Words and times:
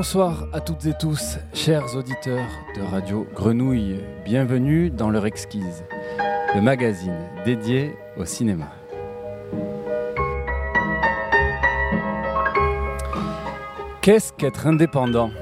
Bonsoir 0.00 0.46
à 0.54 0.62
toutes 0.62 0.86
et 0.86 0.94
tous, 0.98 1.36
chers 1.52 1.94
auditeurs 1.94 2.48
de 2.74 2.80
Radio 2.80 3.26
Grenouille. 3.34 4.00
Bienvenue 4.24 4.88
dans 4.88 5.10
leur 5.10 5.26
exquise, 5.26 5.84
le 6.54 6.62
magazine 6.62 7.18
dédié 7.44 7.94
au 8.16 8.24
cinéma. 8.24 8.72
Qu'est-ce 14.00 14.32
qu'être 14.32 14.66
indépendant? 14.66 15.32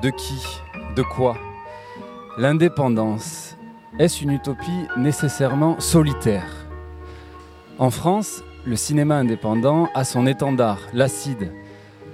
De 0.00 0.10
qui? 0.10 0.46
De 0.94 1.02
quoi? 1.02 1.36
L'indépendance, 2.38 3.56
est-ce 3.98 4.22
une 4.22 4.30
utopie 4.30 4.86
nécessairement 4.96 5.80
solitaire? 5.80 6.68
En 7.80 7.90
France, 7.90 8.44
le 8.64 8.76
cinéma 8.76 9.16
indépendant 9.16 9.88
a 9.92 10.04
son 10.04 10.28
étendard, 10.28 10.78
l'ACIDE, 10.92 11.50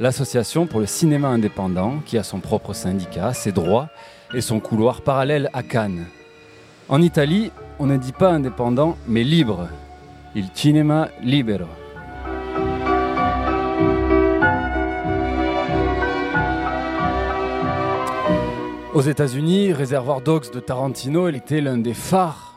l'association 0.00 0.66
pour 0.66 0.80
le 0.80 0.86
cinéma 0.86 1.28
indépendant, 1.28 1.98
qui 2.06 2.18
a 2.18 2.22
son 2.22 2.40
propre 2.40 2.72
syndicat, 2.72 3.32
ses 3.32 3.52
droits 3.52 3.88
et 4.34 4.40
son 4.40 4.60
couloir 4.60 5.02
parallèle 5.02 5.50
à 5.52 5.62
Cannes. 5.62 6.06
En 6.88 7.02
Italie, 7.02 7.50
on 7.78 7.86
ne 7.86 7.96
dit 7.96 8.12
pas 8.12 8.30
indépendant, 8.30 8.96
mais 9.06 9.24
libre. 9.24 9.68
Il 10.34 10.46
cinema 10.54 11.08
libero. 11.22 11.66
Aux 18.94 19.00
États-Unis, 19.00 19.72
Réservoir 19.72 20.20
Dogs 20.20 20.50
de 20.52 20.60
Tarantino, 20.60 21.28
il 21.28 21.36
était 21.36 21.60
l'un 21.60 21.78
des 21.78 21.94
phares 21.94 22.54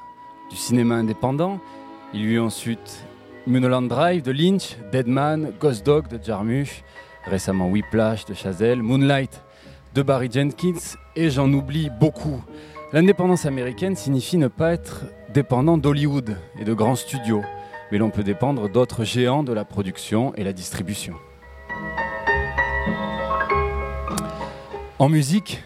du 0.50 0.56
cinéma 0.56 0.96
indépendant. 0.96 1.60
Il 2.14 2.22
y 2.22 2.34
eut 2.34 2.40
ensuite 2.40 3.06
Mulholland 3.48 3.88
Drive 3.88 4.22
de 4.22 4.32
Lynch, 4.32 4.78
Deadman, 4.92 5.52
Ghost 5.60 5.86
Dog 5.86 6.08
de 6.08 6.20
Jarmusch, 6.24 6.84
récemment 7.26 7.70
Whiplash 7.70 8.26
de 8.26 8.34
Chazelle, 8.34 8.82
Moonlight 8.82 9.44
de 9.94 10.02
Barry 10.02 10.30
Jenkins, 10.32 10.98
et 11.16 11.30
j'en 11.30 11.52
oublie 11.52 11.90
beaucoup. 12.00 12.44
L'indépendance 12.94 13.46
américaine 13.46 13.96
signifie 13.96 14.38
ne 14.38 14.48
pas 14.48 14.74
être 14.74 15.06
dépendant 15.34 15.78
d'Hollywood 15.78 16.36
et 16.60 16.64
de 16.64 16.74
grands 16.74 16.96
studios, 16.96 17.44
mais 17.92 17.98
l'on 17.98 18.10
peut 18.10 18.24
dépendre 18.24 18.70
d'autres 18.70 19.04
géants 19.04 19.44
de 19.44 19.54
la 19.54 19.66
production 19.66 20.34
et 20.36 20.44
la 20.44 20.54
distribution. 20.54 21.16
En 25.00 25.10
musique, 25.10 25.64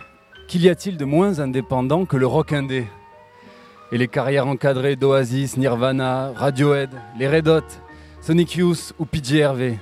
Qu'y 0.47 0.69
a-t-il 0.69 0.95
de 0.95 1.05
moins 1.05 1.39
indépendant 1.39 2.05
que 2.05 2.17
le 2.17 2.27
rock 2.27 2.53
indé? 2.53 2.85
Et 3.91 3.97
les 3.97 4.07
carrières 4.07 4.45
encadrées 4.45 4.95
d'Oasis, 4.95 5.57
Nirvana, 5.57 6.31
Radiohead, 6.35 6.91
les 7.17 7.27
Red 7.27 7.47
Hot, 7.47 7.65
Sonic 8.21 8.55
Youth 8.55 8.93
ou 8.99 9.05
PJRV 9.05 9.79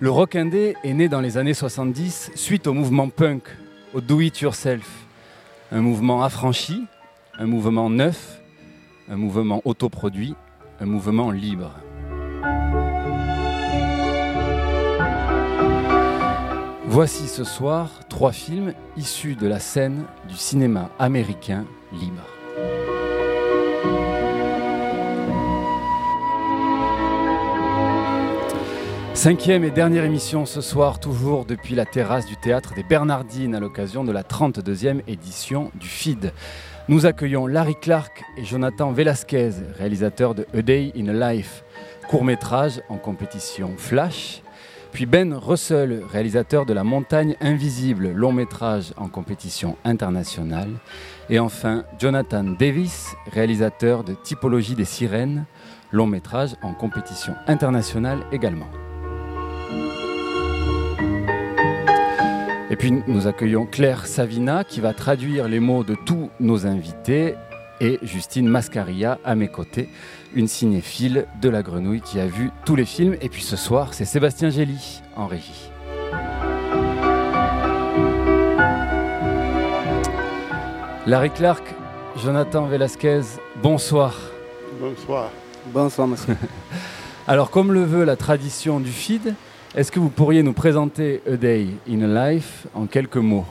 Le 0.00 0.12
rock 0.12 0.36
indé 0.36 0.76
est 0.84 0.94
né 0.94 1.08
dans 1.08 1.20
les 1.20 1.38
années 1.38 1.54
70 1.54 2.30
suite 2.36 2.68
au 2.68 2.72
mouvement 2.72 3.08
punk, 3.08 3.42
au 3.94 4.00
do-it-yourself. 4.00 4.88
Un 5.72 5.80
mouvement 5.80 6.22
affranchi, 6.22 6.84
un 7.36 7.46
mouvement 7.46 7.90
neuf, 7.90 8.40
un 9.10 9.16
mouvement 9.16 9.60
autoproduit, 9.64 10.36
un 10.78 10.86
mouvement 10.86 11.32
libre. 11.32 11.72
Voici 16.86 17.26
ce 17.26 17.42
soir 17.42 17.90
trois 18.08 18.30
films 18.30 18.74
issus 18.96 19.34
de 19.34 19.48
la 19.48 19.58
scène 19.58 20.04
du 20.28 20.36
cinéma 20.36 20.90
américain 21.00 21.64
libre. 21.92 22.37
Cinquième 29.18 29.64
et 29.64 29.72
dernière 29.72 30.04
émission 30.04 30.46
ce 30.46 30.60
soir, 30.60 31.00
toujours 31.00 31.44
depuis 31.44 31.74
la 31.74 31.84
terrasse 31.84 32.24
du 32.24 32.36
théâtre 32.36 32.74
des 32.74 32.84
Bernardines 32.84 33.56
à 33.56 33.58
l'occasion 33.58 34.04
de 34.04 34.12
la 34.12 34.22
32e 34.22 35.00
édition 35.08 35.72
du 35.74 35.88
FID. 35.88 36.32
Nous 36.86 37.04
accueillons 37.04 37.48
Larry 37.48 37.74
Clark 37.74 38.22
et 38.36 38.44
Jonathan 38.44 38.92
Velasquez, 38.92 39.50
réalisateurs 39.76 40.36
de 40.36 40.46
A 40.54 40.62
Day 40.62 40.92
in 40.96 41.08
a 41.08 41.32
Life, 41.32 41.64
court 42.08 42.22
métrage 42.22 42.80
en 42.88 42.96
compétition 42.96 43.74
Flash 43.76 44.40
puis 44.92 45.04
Ben 45.04 45.34
Russell, 45.34 46.04
réalisateur 46.10 46.64
de 46.64 46.72
La 46.72 46.84
Montagne 46.84 47.36
Invisible, 47.40 48.12
long 48.12 48.32
métrage 48.32 48.94
en 48.96 49.08
compétition 49.08 49.76
internationale. 49.84 50.70
Et 51.28 51.40
enfin, 51.40 51.84
Jonathan 51.98 52.44
Davis, 52.44 53.14
réalisateur 53.32 54.04
de 54.04 54.14
Typologie 54.14 54.76
des 54.76 54.86
sirènes, 54.86 55.44
long 55.90 56.06
métrage 56.06 56.54
en 56.62 56.72
compétition 56.72 57.34
internationale 57.48 58.24
également. 58.30 58.68
Et 62.70 62.76
puis 62.76 62.92
nous 63.06 63.26
accueillons 63.26 63.64
Claire 63.64 64.06
Savina 64.06 64.62
qui 64.62 64.80
va 64.80 64.92
traduire 64.92 65.48
les 65.48 65.58
mots 65.58 65.84
de 65.84 65.94
tous 65.94 66.28
nos 66.38 66.66
invités 66.66 67.34
et 67.80 67.98
Justine 68.02 68.46
Mascaria 68.46 69.18
à 69.24 69.34
mes 69.34 69.48
côtés 69.48 69.88
une 70.34 70.48
cinéphile 70.48 71.26
de 71.40 71.48
la 71.48 71.62
grenouille 71.62 72.02
qui 72.02 72.20
a 72.20 72.26
vu 72.26 72.50
tous 72.66 72.76
les 72.76 72.84
films. 72.84 73.16
Et 73.22 73.30
puis 73.30 73.42
ce 73.42 73.56
soir, 73.56 73.94
c'est 73.94 74.04
Sébastien 74.04 74.50
Gély 74.50 75.00
en 75.16 75.26
régie. 75.26 75.70
Larry 81.06 81.30
Clark, 81.30 81.74
Jonathan 82.22 82.66
Velasquez, 82.66 83.22
bonsoir. 83.62 84.14
Bonsoir. 84.78 85.30
Bonsoir, 85.72 86.06
monsieur. 86.06 86.36
Alors, 87.26 87.50
comme 87.50 87.72
le 87.72 87.82
veut 87.82 88.04
la 88.04 88.16
tradition 88.16 88.78
du 88.78 88.90
FID, 88.90 89.34
est-ce 89.74 89.92
que 89.92 90.00
vous 90.00 90.10
pourriez 90.10 90.42
nous 90.42 90.52
présenter 90.52 91.22
A 91.26 91.36
Day 91.36 91.68
in 91.88 92.02
a 92.02 92.30
Life 92.32 92.66
en 92.74 92.86
quelques 92.86 93.16
mots 93.16 93.46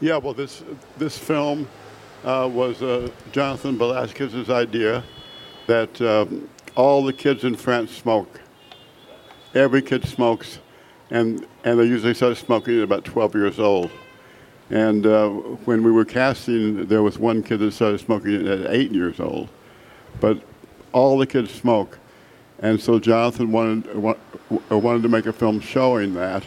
Yeah, 0.00 0.18
well, 0.18 0.34
this, 0.34 0.62
this 0.98 1.16
film 1.16 1.66
uh, 2.24 2.48
was 2.52 2.82
uh, 2.82 3.08
Jonathan 3.32 3.78
Velasquez's 3.78 4.50
idea. 4.50 5.02
that 5.66 6.00
um, 6.00 6.48
all 6.74 7.04
the 7.04 7.12
kids 7.12 7.44
in 7.44 7.56
France 7.56 7.90
smoke. 7.90 8.40
Every 9.54 9.82
kid 9.82 10.06
smokes, 10.06 10.58
and, 11.10 11.46
and 11.64 11.78
they 11.78 11.84
usually 11.84 12.14
start 12.14 12.36
smoking 12.36 12.78
at 12.78 12.84
about 12.84 13.04
12 13.04 13.34
years 13.34 13.58
old. 13.58 13.90
And 14.70 15.06
uh, 15.06 15.28
when 15.28 15.82
we 15.84 15.92
were 15.92 16.04
casting, 16.04 16.86
there 16.86 17.02
was 17.02 17.18
one 17.18 17.42
kid 17.42 17.58
that 17.58 17.72
started 17.72 18.00
smoking 18.00 18.46
at 18.48 18.66
eight 18.74 18.90
years 18.90 19.20
old. 19.20 19.48
But 20.20 20.42
all 20.92 21.18
the 21.18 21.26
kids 21.26 21.52
smoke. 21.52 21.98
And 22.62 22.78
so 22.78 22.98
Jonathan 22.98 23.50
wanted, 23.50 23.84
wanted 24.70 25.02
to 25.02 25.08
make 25.08 25.26
a 25.26 25.32
film 25.32 25.60
showing 25.60 26.14
that, 26.14 26.44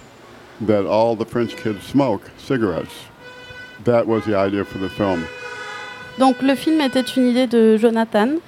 that 0.62 0.86
all 0.86 1.16
the 1.16 1.26
French 1.26 1.56
kids 1.56 1.86
smoke 1.86 2.22
cigarettes. 2.38 2.94
That 3.84 4.08
was 4.08 4.26
the 4.26 4.36
idea 4.36 4.64
for 4.64 4.80
the 4.80 4.90
film. 4.90 5.26
Donc 6.18 6.42
le 6.42 6.56
film 6.56 6.82
était 6.82 7.04
une 7.16 7.28
idée 7.28 7.48
de 7.48 7.78
Jonathan 7.78 8.40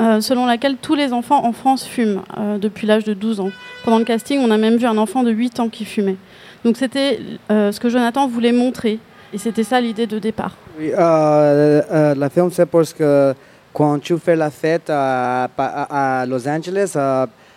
Euh, 0.00 0.22
selon 0.22 0.46
laquelle 0.46 0.76
tous 0.80 0.94
les 0.94 1.12
enfants 1.12 1.44
en 1.44 1.52
France 1.52 1.84
fument 1.84 2.22
euh, 2.38 2.56
depuis 2.56 2.86
l'âge 2.86 3.04
de 3.04 3.12
12 3.12 3.40
ans. 3.40 3.50
Pendant 3.84 3.98
le 3.98 4.04
casting, 4.04 4.40
on 4.40 4.50
a 4.50 4.56
même 4.56 4.76
vu 4.76 4.86
un 4.86 4.96
enfant 4.96 5.22
de 5.22 5.30
8 5.30 5.60
ans 5.60 5.68
qui 5.68 5.84
fumait. 5.84 6.16
Donc 6.64 6.78
c'était 6.78 7.20
euh, 7.50 7.72
ce 7.72 7.78
que 7.78 7.90
Jonathan 7.90 8.26
voulait 8.26 8.52
montrer. 8.52 8.98
Et 9.34 9.38
c'était 9.38 9.64
ça 9.64 9.80
l'idée 9.80 10.06
de 10.06 10.18
départ. 10.18 10.56
Oui, 10.78 10.90
la 10.90 12.30
film, 12.30 12.50
c'est 12.50 12.66
parce 12.66 12.92
que 12.92 13.34
quand 13.72 13.98
tu 14.00 14.18
fais 14.18 14.36
la 14.36 14.50
fête 14.50 14.90
à, 14.90 15.48
à, 15.56 16.26
Los 16.26 16.46
Angeles, 16.46 16.96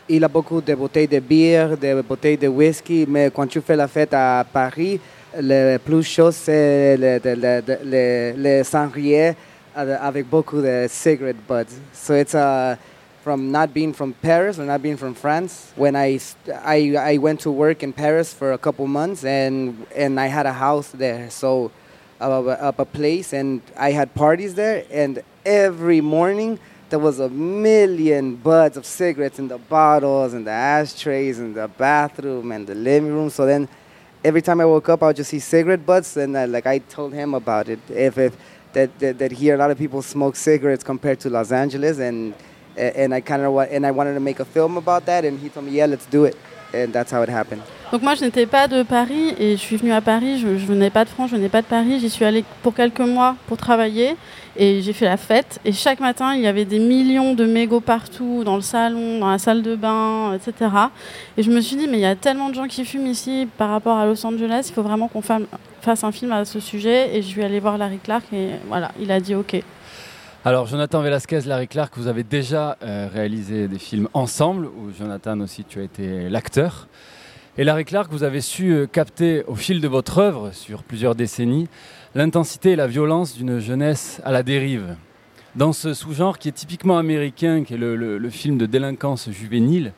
il 0.08 0.22
y 0.22 0.24
a 0.24 0.28
beaucoup 0.28 0.62
de 0.62 0.74
bouteilles 0.76 1.08
de 1.08 1.20
bière, 1.20 1.78
de 1.78 2.02
bouteilles 2.02 2.38
de 2.38 2.48
whisky, 2.48 3.06
mais 3.08 3.32
quand 3.32 3.48
tu 3.48 3.62
fais 3.62 3.76
la 3.76 3.88
fête 3.88 4.14
à 4.14 4.46
Paris, 4.52 5.00
le 5.38 5.78
plus 5.78 6.04
chaud, 6.04 6.32
c'est 6.32 6.96
les, 6.98 7.20
les, 7.20 7.62
les, 7.84 8.34
les 8.34 8.64
sangriers 8.64 9.36
avec 9.76 10.30
beaucoup 10.30 10.62
de 10.62 10.88
cigarette 10.88 11.36
buds. 11.48 11.74
So 11.92 12.14
it's 12.14 12.34
uh, 12.34 12.78
from 13.22 13.52
not 13.52 13.74
being 13.74 13.92
from 13.92 14.14
Paris 14.14 14.60
or 14.60 14.66
not 14.66 14.82
being 14.82 14.96
from 14.96 15.14
France. 15.14 15.74
When 15.76 15.96
I, 15.96 16.20
I, 16.64 16.96
I 16.96 17.18
went 17.18 17.42
to 17.42 17.52
work 17.52 17.84
in 17.84 17.92
Paris 17.92 18.34
for 18.34 18.54
a 18.54 18.58
couple 18.58 18.88
months 18.88 19.26
and, 19.26 19.86
and 19.94 20.20
I 20.20 20.28
had 20.28 20.46
a 20.46 20.54
house 20.54 20.90
there, 20.90 21.30
so 21.30 21.72
uh, 22.22 22.72
a 22.78 22.86
place, 22.86 23.34
and 23.34 23.62
I 23.78 23.92
had 23.92 24.14
parties 24.14 24.56
there, 24.56 24.86
and 24.90 25.22
every 25.46 26.02
morning 26.02 26.60
there 26.90 27.00
was 27.00 27.20
a 27.20 27.30
million 27.30 28.36
buds 28.36 28.78
of 28.78 28.86
cigarettes 28.86 29.40
in 29.40 29.48
the 29.48 29.58
bottles 29.58 30.34
and 30.34 30.46
the 30.46 30.52
ashtrays 30.52 31.40
and 31.40 31.56
the 31.56 31.68
bathroom 31.68 32.52
and 32.52 32.68
the 32.68 32.76
living 32.76 33.12
room. 33.12 33.30
So 33.30 33.46
then 33.46 33.68
every 34.24 34.42
time 34.42 34.62
I 34.62 34.66
woke 34.66 34.90
up, 34.90 35.02
I 35.02 35.08
would 35.08 35.16
just 35.16 35.32
see 35.32 35.40
cigarette 35.40 35.86
butts, 35.86 36.16
and 36.18 36.36
uh, 36.36 36.46
like 36.48 36.68
I 36.68 36.80
told 36.80 37.14
him 37.14 37.34
about 37.34 37.70
it. 37.70 37.80
If, 37.90 38.18
if 38.18 38.38
that, 38.74 38.98
that, 39.00 39.18
that 39.20 39.32
here 39.32 39.56
a 39.56 39.58
lot 39.58 39.72
of 39.72 39.78
people 39.78 40.02
smoke 40.02 40.36
cigarettes 40.36 40.84
compared 40.84 41.20
to 41.22 41.30
Los 41.30 41.52
Angeles, 41.52 42.00
and 42.00 42.34
and 42.78 43.14
I 43.14 43.22
kind 43.22 43.42
of 43.42 43.58
and 43.58 43.86
I 43.86 43.92
wanted 43.92 44.16
to 44.16 44.20
make 44.20 44.40
a 44.40 44.46
film 44.46 44.78
about 44.78 45.06
that, 45.06 45.26
and 45.26 45.40
he 45.40 45.50
told 45.50 45.66
me, 45.66 45.72
yeah, 45.72 45.86
let's 45.86 46.06
do 46.06 46.26
it, 46.26 46.36
and 46.74 46.94
that's 46.94 47.12
how 47.12 47.22
it 47.24 47.30
happened. 47.30 47.64
Donc 47.92 48.02
moi, 48.02 48.16
je 48.16 48.26
n'étais 48.26 48.46
pas 48.46 48.68
de 48.68 48.84
Paris 48.84 49.34
et 49.40 49.52
je 49.56 49.62
suis 49.62 49.78
venue 49.78 49.94
à 49.94 50.02
Paris. 50.02 50.40
Je, 50.40 50.58
je 50.58 50.66
venais 50.66 50.90
pas 50.90 51.06
de 51.06 51.10
France, 51.10 51.30
je 51.30 51.36
venais 51.38 51.50
pas 51.50 51.62
de 51.62 51.68
Paris. 51.68 52.00
J'y 52.00 52.10
suis 52.10 52.26
allée 52.26 52.44
pour 52.62 52.74
quelques 52.74 53.00
mois 53.00 53.38
pour 53.48 53.58
travailler. 53.58 54.16
Et 54.58 54.82
j'ai 54.82 54.94
fait 54.94 55.06
la 55.06 55.18
fête. 55.18 55.60
Et 55.66 55.72
chaque 55.72 56.00
matin, 56.00 56.34
il 56.36 56.42
y 56.42 56.48
avait 56.48 56.66
des 56.66 56.80
millions 56.80 57.34
de 57.34 57.46
mégots 57.46 57.82
partout, 57.82 58.44
dans 58.46 58.56
le 58.56 58.62
salon, 58.62 59.20
dans 59.20 59.30
la 59.30 59.38
salle 59.38 59.62
de 59.62 59.76
bain, 59.76 60.34
etc. 60.34 60.72
Et 61.38 61.44
je 61.44 61.52
me 61.52 61.60
suis 61.60 61.76
dit, 61.76 61.88
mais 61.88 61.98
il 61.98 62.02
y 62.02 62.06
a 62.06 62.16
tellement 62.16 62.50
de 62.50 62.56
gens 62.56 62.68
qui 62.68 62.86
fument 62.86 63.08
ici 63.08 63.48
par 63.58 63.70
rapport 63.70 63.98
à 63.98 64.06
Los 64.06 64.26
Angeles, 64.26 64.68
il 64.70 64.74
faut 64.74 64.84
vraiment 64.84 65.08
qu'on 65.08 65.22
fasse 65.22 66.04
un 66.04 66.12
film 66.12 66.32
à 66.32 66.46
ce 66.46 66.60
sujet. 66.60 67.16
Et 67.16 67.22
je 67.22 67.28
suis 67.28 67.44
allée 67.44 67.60
voir 67.60 67.78
Larry 67.78 68.00
Clark 68.00 68.26
et 68.34 68.52
voilà, 68.68 68.92
il 69.00 69.12
a 69.12 69.20
dit 69.20 69.36
OK. 69.36 69.62
Alors, 70.48 70.68
Jonathan 70.68 71.02
Velasquez, 71.02 71.42
Larry 71.48 71.68
Clark, 71.68 71.94
vous 71.98 72.08
avez 72.08 72.24
déjà 72.24 72.78
euh, 72.84 73.08
réalisé 73.12 73.68
des 73.68 73.80
films 73.80 74.08
ensemble, 74.14 74.68
où 74.68 74.92
Jonathan 74.96 75.40
aussi, 75.40 75.64
tu 75.64 75.80
as 75.80 75.84
été 75.84 76.30
l'acteur. 76.30 76.88
Et 77.58 77.64
Larry 77.64 77.86
Clark, 77.86 78.12
vous 78.12 78.24
avez 78.24 78.42
su 78.42 78.74
euh, 78.74 78.86
capter 78.86 79.46
au 79.48 79.56
fil 79.56 79.80
de 79.80 79.88
votre 79.88 80.18
œuvre, 80.18 80.52
sur 80.52 80.84
plusieurs 80.84 81.16
décennies, 81.16 81.70
l'intensité 82.14 82.72
et 82.72 82.76
la 82.76 82.86
violence 82.86 83.34
d'une 83.34 83.60
jeunesse 83.60 84.20
à 84.26 84.34
la 84.34 84.44
dérive. 84.44 84.98
Dans 85.56 85.72
ce 85.72 85.94
sous-genre 85.94 86.38
qui 86.38 86.50
est 86.50 86.52
typiquement 86.52 86.98
américain, 86.98 87.64
qui 87.64 87.76
est 87.76 87.78
le, 87.78 88.30
film 88.30 88.58
de 88.58 88.66
délinquance 88.66 89.30
juvénile. 89.30 89.94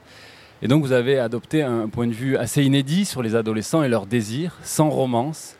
Et 0.62 0.68
donc 0.68 0.84
vous 0.84 0.92
avez 0.92 1.18
adopté 1.18 1.64
un 1.64 1.90
point 1.90 2.06
de 2.06 2.14
vue 2.14 2.38
assez 2.38 2.64
inédit 2.64 3.06
sur 3.06 3.24
les 3.24 3.34
adolescents 3.34 3.82
et 3.82 3.90
leurs 3.90 4.06
désirs, 4.06 4.56
sans 4.62 4.92
romance, 4.92 5.58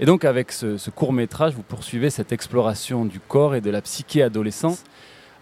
et 0.00 0.06
donc 0.06 0.24
avec 0.24 0.50
ce, 0.50 0.90
court 0.90 1.12
métrage, 1.12 1.54
vous 1.54 1.62
poursuivez 1.62 2.10
cette 2.10 2.32
exploration 2.32 3.04
du 3.04 3.20
corps 3.20 3.54
et 3.54 3.60
de 3.60 3.70
la 3.70 3.80
psyché 3.80 4.22
adolescente. 4.22 4.78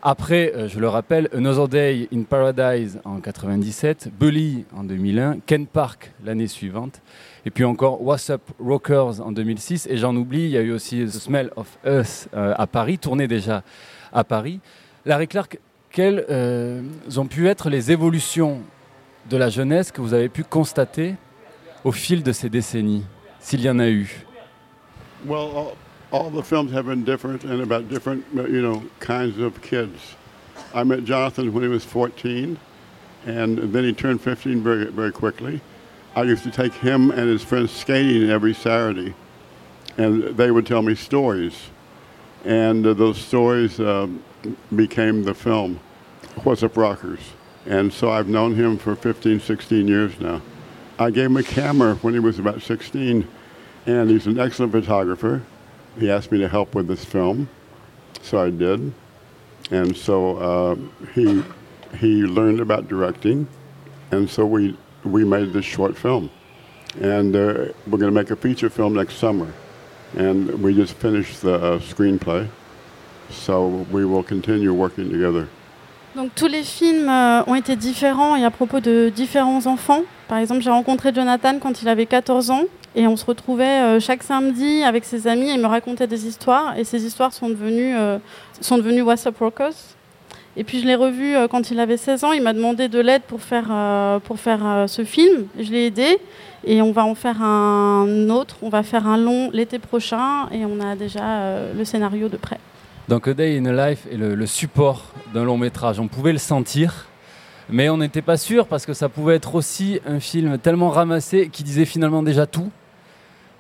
Après, 0.02 0.52
euh, 0.54 0.68
je 0.68 0.78
le 0.78 0.88
rappelle, 0.88 1.28
Another 1.34 1.68
Day 1.68 2.08
in 2.12 2.22
Paradise 2.22 3.00
en 3.04 3.20
97, 3.20 4.10
Bully 4.18 4.64
en 4.76 4.84
2001, 4.84 5.38
Ken 5.46 5.66
Park 5.66 6.12
l'année 6.24 6.46
suivante, 6.46 7.00
et 7.44 7.50
puis 7.50 7.64
encore 7.64 8.02
What's 8.02 8.30
Up 8.30 8.42
Rockers 8.60 9.20
en 9.20 9.32
2006. 9.32 9.86
Et 9.90 9.96
j'en 9.96 10.14
oublie, 10.14 10.44
il 10.44 10.50
y 10.50 10.58
a 10.58 10.60
eu 10.60 10.72
aussi 10.72 11.04
The 11.04 11.10
Smell 11.10 11.50
of 11.56 11.66
Us 11.86 12.28
euh, 12.34 12.54
à 12.56 12.66
Paris, 12.66 12.98
tourné 12.98 13.26
déjà 13.26 13.62
à 14.12 14.22
Paris. 14.22 14.60
Larry 15.06 15.28
Clark, 15.28 15.58
quelles 15.90 16.26
euh, 16.30 16.82
ont 17.16 17.26
pu 17.26 17.48
être 17.48 17.70
les 17.70 17.90
évolutions 17.90 18.60
de 19.30 19.36
la 19.36 19.48
jeunesse 19.48 19.90
que 19.90 20.00
vous 20.00 20.14
avez 20.14 20.28
pu 20.28 20.44
constater 20.44 21.14
au 21.84 21.92
fil 21.92 22.22
de 22.22 22.32
ces 22.32 22.50
décennies, 22.50 23.04
s'il 23.40 23.62
y 23.62 23.70
en 23.70 23.78
a 23.78 23.88
eu? 23.88 24.24
All, 25.28 25.72
all, 26.16 26.30
the 26.30 26.42
films 26.42 26.72
have 26.72 26.86
been 26.86 27.04
different 27.04 27.44
and 27.44 27.60
about 27.60 27.88
different, 27.88 28.24
you 28.32 28.62
know, 28.62 28.82
kinds 29.00 29.38
of 29.38 29.60
kids. 29.60 30.14
I 30.74 30.82
met 30.82 31.04
Jonathan 31.04 31.52
when 31.52 31.62
he 31.62 31.68
was 31.68 31.84
14, 31.84 32.58
and 33.26 33.58
then 33.58 33.84
he 33.84 33.92
turned 33.92 34.20
15 34.20 34.62
very, 34.62 34.86
very 34.86 35.12
quickly. 35.12 35.60
I 36.14 36.22
used 36.22 36.42
to 36.44 36.50
take 36.50 36.72
him 36.72 37.10
and 37.10 37.28
his 37.28 37.42
friends 37.42 37.70
skating 37.70 38.30
every 38.30 38.54
Saturday, 38.54 39.14
and 39.98 40.36
they 40.36 40.50
would 40.50 40.66
tell 40.66 40.82
me 40.82 40.94
stories. 40.94 41.54
And 42.44 42.86
uh, 42.86 42.94
those 42.94 43.18
stories 43.18 43.78
uh, 43.78 44.08
became 44.74 45.24
the 45.24 45.34
film, 45.34 45.80
What's 46.44 46.62
Up 46.62 46.76
Rockers. 46.76 47.20
And 47.66 47.92
so 47.92 48.10
I've 48.10 48.28
known 48.28 48.54
him 48.54 48.78
for 48.78 48.94
15, 48.94 49.40
16 49.40 49.88
years 49.88 50.18
now. 50.20 50.40
I 50.98 51.10
gave 51.10 51.26
him 51.26 51.36
a 51.36 51.42
camera 51.42 51.96
when 51.96 52.14
he 52.14 52.20
was 52.20 52.38
about 52.38 52.62
16 52.62 53.28
and 53.84 54.10
he's 54.10 54.26
an 54.26 54.38
excellent 54.38 54.72
photographer. 54.72 55.42
He 55.98 56.10
asked 56.10 56.30
me 56.30 56.38
to 56.38 56.48
help 56.48 56.74
with 56.74 56.88
this 56.88 57.04
film, 57.04 57.48
so 58.22 58.38
I 58.38 58.50
did. 58.50 58.92
And 59.70 59.96
so 59.96 60.36
uh, 60.36 60.76
he 61.14 61.42
he 61.98 62.22
learned 62.22 62.60
about 62.60 62.88
directing, 62.88 63.48
and 64.12 64.28
so 64.28 64.44
we 64.46 64.76
we 65.04 65.24
made 65.24 65.52
this 65.52 65.64
short 65.64 65.96
film, 65.96 66.30
and 67.00 67.34
uh, 67.34 67.72
we're 67.86 67.98
going 67.98 68.12
to 68.14 68.20
make 68.20 68.30
a 68.30 68.36
feature 68.36 68.70
film 68.70 68.94
next 68.94 69.16
summer, 69.16 69.52
and 70.16 70.62
we 70.62 70.74
just 70.74 70.94
finished 70.94 71.42
the 71.42 71.54
uh, 71.54 71.78
screenplay, 71.78 72.48
so 73.30 73.86
we 73.90 74.04
will 74.04 74.22
continue 74.22 74.72
working 74.72 75.10
together. 75.10 75.48
Donc 76.14 76.34
tous 76.34 76.46
les 76.46 76.62
films 76.62 77.08
euh, 77.08 77.42
ont 77.46 77.54
été 77.54 77.76
différents 77.76 78.36
et 78.36 78.44
à 78.44 78.50
propos 78.50 78.80
de 78.80 79.10
différents 79.14 79.66
enfants. 79.66 80.02
Par 80.28 80.38
exemple, 80.38 80.62
j'ai 80.62 80.70
rencontré 80.70 81.12
Jonathan 81.14 81.58
quand 81.58 81.82
il 81.82 81.88
avait 81.88 82.06
14 82.06 82.50
ans 82.50 82.64
et 82.96 83.06
on 83.06 83.14
se 83.14 83.24
retrouvait 83.24 83.82
euh, 83.82 84.00
chaque 84.00 84.22
samedi 84.22 84.82
avec 84.82 85.04
ses 85.04 85.28
amis 85.28 85.50
et 85.50 85.52
il 85.52 85.60
me 85.60 85.66
racontait 85.66 86.06
des 86.06 86.26
histoires 86.26 86.76
et 86.78 86.82
ces 86.82 87.04
histoires 87.04 87.32
sont 87.32 87.50
devenues, 87.50 87.94
euh, 87.94 88.18
sont 88.60 88.78
devenues 88.78 89.02
What's 89.02 89.26
Up 89.26 89.36
Rockers. 89.38 89.74
Et 90.56 90.64
puis 90.64 90.80
je 90.80 90.86
l'ai 90.86 90.94
revu 90.94 91.34
quand 91.50 91.70
il 91.70 91.78
avait 91.78 91.98
16 91.98 92.24
ans, 92.24 92.32
il 92.32 92.42
m'a 92.42 92.54
demandé 92.54 92.88
de 92.88 92.98
l'aide 92.98 93.20
pour 93.28 93.42
faire, 93.42 93.66
pour 94.24 94.40
faire 94.40 94.86
ce 94.88 95.04
film. 95.04 95.48
Je 95.60 95.70
l'ai 95.70 95.84
aidé 95.84 96.18
et 96.64 96.80
on 96.80 96.92
va 96.92 97.04
en 97.04 97.14
faire 97.14 97.42
un 97.42 98.30
autre, 98.30 98.56
on 98.62 98.70
va 98.70 98.82
faire 98.82 99.06
un 99.06 99.18
long 99.18 99.50
l'été 99.52 99.78
prochain 99.78 100.48
et 100.50 100.64
on 100.64 100.80
a 100.80 100.96
déjà 100.96 101.60
le 101.76 101.84
scénario 101.84 102.30
de 102.30 102.38
près. 102.38 102.58
Donc 103.08 103.28
A 103.28 103.34
Day 103.34 103.58
in 103.58 103.66
a 103.66 103.90
Life 103.90 104.06
est 104.10 104.16
le, 104.16 104.46
support 104.46 105.12
d'un 105.34 105.44
long 105.44 105.58
métrage. 105.58 106.00
On 106.00 106.08
pouvait 106.08 106.32
le 106.32 106.38
sentir, 106.38 107.04
mais 107.68 107.90
on 107.90 107.98
n'était 107.98 108.22
pas 108.22 108.38
sûr 108.38 108.66
parce 108.66 108.86
que 108.86 108.94
ça 108.94 109.10
pouvait 109.10 109.36
être 109.36 109.56
aussi 109.56 110.00
un 110.06 110.20
film 110.20 110.56
tellement 110.56 110.88
ramassé 110.88 111.50
qui 111.52 111.64
disait 111.64 111.84
finalement 111.84 112.22
déjà 112.22 112.46
tout 112.46 112.70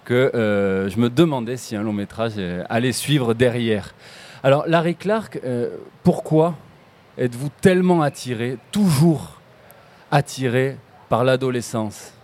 que 0.06 0.14
euh, 0.34 0.88
je 0.88 0.98
me 0.98 1.10
demandais 1.10 1.58
si 1.58 1.76
un 1.76 1.82
long 1.82 1.92
métrage 1.92 2.32
euh, 2.38 2.64
allait 2.70 2.92
suivre 2.92 3.34
derrière. 3.34 3.94
Alors 4.42 4.64
Larry 4.66 4.94
Clark, 4.94 5.38
euh, 5.44 5.76
pourquoi 6.02 6.54
êtes-vous 7.18 7.50
tellement 7.60 8.00
attiré, 8.00 8.56
toujours 8.72 9.38
attiré 10.10 10.78
par 11.10 11.24
l'adolescence? 11.24 12.14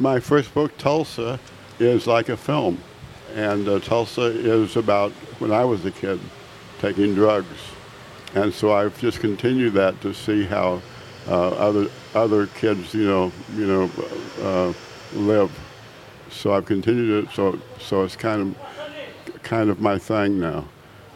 My 0.00 0.20
first 0.20 0.52
book, 0.52 0.72
Tulsa, 0.78 1.38
is 1.78 2.06
like 2.06 2.28
a 2.28 2.36
film. 2.36 2.78
And 3.36 3.68
uh, 3.68 3.78
Tulsa 3.78 4.32
is 4.32 4.76
about 4.76 5.12
when 5.38 5.52
I 5.52 5.64
was 5.64 5.86
a 5.86 5.92
kid. 5.92 6.18
taking 6.80 7.14
drugs. 7.14 7.46
And 8.34 8.52
so 8.52 8.72
I've 8.72 8.98
just 9.00 9.20
continued 9.20 9.74
that 9.74 10.00
to 10.00 10.14
see 10.14 10.44
how 10.44 10.80
uh, 11.28 11.50
other 11.50 11.88
other 12.14 12.46
kids, 12.46 12.94
you 12.94 13.06
know, 13.06 13.32
you 13.56 13.66
know, 13.66 13.90
uh, 14.42 14.72
live. 15.14 15.50
So 16.30 16.54
I've 16.54 16.66
continued 16.66 17.24
it. 17.24 17.30
So 17.34 17.58
so 17.78 18.04
it's 18.04 18.16
kind 18.16 18.40
of 18.56 19.42
kind 19.42 19.70
of 19.70 19.80
my 19.80 19.98
thing 19.98 20.40
now. 20.40 20.68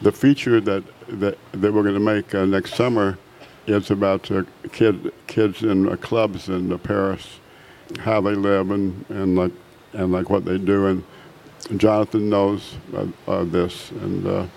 The 0.03 0.13
feature 0.13 0.61
that 0.61 0.85
that, 1.09 1.39
that 1.53 1.73
we're 1.73 1.83
going 1.83 1.95
to 1.95 2.01
make 2.01 2.35
uh, 2.35 2.45
next 2.45 2.75
summer 2.75 3.19
is 3.67 3.91
about 3.91 4.31
uh, 4.31 4.45
kid 4.73 5.13
kids 5.27 5.63
in 5.63 5.89
uh, 5.89 5.97
clubs 5.97 6.49
in 6.49 6.73
uh, 6.73 6.79
Paris, 6.79 7.41
how 8.01 8.21
they 8.21 8.35
live 8.35 8.71
and, 8.71 9.05
and 9.09 9.37
like 9.37 9.53
and 9.93 10.13
like 10.13 10.31
what 10.31 10.45
they 10.45 10.59
do. 10.59 10.87
And 10.87 11.81
Jonathan 11.81 12.29
knows 12.29 12.77
this 13.27 13.91
and. 13.91 14.49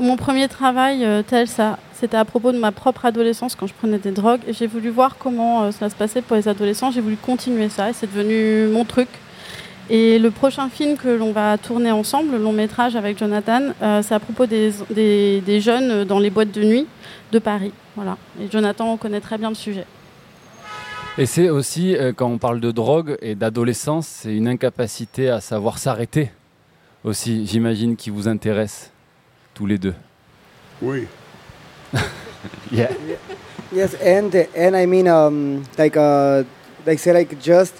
Mon 0.00 0.14
premier 0.16 0.46
travail, 0.46 1.04
euh, 1.04 1.22
tel 1.26 1.48
ça, 1.48 1.76
c'était 1.92 2.16
à 2.16 2.24
propos 2.24 2.52
de 2.52 2.58
ma 2.58 2.70
propre 2.70 3.04
adolescence 3.04 3.56
quand 3.56 3.66
je 3.66 3.74
prenais 3.74 3.98
des 3.98 4.12
drogues. 4.12 4.42
J'ai 4.48 4.68
voulu 4.68 4.90
voir 4.90 5.16
comment 5.18 5.64
euh, 5.64 5.70
cela 5.72 5.90
se 5.90 5.96
passait 5.96 6.22
pour 6.22 6.36
les 6.36 6.46
adolescents. 6.46 6.92
J'ai 6.92 7.00
voulu 7.00 7.16
continuer 7.16 7.68
ça 7.68 7.90
et 7.90 7.92
c'est 7.92 8.06
devenu 8.06 8.68
mon 8.72 8.84
truc. 8.84 9.08
Et 9.90 10.20
le 10.20 10.30
prochain 10.30 10.68
film 10.68 10.96
que 10.96 11.08
l'on 11.08 11.32
va 11.32 11.58
tourner 11.58 11.90
ensemble, 11.90 12.30
le 12.32 12.38
long 12.38 12.52
métrage 12.52 12.94
avec 12.94 13.18
Jonathan, 13.18 13.72
euh, 13.82 14.00
c'est 14.02 14.14
à 14.14 14.20
propos 14.20 14.46
des, 14.46 14.72
des, 14.90 15.60
jeunes 15.60 16.04
dans 16.04 16.20
les 16.20 16.30
boîtes 16.30 16.52
de 16.52 16.62
nuit 16.62 16.86
de 17.32 17.40
Paris. 17.40 17.72
Voilà. 17.96 18.18
Et 18.40 18.48
Jonathan 18.48 18.96
connaît 18.98 19.20
très 19.20 19.36
bien 19.36 19.48
le 19.48 19.56
sujet. 19.56 19.86
Et 21.16 21.26
c'est 21.26 21.48
aussi, 21.48 21.96
quand 22.16 22.28
on 22.28 22.38
parle 22.38 22.60
de 22.60 22.70
drogue 22.70 23.16
et 23.20 23.34
d'adolescence, 23.34 24.06
c'est 24.06 24.36
une 24.36 24.46
incapacité 24.46 25.28
à 25.28 25.40
savoir 25.40 25.78
s'arrêter 25.78 26.30
aussi, 27.02 27.46
j'imagine, 27.46 27.96
qui 27.96 28.10
vous 28.10 28.28
intéresse 28.28 28.92
tous 29.58 29.66
les 29.66 29.76
deux. 29.78 29.94
Oui. 30.80 31.08
yeah. 32.70 32.92
Yes, 33.72 33.94
and 33.94 34.32
and 34.54 34.76
I 34.76 34.86
mean, 34.86 35.08
um, 35.08 35.64
like 35.76 35.96
uh, 35.96 36.44
like 36.86 37.00
say 37.00 37.12
like 37.12 37.40
just 37.40 37.74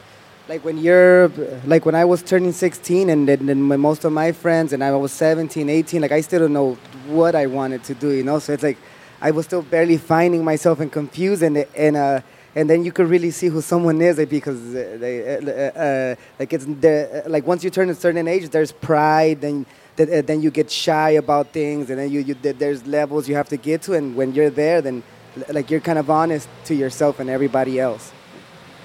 like 0.49 0.65
when 0.65 0.77
you're 0.77 1.31
like 1.65 1.87
when 1.87 1.95
I 1.95 2.05
was 2.05 2.21
turning 2.23 2.53
16 2.53 3.09
and 3.09 3.29
then, 3.29 3.47
then 3.47 3.63
most 3.63 4.05
of 4.05 4.13
my 4.13 4.33
friends 4.33 4.73
and 4.73 4.83
I 4.83 4.91
was 4.91 5.13
17, 5.13 5.69
18, 5.69 6.03
like 6.03 6.11
I 6.11 6.21
still 6.21 6.41
don't 6.41 6.53
know 6.53 6.77
what 7.07 7.37
I 7.37 7.47
wanted 7.47 7.85
to 7.85 7.95
do, 7.95 8.11
you 8.11 8.25
know. 8.25 8.41
So 8.41 8.55
it's 8.55 8.65
like 8.65 8.79
I 9.21 9.31
was 9.31 9.47
still 9.47 9.63
barely 9.63 9.99
finding 9.99 10.43
myself 10.45 10.81
and 10.81 10.91
confused 10.91 11.45
and 11.45 11.59
and 11.77 11.97
uh 11.97 12.21
and 12.57 12.69
then 12.69 12.85
you 12.85 12.91
could 12.91 13.09
really 13.09 13.31
see 13.31 13.47
who 13.47 13.61
someone 13.61 14.01
is 14.01 14.19
like, 14.19 14.31
because 14.31 14.59
uh, 14.75 14.97
they, 14.99 15.37
uh, 15.37 15.79
uh, 15.79 16.15
like 16.41 16.53
it's 16.53 16.65
the, 16.65 17.23
like 17.29 17.47
once 17.47 17.63
you 17.63 17.71
turn 17.71 17.89
a 17.89 17.95
certain 17.95 18.27
age 18.27 18.49
there's 18.49 18.73
pride 18.73 19.45
and 19.45 19.65
uh, 20.01 20.23
then 20.23 20.41
you 20.41 20.51
get 20.51 20.71
shy 20.71 21.11
about 21.11 21.53
things 21.53 21.91
and 21.91 21.99
then 21.99 22.37
there's 22.59 22.87
levels 22.87 23.29
you 23.29 23.37
have 23.37 23.49
to 23.49 23.57
get 23.57 23.83
to 23.83 23.95
and 23.95 24.15
when 24.17 24.35
you're 24.35 24.51
there 24.51 24.81
then 24.81 25.03
like 25.51 25.71
you're 25.71 25.81
kind 25.81 25.99
of 25.99 26.11
honest 26.11 26.49
to 26.65 26.75
yourself 26.75 27.21
and 27.21 27.31
everybody 27.31 27.79
else 27.81 28.13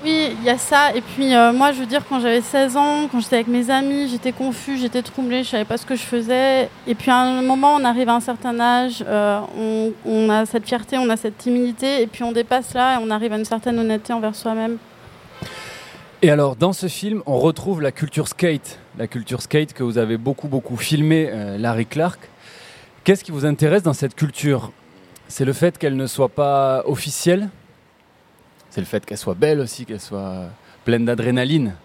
Oui, 0.04 0.36
il 0.38 0.44
y 0.44 0.50
a 0.50 0.58
ça. 0.58 0.94
Et 0.94 1.00
puis 1.00 1.34
euh, 1.34 1.54
moi, 1.54 1.72
je 1.72 1.80
veux 1.80 1.86
dire, 1.86 2.02
quand 2.10 2.20
j'avais 2.20 2.42
16 2.42 2.76
ans, 2.76 3.08
quand 3.10 3.22
j'étais 3.22 3.36
avec 3.36 3.48
mes 3.48 3.70
amis, 3.70 4.10
j'étais 4.10 4.34
confus, 4.34 4.78
j'étais 4.78 5.02
troublée, 5.02 5.44
je 5.46 5.50
savais 5.52 5.64
pas 5.64 5.78
ce 5.78 5.86
que 5.86 5.96
je 5.96 6.02
faisais. 6.02 6.70
Et 6.86 6.94
puis 6.94 7.10
à 7.10 7.20
un 7.20 7.42
moment, 7.42 7.76
on 7.76 7.86
arrive 7.86 8.10
à 8.10 8.16
un 8.16 8.20
certain 8.20 8.60
âge, 8.60 9.02
euh, 9.08 9.40
on, 10.06 10.30
a 10.30 10.46
cette 10.46 10.66
fierté, 10.66 10.98
on 10.98 11.10
a 11.10 11.16
cette 11.16 11.38
timidité, 11.38 12.02
et 12.02 12.08
puis 12.08 12.22
on 12.24 12.34
dépasse 12.34 12.74
là 12.74 12.96
et 12.96 12.98
on 13.02 13.10
arrive 13.12 13.32
à 13.32 13.38
une 13.38 13.46
certaine 13.46 13.80
honnêteté 13.80 14.12
envers 14.12 14.36
soi-même. 14.36 14.78
Et 16.26 16.30
alors, 16.30 16.56
dans 16.56 16.72
ce 16.72 16.88
film, 16.88 17.22
on 17.26 17.38
retrouve 17.38 17.82
la 17.82 17.92
culture 17.92 18.30
skate, 18.30 18.80
la 18.98 19.08
culture 19.08 19.42
skate 19.42 19.74
que 19.74 19.84
vous 19.84 19.98
avez 19.98 20.16
beaucoup, 20.16 20.48
beaucoup 20.48 20.78
filmé, 20.78 21.30
euh, 21.30 21.58
Larry 21.58 21.86
Clark. 21.86 22.30
Qu'est-ce 23.04 23.26
qui 23.26 23.32
vous 23.32 23.44
intéresse 23.44 23.84
dans 23.84 23.92
cette 23.92 24.16
culture? 24.16 24.72
C'est 25.28 25.44
le 25.44 25.52
fait 25.52 25.78
qu'elle 25.78 25.98
ne 25.98 26.08
soit 26.08 26.30
pas 26.30 26.84
officielle? 26.86 27.50
C'est 28.70 28.80
le 28.80 28.88
fait 28.88 29.06
qu'elle 29.06 29.18
soit 29.18 29.34
belle 29.34 29.60
aussi, 29.60 29.86
qu'elle 29.86 30.00
soit 30.00 30.46
pleine 30.86 31.04
d'adrénaline? 31.04 31.76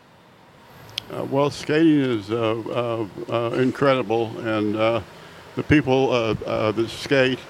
Uh, 1.11 1.25
well, 1.33 1.51
skating 1.51 2.05
is 2.05 2.31
uh, 2.31 2.55
uh, 2.71 3.07
uh, 3.29 3.61
incredible, 3.61 4.29
and 4.47 4.77
uh, 4.77 5.01
the 5.57 5.65
people 5.65 6.13
uh, 6.13 6.71
that 6.71 6.89
skate, 6.89 7.41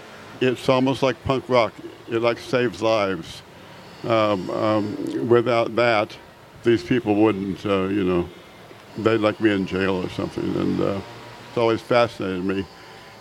it's 0.41 0.67
almost 0.71 1.03
like 1.03 1.17
punk 1.27 1.45
rock. 1.51 1.73
It 2.11 2.23
like 2.23 2.39
saves 2.39 2.81
lives. 2.81 3.43
Um, 4.05 4.49
um, 4.49 5.29
without 5.29 5.77
that, 5.77 6.17
these 6.69 6.83
people 6.83 7.15
wouldn't, 7.15 7.65
uh, 7.65 7.85
you 7.85 8.05
know, 8.05 8.29
they'd 8.99 9.19
like 9.19 9.41
me 9.41 9.53
in 9.53 9.67
jail 9.67 10.05
or 10.05 10.09
something. 10.11 10.45
And 10.57 10.81
uh, 10.81 11.01
it's 11.49 11.59
always 11.59 11.81
fascinated 11.81 12.45
me. 12.45 12.67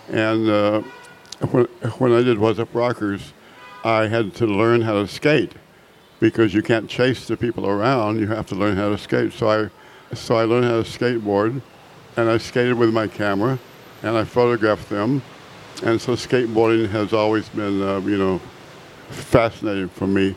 And 0.10 0.50
uh, 0.50 0.82
when, 1.52 1.66
when 1.98 2.14
I 2.14 2.22
did 2.24 2.38
What's 2.38 2.60
Up 2.60 2.74
Rockers, 2.74 3.34
I 3.84 4.08
had 4.08 4.36
to 4.36 4.46
learn 4.46 4.82
how 4.82 4.94
to 4.94 5.08
skate 5.08 5.54
because 6.20 6.54
you 6.54 6.62
can't 6.62 6.90
chase 6.90 7.28
the 7.28 7.38
people 7.38 7.68
around. 7.68 8.20
You 8.20 8.28
have 8.28 8.48
to 8.48 8.56
learn 8.56 8.76
how 8.76 8.90
to 8.90 8.98
skate. 8.98 9.34
So 9.34 9.50
I 9.50 9.70
so 10.16 10.38
I 10.38 10.44
learned 10.44 10.66
how 10.66 10.82
to 10.82 10.90
skateboard, 10.90 11.62
and 12.16 12.30
I 12.30 12.38
skated 12.38 12.78
with 12.78 12.94
my 12.94 13.08
camera, 13.08 13.60
and 14.04 14.18
I 14.18 14.24
photographed 14.24 14.90
them. 14.90 15.22
And 15.84 16.02
so 16.02 16.14
skateboarding 16.14 16.90
has 16.90 17.14
always 17.14 17.50
been, 17.50 17.82
uh, 17.82 18.00
you 18.00 18.18
know, 18.18 18.40
fascinating 19.10 19.90
for 19.90 20.08
me. 20.08 20.36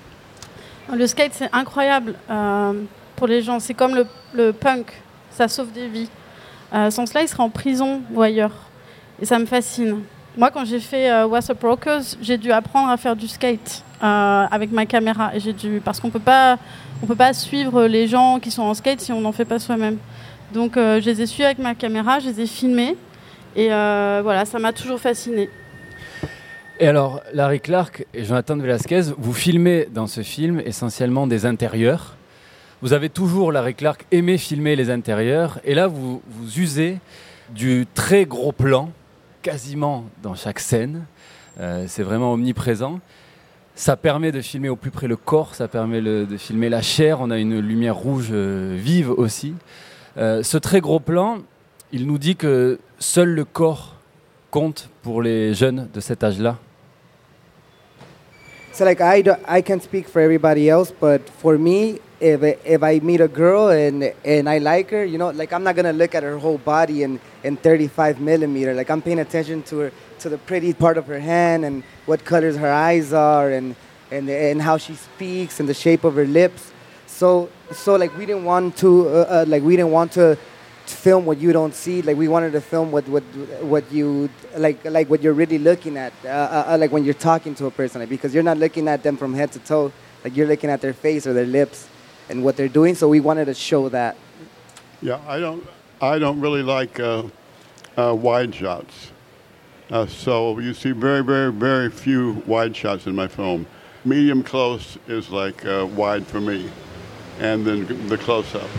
Le 0.93 1.07
skate, 1.07 1.33
c'est 1.33 1.49
incroyable 1.53 2.17
euh, 2.29 2.85
les 3.27 3.43
gens. 3.43 3.61
C'est 3.61 3.75
comme 3.75 4.05
le, 4.33 4.53
punk, 4.53 4.93
ça 5.31 5.49
sauve 5.49 5.73
des 5.73 5.89
vies. 5.89 6.11
Euh, 6.73 6.91
sans 6.91 7.07
cela, 7.07 7.23
il 7.23 7.29
serait 7.29 7.43
en 7.43 7.51
prison 7.51 8.03
ou 8.13 8.23
ailleurs. 8.23 8.53
Et 9.21 9.27
ça 9.27 9.39
me 9.39 9.47
fascine. 9.47 10.03
Moi, 10.37 10.51
quand 10.53 10.65
j'ai 10.65 10.79
fait 10.79 11.11
euh, 11.11 11.27
What's 11.27 11.51
Up 11.51 11.61
Rockers, 11.63 12.03
j'ai 12.23 12.39
dû 12.39 12.53
apprendre 12.53 12.89
à 12.89 12.97
faire 12.97 13.17
du 13.17 13.27
skate 13.27 13.83
euh, 14.03 14.47
avec 14.51 14.71
ma 14.71 14.87
caméra. 14.87 15.35
Et 15.35 15.41
j'ai 15.41 15.53
dû, 15.53 15.83
parce 15.85 15.99
qu'on 15.99 16.11
peut 16.11 16.21
pas, 16.21 16.57
on 17.03 17.07
peut 17.07 17.17
pas 17.17 17.33
suivre 17.33 17.87
les 17.87 18.07
gens 18.07 18.39
qui 18.39 18.51
sont 18.51 18.63
en 18.63 18.75
skate 18.75 19.01
si 19.01 19.13
on 19.13 19.21
n'en 19.21 19.33
fait 19.33 19.45
pas 19.45 19.59
soi-même. 19.59 19.99
Donc, 20.55 20.77
euh, 20.77 21.01
je 21.01 21.07
les 21.07 21.23
ai 21.23 21.27
suivis 21.27 21.45
avec 21.45 21.59
ma 21.59 21.75
caméra, 21.75 22.21
je 22.21 22.29
les 22.29 22.43
ai 22.43 22.47
filmés. 22.47 22.97
Et 23.57 23.69
voilà, 23.69 24.45
ça 24.45 24.61
m'a 24.61 24.73
toujours 24.73 25.01
fasciné. 25.01 25.51
Et 26.79 26.87
alors, 26.87 27.21
Larry 27.35 27.61
Clark 27.61 28.07
et 28.15 28.25
Jonathan 28.25 28.57
Velasquez, 28.57 29.03
vous 29.19 29.35
filmez 29.35 29.89
dans 29.93 30.07
ce 30.07 30.23
film 30.23 30.63
essentiellement 30.65 31.27
des 31.27 31.45
intérieurs. 31.45 32.17
Vous 32.83 32.95
avez 32.95 33.11
toujours, 33.11 33.53
Larry 33.53 33.75
Clark, 33.75 34.07
aimé 34.11 34.39
filmer 34.39 34.75
les 34.75 34.89
intérieurs. 34.89 35.61
Et 35.65 35.75
là, 35.75 35.87
vous, 35.87 36.23
vous 36.27 36.59
usez 36.59 36.99
du 37.51 37.87
très 37.95 38.25
gros 38.25 38.53
plan, 38.53 38.91
quasiment 39.43 40.07
dans 40.23 40.35
chaque 40.35 40.61
scène. 40.61 41.05
Euh, 41.61 41.85
c'est 41.89 42.03
vraiment 42.03 42.33
omniprésent. 42.33 43.01
Ça 43.75 43.99
permet 43.99 44.33
de 44.33 44.41
filmer 44.41 44.71
au 44.71 44.77
plus 44.77 44.91
près 44.91 45.09
le 45.09 45.17
corps, 45.17 45.55
ça 45.55 45.69
permet 45.69 46.01
de 46.01 46.37
filmer 46.39 46.71
la 46.71 46.81
chair. 46.81 47.21
On 47.21 47.31
a 47.31 47.37
une 47.37 47.61
lumière 47.61 47.97
rouge 47.97 48.29
euh, 48.33 48.75
vive 48.79 49.11
aussi. 49.11 49.53
Euh, 50.17 50.43
ce 50.43 50.57
très 50.57 50.81
gros 50.81 51.01
plan, 51.01 51.39
il 51.93 52.07
nous 52.07 52.19
dit 52.19 52.37
que 52.37 52.79
seul 52.99 53.29
le 53.29 53.45
corps 53.45 53.97
compte 54.51 54.89
pour 55.03 55.21
les 55.21 55.53
jeunes 55.53 55.89
de 55.93 56.01
cet 56.01 56.25
âge-là. 56.25 56.57
So 58.73 58.87
like 58.87 59.01
I, 59.01 59.23
do, 59.23 59.33
I 59.47 59.63
can 59.63 59.81
speak 59.81 60.09
for 60.09 60.23
everybody 60.23 60.69
else, 60.69 60.91
but 60.99 61.21
for 61.43 61.59
me, 61.59 62.01
if 62.21 62.43
if 62.43 62.83
I 62.83 62.99
meet 63.01 63.21
a 63.21 63.29
girl 63.29 63.71
and 63.71 64.13
and 64.25 64.49
I 64.49 64.59
like 64.59 64.91
her, 64.91 65.05
you 65.05 65.17
know, 65.17 65.31
like 65.31 65.53
I'm 65.53 65.65
not 65.65 65.75
gonna 65.75 65.93
look 65.93 66.15
at 66.15 66.23
her 66.23 66.39
whole 66.39 66.59
body 66.59 67.03
in 67.03 67.19
in 67.43 67.57
35 67.57 68.21
millimeter. 68.21 68.75
Like 68.75 68.91
I'm 68.91 69.01
paying 69.01 69.19
attention 69.19 69.63
to 69.65 69.79
her 69.79 69.93
to 70.21 70.29
the 70.29 70.39
pretty 70.39 70.75
part 70.75 70.99
of 70.99 71.07
her 71.07 71.19
hand 71.19 71.65
and 71.65 71.83
what 72.05 72.25
colors 72.25 72.57
her 72.57 72.71
eyes 72.71 73.13
are 73.13 73.51
and 73.51 73.75
and 74.11 74.29
and 74.29 74.61
how 74.61 74.77
she 74.77 74.95
speaks 74.95 75.61
and 75.61 75.69
the 75.69 75.75
shape 75.75 76.05
of 76.05 76.15
her 76.15 76.27
lips. 76.27 76.73
So 77.07 77.49
so 77.73 77.97
like 77.97 78.17
we 78.19 78.27
didn't 78.27 78.45
want 78.45 78.77
to 78.79 79.09
uh, 79.09 79.13
uh, 79.13 79.45
like 79.49 79.63
we 79.63 79.77
didn't 79.77 79.93
want 79.93 80.13
to 80.13 80.37
film 80.85 81.25
what 81.25 81.39
you 81.39 81.53
don't 81.53 81.75
see. 81.75 82.03
Like 82.03 82.19
we 82.19 82.29
wanted 82.29 82.53
to 82.53 82.61
film 82.61 82.93
what 82.93 83.09
what 83.09 83.23
what 83.63 83.91
you 83.91 84.29
like 84.57 84.85
like 84.85 85.09
what 85.09 85.23
you're 85.23 85.33
really 85.33 85.59
looking 85.59 85.97
at. 85.97 86.13
Uh, 86.23 86.29
uh, 86.29 86.65
uh, 86.69 86.79
like 86.79 86.93
when 86.93 87.03
you're 87.03 87.15
talking 87.15 87.55
to 87.55 87.67
a 87.67 87.71
person, 87.71 88.01
like, 88.01 88.11
because 88.11 88.35
you're 88.35 88.43
not 88.43 88.59
looking 88.59 88.89
at 88.89 89.03
them 89.03 89.17
from 89.17 89.33
head 89.33 89.53
to 89.53 89.59
toe. 89.61 89.91
Like 90.23 90.37
you're 90.37 90.47
looking 90.47 90.69
at 90.69 90.83
their 90.83 90.93
face 90.93 91.27
or 91.27 91.33
their 91.33 91.47
lips 91.47 91.89
and 92.31 92.45
what 92.45 92.57
they're 92.57 92.69
doing. 92.69 92.95
So 92.95 93.09
we 93.09 93.21
wanted 93.21 93.47
to 93.47 93.55
show 93.55 93.89
that. 93.91 94.17
Yeah, 95.03 95.21
I 95.27 95.39
don't, 95.39 95.67
I 96.01 96.19
don't 96.19 96.41
really 96.41 96.63
like 96.63 97.01
uh, 97.01 97.25
uh, 97.97 98.15
wide 98.15 98.55
shots. 98.55 99.13
Uh, 99.91 100.07
so 100.07 100.59
you 100.61 100.73
see 100.73 100.93
very, 100.93 101.23
very, 101.25 101.53
very 101.53 101.91
few 101.91 102.43
wide 102.47 102.77
shots 102.77 103.07
in 103.07 103.15
my 103.15 103.27
film. 103.27 103.67
Medium 104.05 104.43
close 104.43 104.97
is 105.09 105.31
like 105.31 105.65
uh, 105.67 105.87
wide 105.95 106.27
for 106.27 106.41
me, 106.41 106.71
and 107.41 107.67
then 107.67 108.09
the 108.09 108.17
close 108.17 108.55
up. 108.55 108.71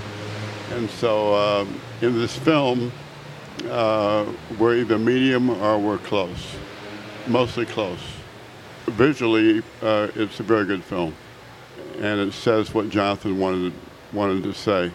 And 0.72 0.90
so 0.90 1.36
um, 1.36 1.80
in 2.02 2.18
this 2.18 2.38
film, 2.38 2.92
uh, 3.70 4.26
we're 4.58 4.78
either 4.78 4.98
medium 4.98 5.50
or 5.50 5.78
we're 5.78 5.98
close, 6.00 6.56
mostly 7.28 7.66
close. 7.66 8.00
Visually, 8.88 9.62
uh, 9.82 10.08
it's 10.16 10.40
a 10.40 10.44
very 10.44 10.66
good 10.66 10.84
film, 10.84 11.14
and 12.02 12.28
it 12.28 12.34
says 12.34 12.74
what 12.74 12.90
Jonathan 12.90 13.38
wanted 13.38 13.74
wanted 14.14 14.44
to 14.44 14.54
say. 14.54 14.92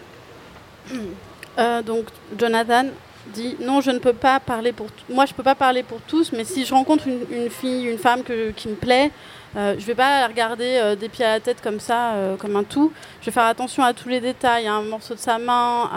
Euh, 1.57 1.81
donc 1.81 2.07
Jonathan 2.37 2.85
dit 3.33 3.55
non, 3.59 3.81
je 3.81 3.91
ne 3.91 3.99
peux 3.99 4.13
pas 4.13 4.39
parler 4.39 4.71
pour 4.71 4.87
moi, 5.09 5.25
je 5.25 5.33
peux 5.33 5.43
pas 5.43 5.55
parler 5.55 5.83
pour 5.83 5.99
tous, 6.01 6.31
mais 6.31 6.43
si 6.43 6.65
je 6.65 6.73
rencontre 6.73 7.07
une, 7.07 7.49
fille, 7.49 7.85
une 7.85 7.97
femme 7.97 8.23
qui 8.23 8.67
me 8.67 8.75
plaît, 8.75 9.11
euh, 9.55 9.75
je 9.77 9.85
vais 9.85 9.95
pas 9.95 10.21
la 10.21 10.27
regarder 10.27 10.77
euh, 10.77 10.95
des 10.95 11.09
pieds 11.09 11.25
à 11.25 11.33
la 11.33 11.39
tête 11.39 11.61
comme 11.61 11.79
ça, 11.79 12.13
euh, 12.13 12.35
comme 12.35 12.55
un 12.55 12.63
tout. 12.63 12.91
Je 13.21 13.27
vais 13.27 13.31
faire 13.31 13.45
attention 13.45 13.83
à 13.83 13.93
tous 13.93 14.09
les 14.09 14.19
détails, 14.19 14.67
à 14.67 14.73
un 14.73 14.83
morceau 14.83 15.15
de 15.15 15.19
sa 15.19 15.37
main, 15.37 15.89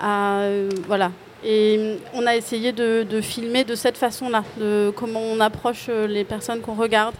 à, 0.00 0.42
voilà. 0.86 1.10
Et 1.42 1.96
hum, 2.14 2.20
on 2.20 2.26
a 2.26 2.36
essayé 2.36 2.72
de, 2.72 3.06
de 3.08 3.20
filmer 3.20 3.64
de 3.64 3.74
cette 3.74 3.96
façon-là, 3.96 4.44
de 4.58 4.92
comment 4.94 5.20
on 5.20 5.40
approche 5.40 5.88
les 5.88 6.24
personnes 6.24 6.60
qu'on 6.60 6.74
regarde. 6.74 7.14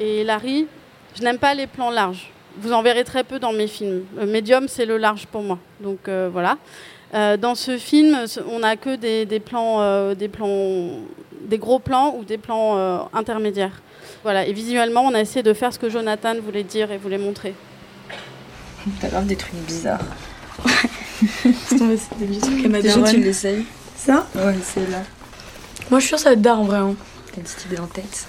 Et 0.00 0.24
Larry, 0.24 0.66
je 1.18 1.22
n'aime 1.24 1.38
pas 1.38 1.54
les 1.54 1.66
plans 1.66 1.90
larges. 1.90 2.30
Vous 2.60 2.72
en 2.72 2.82
verrez 2.82 3.04
très 3.04 3.24
peu 3.24 3.38
dans 3.38 3.52
mes 3.52 3.66
films. 3.68 4.02
Le 4.16 4.26
médium, 4.26 4.66
c'est 4.68 4.84
le 4.86 4.96
large 4.96 5.26
pour 5.26 5.42
moi. 5.42 5.58
Donc 5.80 6.08
euh, 6.08 6.28
voilà. 6.32 6.58
Euh, 7.14 7.36
dans 7.36 7.54
ce 7.54 7.78
film, 7.78 8.16
on 8.50 8.58
n'a 8.60 8.76
que 8.76 8.96
des, 8.96 9.24
des 9.26 9.40
plans, 9.40 9.80
euh, 9.80 10.14
des 10.14 10.28
plans, 10.28 10.88
des 11.42 11.58
gros 11.58 11.78
plans 11.78 12.14
ou 12.18 12.24
des 12.24 12.38
plans 12.38 12.76
euh, 12.76 12.98
intermédiaires. 13.14 13.80
Voilà. 14.22 14.46
Et 14.46 14.52
visuellement, 14.52 15.02
on 15.02 15.14
a 15.14 15.20
essayé 15.20 15.42
de 15.42 15.52
faire 15.54 15.72
ce 15.72 15.78
que 15.78 15.88
Jonathan 15.88 16.34
voulait 16.44 16.64
dire 16.64 16.90
et 16.90 16.98
voulait 16.98 17.18
montrer. 17.18 17.54
T'as 19.00 19.08
grave 19.08 19.26
des 19.26 19.36
trucs 19.36 19.54
bizarres. 19.54 20.00
C'est 21.66 21.78
des 22.18 22.26
vieux 22.26 22.40
trucs 22.40 22.64
à 22.64 22.68
ma 22.68 22.80
Déjà, 22.80 23.02
tu 23.02 23.18
l'essayes 23.18 23.64
Ça? 23.96 24.26
Ouais, 24.36 24.54
c'est 24.62 24.88
là. 24.88 24.98
Moi, 25.90 25.98
je 26.00 26.06
suis 26.06 26.08
sûre 26.08 26.16
que 26.18 26.22
ça 26.22 26.28
va 26.30 26.34
être 26.34 26.42
d'art 26.42 26.60
en 26.60 26.64
vrai. 26.64 26.78
hein. 26.78 26.94
T'as 27.32 27.38
une 27.38 27.42
petite 27.42 27.64
idée 27.66 27.78
en 27.80 27.86
tête 27.86 28.26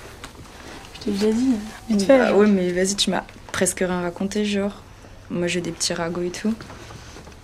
Je 1.00 1.06
t'ai 1.06 1.12
déjà 1.12 1.32
dit. 1.32 1.56
Vite 1.90 2.04
fait. 2.04 2.18
Bah 2.18 2.34
ouais, 2.34 2.48
mais 2.48 2.72
vas-y, 2.72 2.96
tu 2.96 3.10
m'as 3.10 3.24
presque 3.52 3.80
rien 3.80 4.02
raconté, 4.02 4.46
genre. 4.46 4.82
Moi, 5.30 5.48
j'ai 5.48 5.62
des 5.62 5.72
petits 5.72 5.94
ragots 5.94 6.22
et 6.24 6.30
tout. 6.32 6.54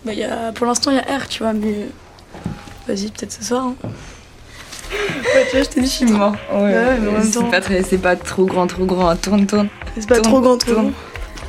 Bah, 0.05 0.13
y 0.13 0.23
a, 0.23 0.51
pour 0.51 0.65
l'instant, 0.65 0.91
il 0.91 0.97
y 0.97 0.99
a 0.99 1.17
R, 1.17 1.27
tu 1.27 1.43
vois, 1.43 1.53
mais. 1.53 1.87
Vas-y, 2.87 3.09
peut-être 3.11 3.31
ce 3.33 3.43
soir. 3.43 3.65
hein. 3.65 3.75
ouais, 4.91 5.45
tu 5.49 5.55
vois, 5.55 5.63
je 5.63 5.69
t'ai 5.69 5.81
dit, 5.81 5.87
je 5.87 5.91
suis 5.91 6.05
mort. 6.05 6.35
Ouais, 6.51 6.59
Ouais, 6.61 6.99
mais 6.99 7.23
c'est 7.23 7.31
temps- 7.31 7.49
pas, 7.49 7.61
très- 7.61 7.81
pas 7.97 8.15
trop 8.15 8.45
grand, 8.45 8.67
trop 8.67 8.85
grand. 8.85 9.09
hein. 9.09 9.15
Tourne, 9.15 9.45
tourne. 9.47 9.69
C'est 9.95 10.07
pas 10.07 10.15
Tourne, 10.15 10.27
trop 10.29 10.41
grand, 10.41 10.57
trop 10.57 10.71
tourne. 10.73 10.91
grand. 10.91 10.93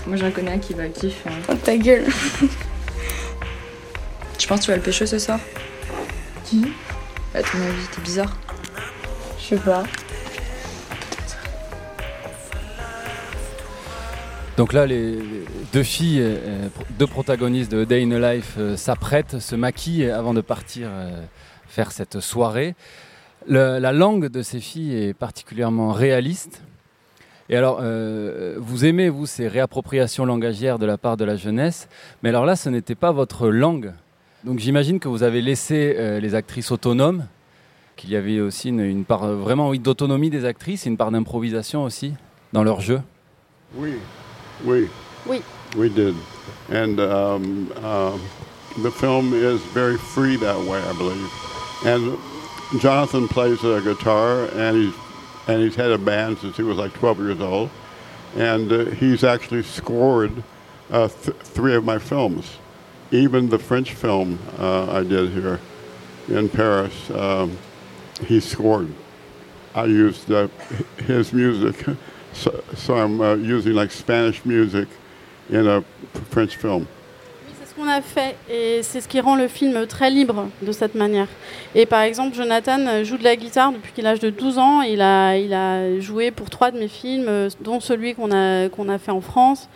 Moi, 0.06 0.16
j'en 0.16 0.30
connais 0.30 0.52
un 0.52 0.58
qui 0.58 0.72
va 0.74 0.88
kiffer. 0.88 1.28
hein. 1.28 1.32
Oh, 1.48 1.54
ta 1.54 1.76
gueule. 1.76 2.04
Tu 4.38 4.46
penses 4.48 4.60
que 4.60 4.64
tu 4.66 4.70
vas 4.70 4.76
le 4.76 4.82
pécho 4.82 5.06
ce 5.06 5.18
soir? 5.18 5.38
Qui? 6.44 6.66
À 7.34 7.42
ton 7.42 7.58
avis, 7.58 7.86
t'es 7.94 8.00
bizarre. 8.02 8.36
Je 9.40 9.44
sais 9.46 9.56
pas. 9.56 9.82
Donc 14.56 14.72
là, 14.72 14.86
les 14.86 15.18
deux 15.72 15.82
filles, 15.82 16.20
euh, 16.22 16.68
deux 16.98 17.06
protagonistes 17.06 17.70
de 17.70 17.84
Day 17.84 18.02
in 18.02 18.10
a 18.12 18.34
Life 18.34 18.54
euh, 18.58 18.76
s'apprêtent, 18.76 19.38
se 19.38 19.54
maquillent 19.54 20.10
avant 20.10 20.32
de 20.32 20.40
partir 20.40 20.88
euh, 20.90 21.22
faire 21.68 21.92
cette 21.92 22.20
soirée. 22.20 22.74
La 23.48 23.92
langue 23.92 24.26
de 24.26 24.42
ces 24.42 24.58
filles 24.60 24.96
est 24.96 25.14
particulièrement 25.14 25.92
réaliste. 25.92 26.62
Et 27.48 27.56
alors, 27.56 27.78
euh, 27.80 28.56
vous 28.58 28.84
aimez, 28.84 29.08
vous, 29.08 29.26
ces 29.26 29.46
réappropriations 29.46 30.24
langagières 30.24 30.78
de 30.78 30.86
la 30.86 30.98
part 30.98 31.16
de 31.16 31.24
la 31.24 31.36
jeunesse, 31.36 31.88
mais 32.22 32.30
alors 32.30 32.44
là, 32.44 32.56
ce 32.56 32.68
n'était 32.68 32.96
pas 32.96 33.12
votre 33.12 33.48
langue. 33.48 33.92
Donc 34.44 34.58
j'imagine 34.58 34.98
que 34.98 35.08
vous 35.08 35.22
avez 35.22 35.42
laissé 35.42 35.94
euh, 35.96 36.18
les 36.18 36.34
actrices 36.34 36.72
autonomes, 36.72 37.26
qu'il 37.94 38.10
y 38.10 38.16
avait 38.16 38.40
aussi 38.40 38.68
une, 38.70 39.04
part 39.04 39.24
euh, 39.24 39.36
vraiment 39.36 39.68
oui, 39.70 39.78
d'autonomie 39.78 40.30
des 40.30 40.44
actrices, 40.44 40.86
une 40.86 40.96
part 40.96 41.12
d'improvisation 41.12 41.84
aussi 41.84 42.14
dans 42.52 42.64
leur 42.64 42.80
jeu. 42.80 43.00
We, 44.64 44.88
we, 45.26 45.42
we 45.76 45.88
did, 45.88 46.16
and 46.68 46.98
um, 47.00 47.72
um, 47.84 48.20
the 48.78 48.90
film 48.90 49.32
is 49.34 49.60
very 49.60 49.96
free 49.96 50.36
that 50.36 50.58
way, 50.58 50.80
I 50.80 50.92
believe. 50.94 51.32
And 51.84 52.18
Jonathan 52.80 53.28
plays 53.28 53.62
a 53.64 53.80
guitar, 53.80 54.46
and 54.54 54.76
he's 54.76 54.94
and 55.48 55.62
he's 55.62 55.76
had 55.76 55.90
a 55.92 55.98
band 55.98 56.38
since 56.38 56.56
he 56.56 56.62
was 56.62 56.76
like 56.76 56.92
12 56.94 57.18
years 57.20 57.40
old, 57.40 57.70
and 58.36 58.72
uh, 58.72 58.84
he's 58.86 59.22
actually 59.22 59.62
scored 59.62 60.42
uh, 60.90 61.08
th- 61.08 61.36
three 61.38 61.74
of 61.74 61.84
my 61.84 61.98
films, 61.98 62.56
even 63.10 63.48
the 63.48 63.58
French 63.58 63.94
film 63.94 64.38
uh, 64.58 64.90
I 64.92 65.04
did 65.04 65.30
here 65.30 65.60
in 66.28 66.48
Paris. 66.48 67.10
Um, 67.10 67.56
he 68.26 68.40
scored. 68.40 68.92
I 69.74 69.84
used 69.84 70.32
uh, 70.32 70.48
his 70.98 71.32
music, 71.32 71.84
so, 72.36 72.50
so 72.76 72.94
I'm 72.94 73.20
uh, 73.20 73.34
using 73.34 73.72
like 73.74 73.90
Spanish 73.90 74.44
music 74.44 74.88
in 75.52 75.66
a 75.66 75.82
French 76.30 76.56
film. 76.56 76.86
C'est 77.60 77.68
ce 77.70 77.74
qu'on 77.74 77.88
a 77.88 78.00
fait 78.00 78.36
et 78.50 78.82
c'est 78.82 79.00
ce 79.00 79.08
qui 79.08 79.20
rend 79.20 79.36
le 79.36 79.48
film 79.48 79.86
très 79.86 80.10
libre 80.10 80.48
de 80.62 80.72
cette 80.72 80.94
manière. 80.94 81.28
Et 81.74 81.86
par 81.86 82.02
exemple, 82.02 82.34
Jonathan 82.36 83.04
joue 83.04 83.16
de 83.18 83.24
la 83.24 83.36
guitare 83.36 83.72
depuis 83.72 83.92
qu'il 83.92 84.06
a 84.06 84.10
l'âge 84.10 84.20
de 84.20 84.30
12 84.30 84.58
ans. 84.58 84.82
Il 84.82 85.00
a, 85.00 85.36
il 85.36 85.52
a 85.52 85.98
joué 86.00 86.30
pour 86.30 86.48
trois 86.50 86.70
de 86.70 86.78
mes 86.78 86.88
films, 86.88 87.26
euh, 87.28 87.48
dont 87.60 87.80
celui 87.80 88.14
qu'on 88.14 88.30
a, 88.32 88.68
qu'on 88.68 88.88
a 88.88 88.98
fait 88.98 89.10
en 89.12 89.20
France. 89.20 89.68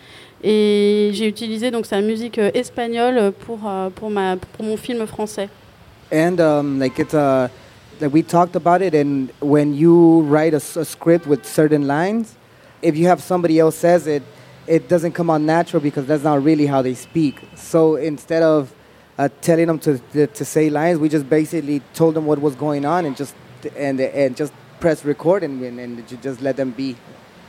Et 0.43 1.11
j'ai 1.13 1.27
utilisé 1.27 1.69
donc 1.71 1.85
sa 1.85 2.01
musique 2.01 2.39
euh, 2.39 2.49
espagnole 2.53 3.31
pour, 3.45 3.59
euh, 3.67 3.89
pour, 3.89 4.09
ma, 4.09 4.35
pour 4.37 4.65
mon 4.65 4.77
film 4.77 5.05
français. 5.07 5.49
and 6.13 6.41
um, 6.41 6.77
like 6.77 6.99
it's 6.99 7.13
a 7.13 7.49
like 8.01 8.11
we 8.13 8.21
talked 8.21 8.55
about 8.57 8.81
it 8.81 8.93
and 8.93 9.29
when 9.39 9.73
you 9.73 10.21
write 10.29 10.53
a, 10.53 10.57
s- 10.57 10.75
a 10.75 10.83
script 10.83 11.25
with 11.25 11.45
certain 11.45 11.87
lines 11.87 12.35
if 12.81 12.95
you 12.97 13.07
have 13.07 13.21
somebody 13.21 13.59
else 13.59 13.75
says 13.75 14.07
it 14.07 14.23
it 14.67 14.87
doesn't 14.87 15.13
come 15.13 15.29
out 15.29 15.41
natural 15.41 15.81
because 15.81 16.05
that's 16.05 16.23
not 16.23 16.43
really 16.43 16.67
how 16.67 16.81
they 16.81 16.93
speak 16.93 17.35
so 17.55 17.95
instead 17.95 18.43
of 18.43 18.73
uh, 19.17 19.27
telling 19.41 19.67
them 19.67 19.79
to, 19.79 19.99
to, 20.13 20.27
to 20.27 20.45
say 20.45 20.69
lines 20.69 20.97
we 20.99 21.09
just 21.09 21.27
basically 21.29 21.81
told 21.93 22.13
them 22.15 22.25
what 22.25 22.39
was 22.39 22.55
going 22.55 22.85
on 22.85 23.05
and 23.05 23.15
just 23.17 23.35
and 23.77 23.99
and 23.99 24.35
just 24.35 24.53
press 24.79 25.05
record 25.05 25.43
and, 25.43 25.61
and, 25.63 25.79
and 25.79 26.07
ju- 26.07 26.17
just 26.21 26.41
let 26.41 26.55
them 26.55 26.71
be 26.71 26.95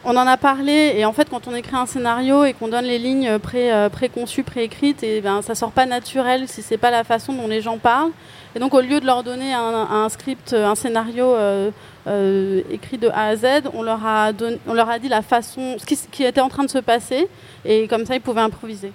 On 0.05 0.17
en 0.17 0.27
a 0.27 0.37
parlé 0.37 0.95
et 0.97 1.05
en 1.05 1.13
fait 1.13 1.31
quand 1.31 1.47
on 1.47 1.55
écrit 1.55 1.77
un 1.77 1.87
scénario 1.87 2.45
et 2.45 2.55
qu'on 2.55 2.67
donne 2.67 2.85
les 2.85 2.99
lignes 2.99 3.39
pré, 3.39 3.73
euh, 3.73 3.89
préconçues, 3.89 4.43
préécrites, 4.43 5.05
et 5.05 5.21
ben 5.21 5.43
ça 5.43 5.55
sort 5.55 5.71
pas 5.71 5.87
naturel 5.87 6.49
si 6.49 6.61
c'est 6.61 6.77
pas 6.77 6.91
la 6.91 7.05
façon 7.05 7.33
dont 7.33 7.47
les 7.47 7.61
gens 7.61 7.79
parlent. 7.79 8.11
Et 8.55 8.59
donc 8.59 8.75
au 8.75 8.81
lieu 8.81 9.01
de 9.01 9.07
leur 9.07 9.23
donner 9.23 9.53
un, 9.55 10.09
script, 10.09 10.53
un 10.53 10.75
scénario 10.75 11.25
euh, 11.25 11.71
euh, 12.07 12.61
écrit 12.71 12.99
de 12.99 13.09
A 13.09 13.29
à 13.29 13.37
Z, 13.37 13.47
on 13.73 13.83
leur 13.83 14.05
a 14.05 14.33
donné, 14.33 14.59
on 14.67 14.75
leur 14.75 14.91
a 14.91 14.99
dit 14.99 15.09
la 15.09 15.23
façon, 15.23 15.77
ce 15.79 15.87
qui, 15.87 16.25
était 16.25 16.41
en 16.41 16.49
train 16.49 16.65
de 16.65 16.71
se 16.71 16.79
passer 16.79 17.29
et 17.65 17.89
comme 17.89 18.05
ça 18.05 18.15
ils 18.15 18.21
pouvaient 18.21 18.43
improviser. 18.43 18.93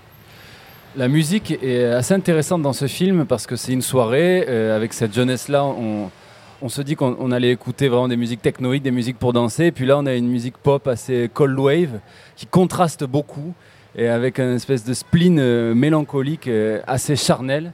La 0.96 1.08
musique 1.08 1.52
est 1.62 1.86
assez 1.86 2.14
intéressante 2.14 2.62
dans 2.62 2.74
ce 2.74 2.88
film 2.88 3.26
parce 3.26 3.46
que 3.48 3.56
c'est 3.56 3.72
une 3.72 3.82
soirée 3.82 4.46
euh, 4.48 4.76
avec 4.76 4.94
cette 4.94 5.14
jeunesse-là. 5.14 5.64
On, 5.64 6.70
se 6.70 6.82
dit 6.82 6.96
qu'on 6.96 7.16
on 7.20 7.32
allait 7.32 7.52
écouter 7.52 7.88
vraiment 7.88 8.08
des 8.08 8.18
musiques 8.18 8.42
technoïques, 8.42 8.84
des 8.84 8.92
musiques 8.92 9.20
pour 9.20 9.32
danser. 9.32 9.66
Et 9.66 9.72
puis 9.72 9.86
là, 9.86 9.98
on 9.98 10.06
a 10.06 10.16
une 10.16 10.28
musique 10.28 10.58
pop 10.58 10.88
assez 10.88 11.30
cold 11.34 11.58
wave 11.60 12.00
qui 12.36 12.48
contraste 12.48 13.04
beaucoup 13.04 13.54
et 13.96 14.08
avec 14.08 14.40
une 14.40 14.56
espèce 14.56 14.84
de 14.84 14.94
spleen 14.94 15.40
euh, 15.40 15.74
mélancolique 15.74 16.48
euh, 16.48 16.80
assez 16.88 17.16
charnel. 17.16 17.74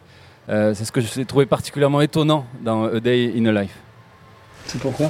Euh, 0.50 0.74
c'est 0.76 0.86
ce 0.86 0.92
que 0.92 1.00
j'ai 1.02 1.26
trouvé 1.26 1.46
particulièrement 1.46 2.02
étonnant 2.02 2.46
dans 2.62 2.84
A 2.86 3.00
Day 3.00 3.34
in 3.38 3.46
a 3.46 3.62
Life. 3.62 3.76
C'est 4.68 4.80
pourquoi 4.80 5.10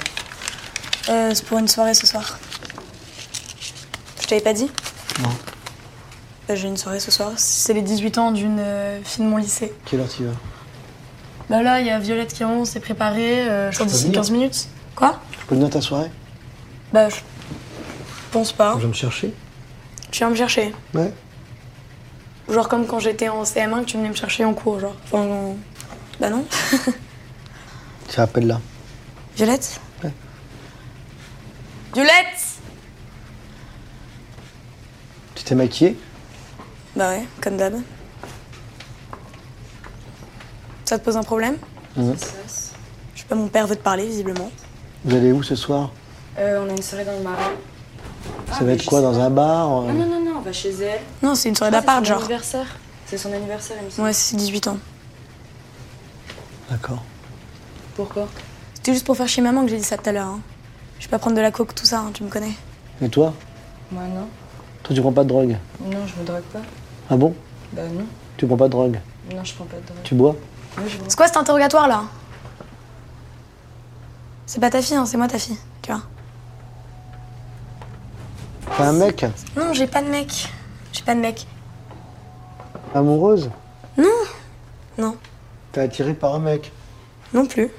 Euh, 1.10 1.32
c'est 1.34 1.46
pour 1.46 1.58
une 1.58 1.68
soirée 1.68 1.94
ce 1.94 2.06
soir. 2.08 2.38
Je 4.22 4.28
t'avais 4.28 4.42
pas 4.42 4.54
dit 4.54 4.70
Non. 5.22 5.30
Bah, 6.48 6.56
J'ai 6.56 6.68
une 6.68 6.78
soirée 6.78 7.00
ce 7.00 7.12
soir. 7.12 7.32
C'est 7.38 7.74
les 7.74 7.82
18 7.82 8.18
ans 8.20 8.32
d'une 8.32 8.60
euh, 8.60 9.00
fille 9.04 9.24
de 9.26 9.30
mon 9.30 9.38
lycée. 9.38 9.74
Quelle 9.86 10.02
heure 10.02 10.08
tu 10.10 10.24
vas 10.26 10.32
Bah 11.50 11.62
là, 11.64 11.80
il 11.82 11.88
y 11.88 11.90
a 11.90 12.00
Violette 12.00 12.34
qui 12.34 12.44
on 12.44 12.64
s'est 12.66 12.80
préparée. 12.80 13.48
Euh, 13.50 13.72
je 13.72 13.76
crois 13.76 13.88
d'ici 13.88 14.04
venir 14.06 14.16
15 14.20 14.32
minutes. 14.32 14.68
Quoi 14.96 15.20
Je 15.42 15.46
peux 15.48 15.56
venir 15.56 15.68
à 15.68 15.72
ta 15.72 15.82
soirée 15.82 16.12
Bah, 16.94 17.10
je 17.10 17.16
pense 18.32 18.52
pas. 18.54 18.76
Tu 18.76 18.82
vas 18.82 18.88
me 18.88 18.94
chercher 18.94 19.34
Tu 20.12 20.20
viens 20.20 20.30
me 20.30 20.36
chercher. 20.36 20.74
Ouais. 20.94 21.12
Genre 22.50 22.68
comme 22.68 22.86
quand 22.86 23.00
j'étais 23.00 23.30
en 23.30 23.44
CM1 23.44 23.82
que 23.82 23.86
tu 23.86 23.98
venais 23.98 24.10
me 24.10 24.14
chercher 24.16 24.44
en 24.46 24.54
cours, 24.54 24.80
genre. 24.80 24.96
Enfin, 25.06 25.20
en- 25.20 25.56
bah 26.20 26.30
non. 26.30 26.46
Tu 28.10 28.20
appelles 28.20 28.48
là. 28.48 28.60
Violette 29.36 29.80
Ouais. 30.04 30.12
Violette 31.94 32.14
Tu 35.36 35.44
t'es 35.44 35.56
maquillée? 35.56 35.98
Bah 36.96 37.10
ouais, 37.10 37.24
comme 37.42 37.58
d'hab. 37.58 37.74
Ça 40.86 41.00
te 41.00 41.04
pose 41.06 41.18
un 41.18 41.24
problème? 41.24 41.58
Mhm. 41.98 42.14
Je 43.16 43.20
sais 43.22 43.26
pas, 43.28 43.36
mon 43.36 43.48
père 43.48 43.66
veut 43.66 43.76
te 43.76 43.82
parler, 43.82 44.06
visiblement. 44.06 44.52
Vous 45.06 45.16
allez 45.16 45.32
où 45.32 45.42
ce 45.42 45.56
soir? 45.56 45.92
Euh, 46.38 46.64
on 46.64 46.70
a 46.70 46.72
une 46.72 46.82
soirée 46.84 47.06
dans 47.06 47.14
le 47.18 47.22
marais. 47.24 47.56
Ça 48.52 48.64
va 48.64 48.72
être 48.74 48.86
quoi 48.86 49.02
Dans 49.02 49.18
un 49.20 49.30
bar 49.30 49.72
euh 49.84 49.92
Non, 49.92 49.94
non, 49.94 50.06
non, 50.06 50.20
non, 50.20 50.22
on 50.22 50.23
va 50.44 50.54
chez 50.54 50.70
elle. 50.72 51.02
Non, 51.22 51.36
c'est 51.36 51.50
une 51.50 51.56
soirée 51.56 51.72
Ah, 51.76 51.80
d'appart, 51.80 52.00
c'est 52.00 52.06
son 52.06 52.14
genre. 52.14 52.20
anniversaire. 52.24 52.66
C'est 53.06 53.18
son 53.18 53.34
anniversaire, 53.34 53.78
il 53.82 53.86
me 53.86 53.90
semble. 53.90 54.08
Ouais, 54.08 54.14
c'est 54.14 54.36
18 54.36 54.68
ans. 54.68 54.78
D'accord. 56.70 57.04
Pourquoi? 57.96 58.28
C'était 58.74 58.94
juste 58.94 59.06
pour 59.06 59.16
faire 59.18 59.28
chier 59.28 59.44
maman 59.44 59.64
que 59.64 59.70
j'ai 59.70 59.78
dit 59.78 59.84
ça 59.84 59.98
tout 59.98 60.10
à 60.10 60.12
l'heure. 60.14 60.28
hein. 60.28 60.40
Je 61.00 61.06
vais 61.06 61.12
pas 61.12 61.20
prendre 61.20 61.36
de 61.36 61.42
la 61.42 61.52
coke, 61.52 61.76
tout 61.76 61.86
ça, 61.86 62.00
hein, 62.00 62.12
tu 62.14 62.24
me 62.24 62.30
connais. 62.30 62.54
Et 63.02 63.10
toi? 63.10 63.34
Moi, 63.92 64.04
non. 64.04 64.28
Toi, 64.84 64.96
tu 64.96 65.02
prends 65.02 65.12
pas 65.12 65.24
de 65.24 65.30
drogue? 65.30 65.58
Non, 65.82 66.08
je 66.08 66.20
me 66.20 66.26
drogue 66.26 66.42
pas. 66.52 66.62
Ah 67.10 67.16
bon? 67.18 67.36
Bah, 67.74 67.84
non. 67.84 68.06
Tu 68.38 68.48
prends 68.48 68.58
pas 68.58 68.66
de 68.66 68.72
drogue? 68.72 69.00
Non, 69.34 69.44
je 69.44 69.54
prends 69.54 69.66
pas 69.66 69.78
de 69.78 69.86
drogue. 69.86 69.98
Tu 70.04 70.16
bois? 70.16 70.36
Oui, 70.78 70.84
je 70.88 70.98
vois. 70.98 71.06
C'est 71.08 71.16
quoi 71.18 71.28
cet 71.28 71.38
interrogatoire 71.38 71.88
là? 71.88 72.04
C'est 74.46 74.60
pas 74.60 74.70
ta 74.70 74.82
fille, 74.82 74.96
hein, 74.98 75.06
c'est 75.06 75.18
moi 75.18 75.28
ta 75.28 75.40
fille, 75.40 75.58
tu 75.82 75.92
vois. 75.92 76.02
T'as 78.78 78.88
un 78.88 78.94
mec 78.94 79.26
Non, 79.56 79.74
j'ai 79.74 79.88
pas 79.88 80.02
de 80.02 80.08
mec. 80.10 80.50
J'ai 80.92 81.02
pas 81.04 81.16
de 81.16 81.20
mec. 81.20 81.46
Amoureuse 82.96 83.50
Non, 84.98 85.18
T'es 85.72 85.82
attiré 85.82 86.14
par 86.14 86.36
un 86.36 86.40
mec 86.40 86.72
non 87.34 87.48
plus. 87.48 87.72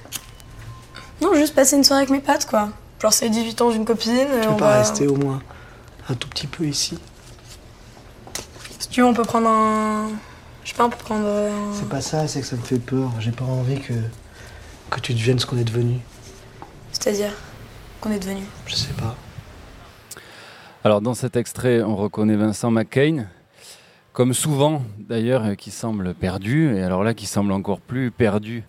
Non, 1.22 1.32
juste 1.34 1.54
passer 1.54 1.76
une 1.76 1.84
soirée 1.84 2.02
avec 2.02 2.10
mes 2.10 2.18
potes, 2.18 2.44
quoi. 2.46 2.70
Genre, 3.00 3.12
c'est 3.12 3.26
les 3.26 3.30
18 3.30 3.60
ans 3.62 3.70
d'une 3.70 3.84
copine. 3.84 4.10
euh, 4.18 4.40
Tu 4.42 4.48
peux 4.48 4.56
pas 4.56 4.70
va- 4.70 4.78
rester 4.78 5.06
au 5.06 5.14
moins 5.14 5.40
un 6.08 6.14
tout 6.14 6.28
petit 6.28 6.48
peu 6.48 6.64
ici 6.64 6.98
Si 8.80 8.88
tu 8.88 9.00
veux, 9.00 9.06
on 9.06 9.14
peut 9.14 9.22
prendre 9.22 9.48
un. 9.48 10.08
Je 10.64 10.70
sais 10.70 10.74
pas, 10.76 10.86
on 10.86 10.90
peut 10.90 10.96
prendre. 10.98 11.24
un- 11.24 11.72
C'est 11.78 11.88
pas 11.88 12.00
ça, 12.00 12.26
c'est 12.26 12.40
que 12.40 12.46
ça 12.46 12.56
me 12.56 12.62
fait 12.62 12.80
peur. 12.80 13.12
J'ai 13.20 13.30
pas 13.30 13.44
envie 13.44 13.78
que, 13.80 13.92
que 14.90 14.98
tu 14.98 15.14
deviennes 15.14 15.38
ce 15.38 15.46
qu'on 15.46 15.58
est 15.58 15.64
devenu. 15.64 16.00
C'est-à-dire 16.90 17.30
qu'on 18.00 18.10
est 18.10 18.18
devenu. 18.18 18.42
Je 18.66 18.74
sais 18.74 18.92
pas. 18.94 19.14
Alors 20.86 21.00
dans 21.00 21.14
cet 21.14 21.36
extrait, 21.36 21.82
on 21.82 21.96
reconnaît 21.96 22.36
Vincent 22.36 22.70
McCain, 22.70 23.24
comme 24.12 24.34
souvent 24.34 24.82
d'ailleurs, 24.98 25.56
qui 25.56 25.70
semble 25.70 26.12
perdu, 26.12 26.76
et 26.76 26.82
alors 26.82 27.02
là 27.02 27.14
qui 27.14 27.24
semble 27.24 27.52
encore 27.52 27.80
plus 27.80 28.10
perdu 28.10 28.64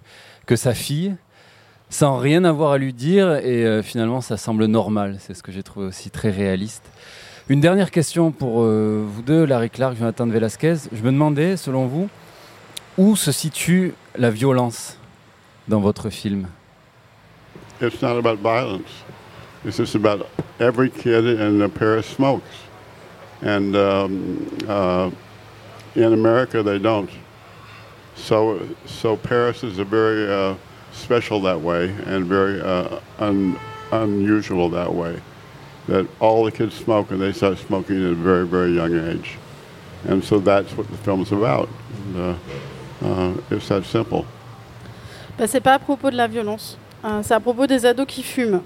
que 0.46 0.56
sa 0.56 0.74
fille, 0.74 1.18
sans 1.90 2.16
rien 2.16 2.46
avoir 2.46 2.72
à 2.72 2.78
lui 2.78 2.94
dire, 2.94 3.36
et 3.36 3.66
euh, 3.66 3.84
finalement 3.84 4.22
ça 4.22 4.38
semble 4.38 4.64
normal, 4.68 5.18
c'est 5.20 5.34
ce 5.34 5.44
que 5.44 5.52
j'ai 5.52 5.62
trouvé 5.62 5.88
aussi 5.88 6.10
très 6.10 6.32
réaliste. 6.32 6.90
Une 7.50 7.60
dernière 7.60 7.92
question 7.92 8.32
pour 8.32 8.64
euh, 8.64 9.04
vous 9.06 9.22
deux, 9.22 9.44
Larry 9.44 9.70
Clark, 9.70 9.98
Jonathan 9.98 10.26
Velasquez. 10.26 10.76
Je 10.94 11.04
me 11.04 11.12
demandais, 11.12 11.58
selon 11.58 11.86
vous, 11.86 12.08
où 12.98 13.18
se 13.18 13.34
situe 13.34 13.94
la 14.18 14.30
violence 14.30 14.98
dans 15.68 15.82
votre 15.82 16.10
film? 16.10 16.48
It's 17.82 18.02
not 18.02 18.18
about 18.18 18.38
violence. 18.38 19.05
It's 19.66 19.78
just 19.78 19.96
about 19.96 20.30
every 20.60 20.92
kid 20.92 21.26
in 21.26 21.68
Paris 21.72 22.06
smokes. 22.06 22.46
And 23.42 23.76
um, 23.76 24.58
uh, 24.68 25.10
in 25.96 26.14
America, 26.14 26.62
they 26.62 26.78
don't. 26.78 27.10
So, 28.16 28.70
so 28.86 29.18
Paris 29.18 29.64
is 29.64 29.80
a 29.80 29.84
very 29.84 30.32
uh, 30.32 30.56
special 30.92 31.42
that 31.42 31.60
way 31.60 31.90
and 32.06 32.26
very 32.26 32.62
uh, 32.62 33.00
un, 33.18 33.60
unusual 33.92 34.70
that 34.70 34.94
way. 34.94 35.20
That 35.88 36.08
all 36.20 36.46
the 36.46 36.52
kids 36.52 36.76
smoke 36.76 37.10
and 37.10 37.20
they 37.20 37.32
start 37.32 37.58
smoking 37.58 38.06
at 38.06 38.12
a 38.12 38.16
very, 38.16 38.46
very 38.46 38.72
young 38.72 38.96
age. 39.10 39.38
And 40.08 40.24
so 40.24 40.40
that's 40.40 40.78
what 40.78 40.88
the 40.92 40.98
film's 40.98 41.32
about. 41.32 41.70
And, 41.98 42.18
uh, 42.18 42.36
uh, 43.02 43.34
it's 43.50 43.68
that 43.70 43.84
simple. 43.86 44.26
Bah, 45.38 45.48
c'est 45.48 45.60
pas 45.60 45.74
à 45.74 45.80
propos 45.80 46.12
de 46.12 46.16
la 46.16 46.28
violence, 46.28 46.78
c'est 47.24 47.34
à 47.34 47.40
propos 47.40 47.68
des 47.68 47.86
ados 47.86 48.06
qui 48.08 48.24
fument. 48.24 48.62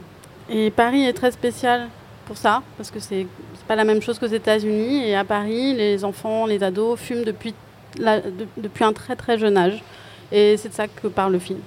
Et 0.52 0.72
Paris 0.72 1.06
est 1.06 1.14
très 1.14 1.32
spécial 1.32 1.88
pour 2.26 2.38
ça, 2.38 2.62
parce 2.78 2.92
que 2.92 3.00
c'est 3.00 3.28
pas 3.68 3.76
la 3.76 3.84
même 3.84 4.02
chose 4.02 4.18
qu'aux 4.20 4.26
États-Unis. 4.28 5.04
Et 5.08 5.16
à 5.16 5.24
Paris, 5.24 5.74
les 5.76 6.04
enfants, 6.04 6.46
les 6.46 6.64
ados 6.64 7.00
fument 7.00 7.24
depuis, 7.24 7.54
la- 7.98 8.20
de- 8.22 8.48
depuis 8.58 8.84
un 8.84 8.94
très 8.94 9.16
très 9.16 9.38
jeune 9.38 9.58
âge. 9.58 9.84
Et 10.32 10.58
c'est 10.58 10.70
de 10.70 10.74
ça 10.74 10.88
que 10.88 11.08
parle 11.08 11.34
le 11.34 11.40
film. 11.40 11.60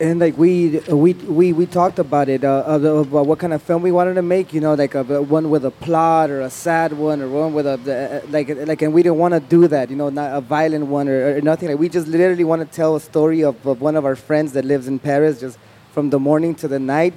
and 0.00 0.18
like 0.18 0.36
we 0.36 0.80
we 0.88 1.14
we, 1.28 1.52
we 1.52 1.64
talked 1.66 2.00
about 2.00 2.28
it 2.28 2.42
uh, 2.42 2.64
about 2.66 3.26
what 3.28 3.36
kind 3.38 3.52
of 3.52 3.62
film 3.62 3.80
we 3.80 3.92
wanted 3.92 4.16
to 4.16 4.22
make 4.22 4.52
you 4.52 4.60
know 4.60 4.74
like 4.74 4.96
a 4.96 5.04
one 5.22 5.48
with 5.48 5.64
a 5.64 5.70
plot 5.70 6.30
or 6.30 6.40
a 6.40 6.50
sad 6.50 6.92
one 6.92 7.22
or 7.22 7.28
one 7.28 7.54
with 7.54 7.64
a 7.64 7.74
uh, 7.78 8.20
like 8.32 8.48
like 8.66 8.82
and 8.82 8.92
we 8.92 9.04
didn't 9.04 9.18
want 9.18 9.32
to 9.34 9.38
do 9.38 9.68
that 9.68 9.90
you 9.90 9.96
know 9.96 10.08
not 10.10 10.32
a 10.36 10.40
violent 10.40 10.84
one 10.88 11.08
or, 11.08 11.36
or 11.36 11.40
nothing 11.42 11.68
like 11.68 11.78
we 11.78 11.88
just 11.88 12.08
literally 12.08 12.42
want 12.42 12.60
to 12.60 12.66
tell 12.76 12.96
a 12.96 13.00
story 13.00 13.44
of, 13.44 13.54
of 13.64 13.80
one 13.80 13.94
of 13.94 14.04
our 14.04 14.16
friends 14.16 14.50
that 14.54 14.64
lives 14.64 14.88
in 14.88 14.98
paris 14.98 15.38
just 15.38 15.58
from 15.92 16.10
the 16.10 16.18
morning 16.18 16.56
to 16.56 16.66
the 16.66 16.80
night, 16.80 17.14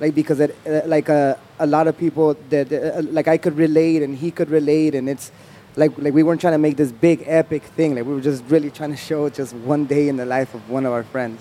like 0.00 0.14
because 0.14 0.40
it, 0.40 0.56
uh, 0.66 0.80
like 0.86 1.08
uh, 1.10 1.34
a 1.58 1.66
lot 1.66 1.86
of 1.86 1.96
people 1.96 2.34
that 2.48 2.72
uh, 2.72 3.02
like 3.12 3.28
I 3.28 3.36
could 3.38 3.56
relate 3.56 4.02
and 4.02 4.16
he 4.16 4.30
could 4.30 4.50
relate, 4.50 4.94
and 4.94 5.08
it's 5.08 5.30
like 5.76 5.92
like 5.98 6.14
we 6.14 6.22
weren't 6.22 6.40
trying 6.40 6.54
to 6.54 6.58
make 6.58 6.76
this 6.76 6.92
big 6.92 7.22
epic 7.26 7.62
thing. 7.76 7.94
Like 7.94 8.06
we 8.06 8.14
were 8.14 8.20
just 8.20 8.42
really 8.48 8.70
trying 8.70 8.90
to 8.90 8.96
show 8.96 9.28
just 9.28 9.54
one 9.54 9.84
day 9.84 10.08
in 10.08 10.16
the 10.16 10.26
life 10.26 10.54
of 10.54 10.68
one 10.70 10.86
of 10.86 10.92
our 10.92 11.04
friends, 11.04 11.40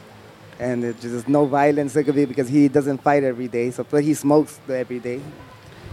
and 0.59 0.83
it 0.83 0.99
just 1.01 1.27
no 1.27 1.45
violence 1.45 1.95
it 1.95 2.03
could 2.03 2.15
be 2.15 2.25
because 2.25 2.49
he 2.49 2.67
doesn't 2.67 3.01
fight 3.01 3.23
every 3.23 3.47
day, 3.47 3.71
so 3.71 3.83
but 3.89 4.03
he 4.03 4.13
smokes 4.13 4.59
every 4.69 4.99
day. 4.99 5.19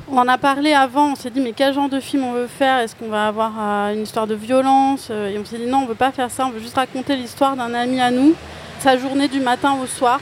On 0.09 0.19
en 0.19 0.29
a 0.29 0.39
parlé 0.39 0.73
avant, 0.73 1.13
on 1.13 1.15
s'est 1.17 1.31
dit 1.31 1.41
mais 1.41 1.53
quel 1.53 1.73
genre 1.75 1.89
de 1.89 1.99
film 1.99 2.23
on 2.23 2.33
veut 2.33 2.47
faire? 2.47 2.79
Est-ce 2.79 2.95
qu'on 2.95 3.09
va 3.09 3.27
avoir 3.27 3.53
euh, 3.59 3.93
une 3.95 4.03
histoire 4.03 4.29
de 4.29 4.37
violence 4.37 5.09
Euh, 5.11 5.31
Et 5.31 5.39
on 5.39 5.45
s'est 5.45 5.59
dit 5.59 5.67
non, 5.67 5.79
on 5.79 5.87
veut 5.87 5.97
pas 5.97 6.13
faire 6.13 6.31
ça, 6.31 6.47
on 6.47 6.51
veut 6.51 6.61
juste 6.61 6.77
raconter 6.77 7.17
l'histoire 7.17 7.57
d'un 7.57 7.75
ami 7.75 8.01
à 8.01 8.13
nous, 8.13 8.35
sa 8.79 8.97
journée 8.97 9.27
du 9.27 9.41
matin 9.41 9.75
au 9.83 9.87
soir, 9.87 10.21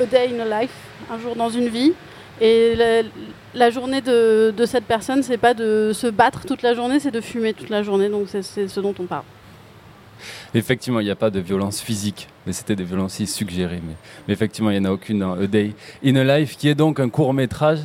a 0.00 0.04
day 0.06 0.30
in 0.32 0.38
a 0.38 0.60
life, 0.60 0.70
un 1.10 1.18
jour 1.18 1.36
dans 1.36 1.50
une 1.50 1.68
vie. 1.68 1.92
Et 2.40 2.74
la, 2.74 3.02
la 3.54 3.70
journée 3.70 4.00
de, 4.00 4.52
de 4.56 4.66
cette 4.66 4.84
personne, 4.84 5.22
c'est 5.22 5.38
pas 5.38 5.54
de 5.54 5.92
se 5.94 6.08
battre 6.08 6.44
toute 6.44 6.62
la 6.62 6.74
journée, 6.74 6.98
c'est 6.98 7.12
de 7.12 7.20
fumer 7.20 7.54
toute 7.54 7.70
la 7.70 7.82
journée. 7.82 8.08
Donc 8.08 8.26
c'est 8.28 8.42
c'est 8.42 8.66
ce 8.68 8.80
dont 8.80 8.94
on 8.98 9.04
parle. 9.04 9.24
Effectivement, 10.54 11.00
il 11.00 11.04
n'y 11.04 11.10
a 11.10 11.16
pas 11.16 11.30
de 11.30 11.40
violence 11.40 11.80
physique, 11.80 12.28
mais 12.46 12.52
c'était 12.52 12.76
des 12.76 12.84
violences 12.84 13.22
suggérées. 13.24 13.80
Mais, 13.86 13.94
mais 14.26 14.34
effectivement, 14.34 14.70
il 14.70 14.80
n'y 14.80 14.86
en 14.86 14.90
a 14.90 14.92
aucune 14.92 15.18
dans 15.18 15.32
A 15.34 15.46
Day 15.46 15.74
in 16.04 16.16
a 16.16 16.38
Life, 16.38 16.56
qui 16.56 16.68
est 16.68 16.74
donc 16.74 17.00
un 17.00 17.08
court 17.08 17.34
métrage 17.34 17.80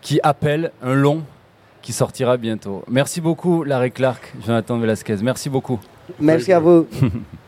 qui 0.00 0.20
appelle 0.22 0.72
un 0.82 0.94
long 0.94 1.22
qui 1.82 1.92
sortira 1.92 2.36
bientôt. 2.36 2.84
Merci 2.88 3.20
beaucoup, 3.20 3.64
Larry 3.64 3.90
Clark, 3.90 4.32
Jonathan 4.44 4.78
Velasquez. 4.78 5.16
Merci 5.22 5.48
beaucoup. 5.48 5.80
Merci 6.20 6.52
à 6.52 6.60
vous. 6.60 6.86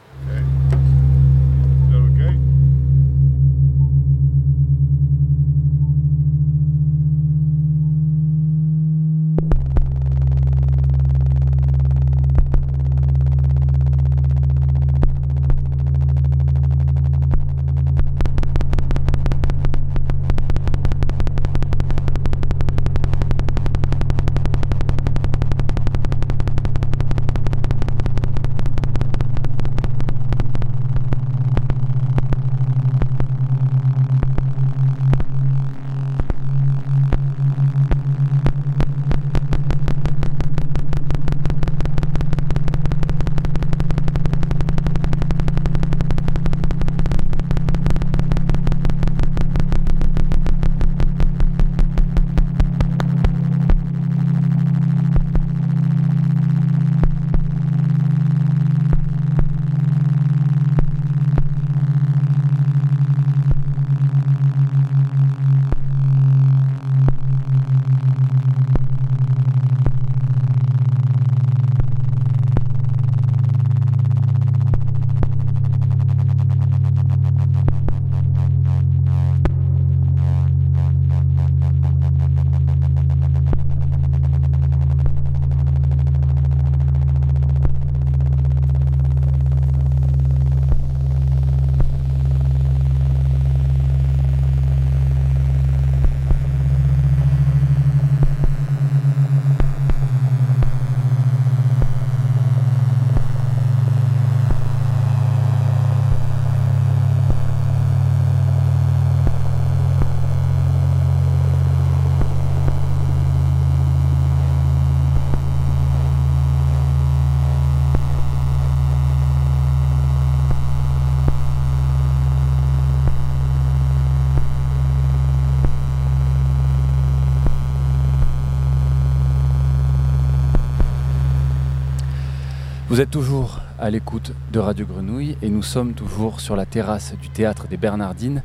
Vous 133.01 133.05
êtes 133.05 133.11
toujours 133.13 133.61
à 133.79 133.89
l'écoute 133.89 134.33
de 134.53 134.59
Radio 134.59 134.85
Grenouille 134.85 135.35
et 135.41 135.49
nous 135.49 135.63
sommes 135.63 135.95
toujours 135.95 136.43
sur 136.43 136.55
la 136.55 136.67
terrasse 136.67 137.15
du 137.15 137.31
théâtre 137.31 137.67
des 137.67 137.79
Bernardines 137.79 138.43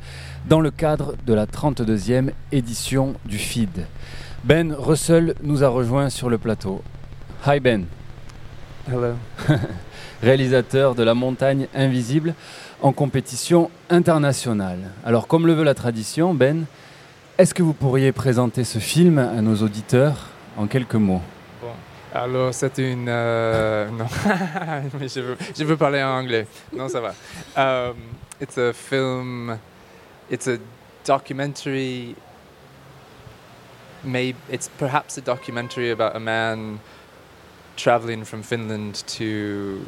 dans 0.47 0.61
le 0.61 0.71
cadre 0.71 1.15
de 1.27 1.33
la 1.33 1.45
32e 1.45 2.29
édition 2.53 3.15
du 3.25 3.37
FID. 3.37 3.85
Ben 4.45 4.71
Russell 4.71 5.35
nous 5.43 5.65
a 5.65 5.67
rejoint 5.67 6.09
sur 6.09 6.29
le 6.29 6.37
plateau. 6.37 6.81
Hi 7.45 7.59
Ben, 7.59 7.83
Hello. 8.87 9.15
réalisateur 10.23 10.95
de 10.95 11.03
La 11.03 11.15
montagne 11.15 11.67
invisible 11.75 12.33
en 12.81 12.93
compétition 12.93 13.69
internationale. 13.89 14.91
Alors 15.03 15.27
comme 15.27 15.47
le 15.47 15.53
veut 15.53 15.65
la 15.65 15.73
tradition, 15.73 16.33
Ben, 16.33 16.63
est-ce 17.37 17.53
que 17.53 17.61
vous 17.61 17.73
pourriez 17.73 18.13
présenter 18.13 18.63
ce 18.63 18.79
film 18.79 19.17
à 19.17 19.41
nos 19.41 19.57
auditeurs 19.57 20.29
en 20.55 20.67
quelques 20.67 20.95
mots? 20.95 21.21
Alors, 22.15 22.53
c'est 22.53 22.77
une. 22.77 23.07
euh, 23.09 23.89
non, 23.89 24.05
mais 24.99 25.09
je 25.09 25.19
veux, 25.19 25.37
je 25.53 25.65
veux 25.65 25.75
parler 25.75 26.01
en 26.01 26.11
anglais. 26.11 26.47
Non, 26.71 26.87
ça 26.87 27.01
va. 27.01 27.13
Um, 27.57 27.97
it's 28.39 28.57
a 28.57 28.71
film. 28.71 29.59
It's 30.31 30.47
a 30.47 30.57
documentary. 31.03 32.15
Maybe 34.05 34.37
it's 34.49 34.69
perhaps 34.77 35.17
a 35.17 35.21
documentary 35.21 35.91
about 35.91 36.15
a 36.15 36.19
man 36.21 36.79
traveling 37.75 38.23
from 38.23 38.43
Finland 38.43 39.03
to 39.07 39.85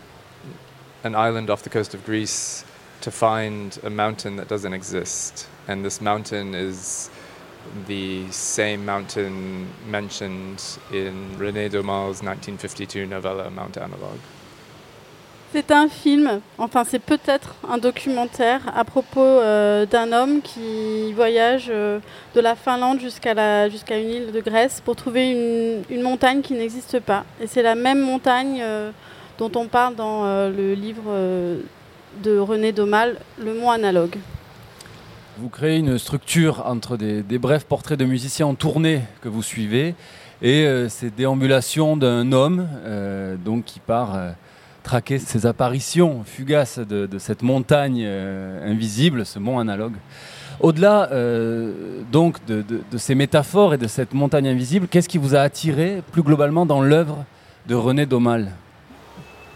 an 1.05 1.15
island 1.15 1.49
off 1.49 1.63
the 1.63 1.69
coast 1.69 1.93
of 1.93 2.03
Greece 2.03 2.65
to 2.99 3.09
find 3.09 3.79
a 3.85 3.89
mountain 3.89 4.35
that 4.35 4.49
doesn't 4.49 4.73
exist, 4.73 5.47
and 5.69 5.85
this 5.85 6.01
mountain 6.01 6.53
is 6.53 7.09
the 7.87 8.23
same 8.31 8.85
mountain 8.85 9.67
mentioned 9.89 10.79
in 10.91 11.37
René 11.39 11.69
Daumal's 11.69 12.21
1952 12.21 13.05
novella 13.05 13.49
Mount. 13.49 13.77
C'est 15.53 15.71
un 15.71 15.87
film, 15.87 16.41
enfin 16.57 16.83
c'est 16.83 16.99
peut-être 16.99 17.55
un 17.69 17.77
documentaire 17.77 18.61
à 18.75 18.83
propos 18.83 19.21
euh, 19.21 19.85
d'un 19.85 20.11
homme 20.11 20.41
qui 20.41 21.13
voyage 21.13 21.67
euh, 21.69 21.99
de 22.35 22.41
la 22.41 22.55
Finlande 22.55 22.99
jusqu'à 22.99 23.31
une 23.33 24.09
île 24.09 24.31
de 24.33 24.41
Grèce 24.41 24.81
pour 24.83 24.97
trouver 24.97 25.83
une, 25.89 26.01
montagne 26.01 26.41
qui 26.41 26.53
n'existe 26.53 26.99
pas. 26.99 27.23
Et 27.41 27.47
c'est 27.47 27.63
la 27.63 27.75
même 27.75 28.01
montagne 28.01 28.59
euh, 28.61 28.91
dont 29.37 29.51
on 29.55 29.67
parle 29.67 29.95
dans 29.95 30.25
le 30.49 30.73
livre 30.73 31.11
de 32.23 32.39
René 32.39 32.71
Daumal, 32.71 33.17
Le 33.39 33.53
mont 33.53 33.71
analogue. 33.71 34.17
Vous 35.39 35.49
créez 35.49 35.77
une 35.77 35.99
structure 35.99 36.63
entre 36.65 36.97
des, 36.97 37.21
brefs 37.37 37.65
portraits 37.65 37.99
de 37.99 38.05
musiciens 38.05 38.47
en 38.47 38.55
tournée 38.55 39.01
que 39.21 39.29
vous 39.29 39.43
suivez 39.43 39.93
et 40.41 40.65
euh, 40.65 40.89
ces 40.89 41.11
déambulations 41.11 41.95
d'un 41.95 42.31
homme 42.31 42.67
euh, 42.85 43.35
donc 43.37 43.65
qui 43.65 43.79
part 43.79 44.15
euh, 44.15 44.31
traquer 44.81 45.19
ces 45.19 45.45
apparitions 45.45 46.23
fugaces 46.25 46.79
de, 46.79 47.07
cette 47.19 47.43
montagne 47.43 48.03
invisible, 48.05 49.25
ce 49.25 49.37
mont 49.37 49.59
analogue. 49.59 49.95
Au-delà 50.59 51.09
donc 52.11 52.43
de, 52.47 52.61
de- 52.63 52.81
de 52.89 52.97
ces 52.97 53.13
métaphores 53.13 53.73
et 53.73 53.77
de 53.77 53.87
cette 53.87 54.13
montagne 54.13 54.47
invisible, 54.47 54.87
qu'est-ce 54.87 55.09
qui 55.09 55.17
vous 55.17 55.35
a 55.35 55.39
attiré 55.41 56.01
plus 56.13 56.23
globalement 56.23 56.65
dans 56.65 56.81
l'œuvre 56.81 57.25
de 57.67 57.75
René 57.75 58.05
Daumal? 58.05 58.53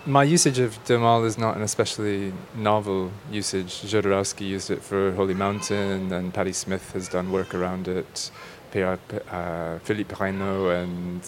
My 0.05 0.23
usage 0.23 0.59
of 0.59 0.83
Domal 0.85 1.25
is 1.25 1.37
not 1.37 1.55
an 1.55 1.61
especially 1.61 2.33
novel 2.55 3.11
usage. 3.31 3.81
Jodorowsky 3.81 4.47
used 4.47 4.71
it 4.71 4.81
for 4.81 5.11
Holy 5.11 5.33
Mountain, 5.33 6.11
and 6.11 6.33
Patti 6.33 6.53
Smith 6.53 6.91
has 6.93 7.07
done 7.07 7.31
work 7.31 7.53
around 7.53 7.87
it. 7.87 8.31
Pierre, 8.71 8.99
uh, 9.29 9.79
Philippe 9.79 10.15
Reynaud 10.15 10.83
and 10.83 11.21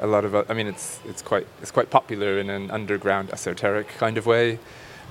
a 0.00 0.06
lot 0.06 0.24
of. 0.24 0.34
I 0.50 0.54
mean, 0.54 0.66
it's 0.66 1.00
it's 1.04 1.22
quite 1.22 1.46
it's 1.60 1.70
quite 1.70 1.90
popular 1.90 2.38
in 2.38 2.48
an 2.48 2.70
underground 2.70 3.30
esoteric 3.32 3.88
kind 3.98 4.16
of 4.16 4.26
way, 4.26 4.58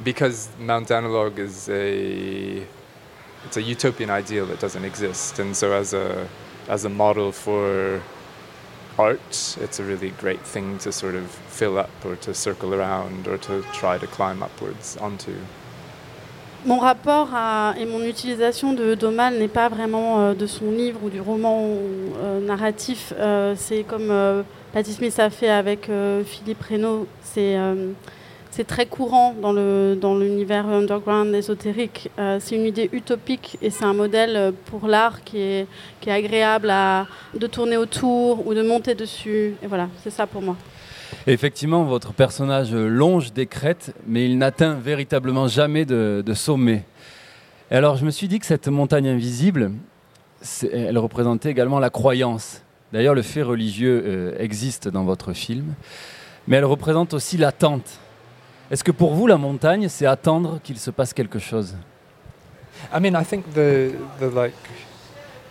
because 0.04 0.50
Mount 0.60 0.92
Analog 0.92 1.38
is 1.38 1.70
a 1.70 2.66
it's 3.46 3.58
a 3.58 3.62
utopian 3.62 4.10
ideal 4.10 4.46
that 4.48 4.60
doesn't 4.60 4.86
exist, 4.86 5.40
and 5.40 5.56
so 5.56 5.74
as 5.74 5.94
a 5.94 6.28
as 6.68 6.86
a 6.86 6.90
model 6.90 7.32
for 7.32 8.02
art, 8.98 9.58
it's 9.62 9.80
a 9.80 9.84
really 9.84 10.12
great 10.20 10.42
thing 10.42 10.78
to 10.80 10.92
sort 10.92 11.16
of 11.16 11.30
fill 11.30 11.78
up 11.78 11.90
or 12.06 12.16
to 12.18 12.34
circle 12.34 12.74
around 12.74 13.28
or 13.28 13.38
to 13.38 13.64
try 13.74 13.98
to 13.98 14.08
climb 14.08 14.42
upwards 14.42 14.98
onto. 14.98 15.34
Mon 16.66 16.80
rapport 16.80 17.30
et 17.78 17.86
mon 17.86 18.04
utilisation 18.04 18.74
de 18.74 18.96
Domal 18.96 19.38
n'est 19.38 19.48
pas 19.48 19.70
vraiment 19.70 20.20
euh, 20.20 20.34
de 20.34 20.48
son 20.48 20.72
livre 20.72 21.00
ou 21.04 21.10
du 21.12 21.22
roman 21.22 21.60
euh, 21.62 22.40
narratif. 22.40 23.14
Euh, 23.20 23.54
c'est 23.56 23.84
comme 23.84 24.12
Patti 24.74 24.94
Smith 24.94 25.20
a 25.20 25.30
fait 25.30 25.50
avec 25.50 25.92
Philippe 26.26 26.64
Reynaud. 26.64 27.06
C'est 27.22 27.56
c'est 28.56 28.64
très 28.64 28.86
courant 28.86 29.36
dans 29.42 29.52
le 29.52 29.98
dans 30.00 30.18
l'univers 30.18 30.66
underground 30.66 31.36
ésotérique. 31.36 32.10
Euh, 32.18 32.38
c'est 32.40 32.56
une 32.56 32.66
idée 32.66 32.90
utopique 32.94 33.58
et 33.62 33.70
c'est 33.70 33.84
un 33.84 33.94
modèle 33.94 34.54
pour 34.68 34.88
l'art 34.88 35.26
qui 35.26 35.40
est 35.40 35.68
qui 36.00 36.08
est 36.08 36.14
agréable 36.14 36.70
à 36.70 37.06
de 37.34 37.48
tourner 37.48 37.76
autour 37.76 38.48
ou 38.48 38.54
de 38.54 38.62
monter 38.62 38.96
dessus. 38.96 39.56
Et 39.62 39.68
voilà, 39.68 39.90
c'est 40.02 40.10
ça 40.10 40.26
pour 40.26 40.42
moi. 40.42 40.56
Effectivement, 41.28 41.84
votre 41.84 42.14
personnage 42.14 42.74
longe 42.74 43.34
des 43.34 43.46
crêtes, 43.46 43.94
mais 44.08 44.26
il 44.26 44.38
n'atteint 44.38 44.76
véritablement 44.76 45.50
jamais 45.50 45.84
de, 45.84 46.24
sommet. 46.34 46.86
Et 47.72 47.76
alors, 47.76 47.98
je 47.98 48.06
me 48.06 48.12
suis 48.12 48.30
dit 48.30 48.40
que 48.40 48.46
cette 48.46 48.70
montagne 48.70 49.10
invisible, 49.10 49.72
elle 50.72 50.98
représentait 50.98 51.50
également 51.50 51.80
la 51.80 51.90
croyance. 51.90 52.62
D'ailleurs, 52.94 53.16
le 53.16 53.22
fait 53.22 53.42
religieux 53.42 54.04
euh, 54.06 54.36
existe 54.40 54.88
dans 54.88 55.04
votre 55.04 55.34
film, 55.34 55.74
mais 56.48 56.58
elle 56.58 56.66
représente 56.66 57.14
aussi 57.14 57.38
l'attente. 57.38 58.00
Est-ce 58.72 58.84
que 58.84 58.92
pour 58.92 59.14
vous, 59.14 59.28
la 59.28 59.38
montagne, 59.38 59.88
c'est 59.90 60.08
attendre 60.08 60.60
qu'il 60.64 60.80
se 60.80 60.90
passe 60.90 61.14
quelque 61.14 61.40
chose? 61.40 61.76
I 62.92 63.00
mean, 63.00 63.16
I 63.16 63.24
think 63.24 63.54
the 63.54 63.94
the 64.20 64.30
like 64.34 64.54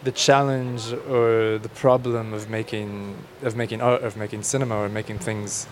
the 0.04 0.12
challenge 0.12 0.92
or 1.08 1.58
the 1.58 1.68
problem 1.68 2.34
of 2.34 2.48
making 2.48 3.14
of 3.42 3.56
making 3.56 3.80
art 3.80 4.02
of 4.02 4.16
making 4.16 4.42
cinema 4.42 4.74
or 4.76 4.88
making 4.88 5.18
things 5.18 5.66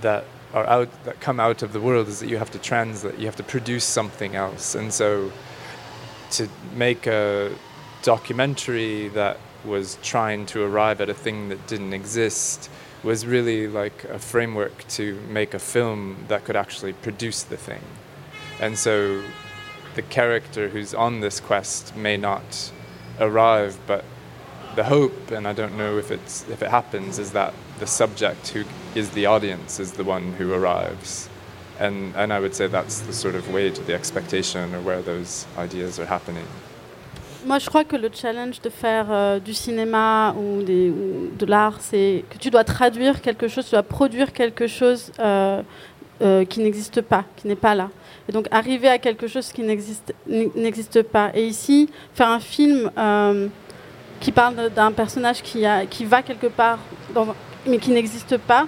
that 0.00 0.24
are 0.52 0.66
out 0.66 0.88
that 1.04 1.20
come 1.20 1.38
out 1.38 1.62
of 1.62 1.72
the 1.72 1.80
world 1.80 2.08
is 2.08 2.20
that 2.20 2.28
you 2.28 2.38
have 2.38 2.50
to 2.50 2.58
translate 2.58 3.18
you 3.18 3.26
have 3.26 3.36
to 3.36 3.44
produce 3.44 3.84
something 3.84 4.34
else. 4.34 4.74
And 4.74 4.92
so 4.92 5.30
to 6.32 6.48
make 6.74 7.06
a 7.06 7.50
documentary 8.02 9.08
that 9.08 9.36
was 9.64 9.98
trying 10.02 10.46
to 10.46 10.62
arrive 10.64 11.00
at 11.00 11.08
a 11.08 11.14
thing 11.14 11.48
that 11.50 11.66
didn't 11.66 11.92
exist 11.92 12.70
was 13.02 13.26
really 13.26 13.68
like 13.68 14.04
a 14.04 14.18
framework 14.18 14.86
to 14.88 15.20
make 15.28 15.54
a 15.54 15.58
film 15.58 16.24
that 16.28 16.44
could 16.44 16.56
actually 16.56 16.92
produce 16.92 17.42
the 17.42 17.56
thing 17.56 17.82
and 18.60 18.78
so 18.78 19.22
the 19.94 20.02
character 20.02 20.68
who's 20.68 20.94
on 20.94 21.20
this 21.20 21.40
quest 21.40 21.96
may 21.96 22.16
not 22.16 22.72
arrive, 23.18 23.78
but 23.86 24.04
the 24.74 24.84
hope, 24.84 25.30
and 25.30 25.48
I 25.48 25.54
don't 25.54 25.76
know 25.76 25.98
if 25.98 26.10
it's 26.10 26.46
if 26.48 26.62
it 26.62 26.70
happens, 26.70 27.18
is 27.18 27.32
that 27.32 27.54
the 27.78 27.86
subject 27.86 28.48
who 28.48 28.64
is 28.94 29.10
the 29.10 29.26
audience 29.26 29.80
is 29.80 29.92
the 29.92 30.04
one 30.04 30.34
who 30.34 30.52
arrives, 30.52 31.28
and 31.78 32.14
and 32.14 32.32
I 32.32 32.40
would 32.40 32.54
say 32.54 32.66
that's 32.66 33.00
the 33.00 33.12
sort 33.12 33.34
of 33.34 33.52
way 33.52 33.70
to 33.70 33.82
the 33.82 33.94
expectation 33.94 34.74
or 34.74 34.80
where 34.82 35.02
those 35.02 35.46
ideas 35.56 35.98
are 35.98 36.06
happening. 36.06 36.46
Moi, 37.46 37.60
je 37.60 37.66
crois 37.66 37.84
que 37.84 37.94
le 37.94 38.10
challenge 38.12 38.60
de 38.60 38.68
faire 38.68 39.06
euh, 39.08 39.38
du 39.38 39.54
cinéma 39.54 40.34
ou, 40.36 40.64
de 40.64 41.46
l'art, 41.46 41.76
c'est 41.78 42.24
que 42.28 42.38
tu 42.38 42.50
dois 42.50 42.64
traduire 42.64 43.22
quelque 43.22 43.46
chose, 43.46 43.66
tu 43.66 43.70
dois 43.70 43.84
produire 43.84 44.32
quelque 44.32 44.66
chose 44.66 45.12
euh, 45.20 45.62
euh, 46.22 46.44
qui 46.44 46.58
n'existe 46.58 47.02
pas, 47.02 47.24
qui 47.36 47.46
n'est 47.46 47.54
pas 47.54 47.76
là. 47.76 47.88
Et 48.28 48.32
donc, 48.32 48.48
arriver 48.50 48.88
à 48.88 48.98
quelque 48.98 49.28
chose 49.28 49.52
qui 49.52 49.62
n'existe 49.62 51.02
pas. 51.02 51.30
Et 51.34 51.46
ici, 51.46 51.88
faire 52.14 52.30
un 52.30 52.40
film 52.40 52.90
qui 54.18 54.32
parle 54.32 54.68
d'un 54.70 54.90
personnage 54.90 55.40
qui, 55.40 56.04
va 56.04 56.22
quelque 56.22 56.48
part, 56.48 56.80
mais 57.64 57.78
qui 57.78 57.92
n'existe 57.92 58.38
pas, 58.38 58.66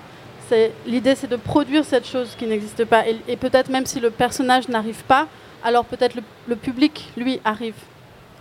l'idée, 0.86 1.16
c'est 1.16 1.28
de 1.28 1.34
produire 1.34 1.84
cette 1.84 2.06
chose 2.06 2.36
qui 2.38 2.46
n'existe 2.46 2.84
pas. 2.84 3.02
Et, 3.08 3.36
peut-être 3.36 3.70
même 3.70 3.86
si 3.86 3.98
le 3.98 4.10
personnage 4.10 4.68
n'arrive 4.68 5.02
pas, 5.02 5.26
alors 5.64 5.84
peut-être 5.84 6.14
le 6.46 6.54
public, 6.54 7.10
lui, 7.16 7.40
arrive 7.44 7.74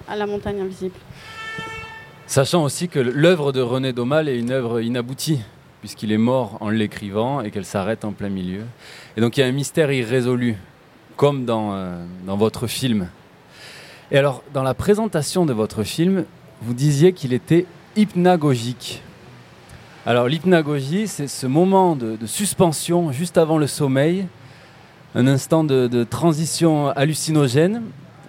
à 0.07 0.15
la 0.15 0.25
montagne 0.25 0.61
invisible. 0.61 0.95
Sachant 2.25 2.63
aussi 2.63 2.87
que 2.89 2.99
l'œuvre 2.99 3.51
de 3.51 3.61
René 3.61 3.93
Daumal 3.93 4.27
est 4.27 4.37
une 4.37 4.51
œuvre 4.51 4.81
inaboutie, 4.81 5.39
puisqu'il 5.79 6.11
est 6.11 6.17
mort 6.17 6.57
en 6.59 6.69
l'écrivant 6.69 7.41
et 7.41 7.51
qu'elle 7.51 7.65
s'arrête 7.65 8.05
en 8.05 8.11
plein 8.11 8.29
milieu. 8.29 8.63
Et 9.15 9.21
donc 9.21 9.37
il 9.37 9.41
y 9.41 9.43
a 9.43 9.47
un 9.47 9.51
mystère 9.51 9.91
irrésolu, 9.91 10.57
comme 11.15 11.45
dans, 11.45 11.73
euh, 11.73 12.03
votre 12.25 12.67
film. 12.67 13.07
Et 14.11 14.17
alors, 14.17 14.43
dans 14.53 14.63
la 14.63 14.73
présentation 14.73 15.45
de 15.45 15.53
votre 15.53 15.83
film, 15.83 16.25
vous 16.61 16.73
disiez 16.73 17.13
qu'il 17.13 17.33
était 17.33 17.65
hypnagogique. 17.95 19.01
Alors 20.05 20.27
l'hypnagogie, 20.27 21.07
c'est 21.07 21.27
ce 21.27 21.47
moment 21.47 21.95
de, 21.95 22.17
suspension 22.25 23.11
juste 23.11 23.37
avant 23.37 23.57
le 23.57 23.67
sommeil, 23.67 24.25
un 25.15 25.27
instant 25.27 25.63
de 25.63 26.03
transition 26.03 26.89
hallucinogène. 26.89 27.83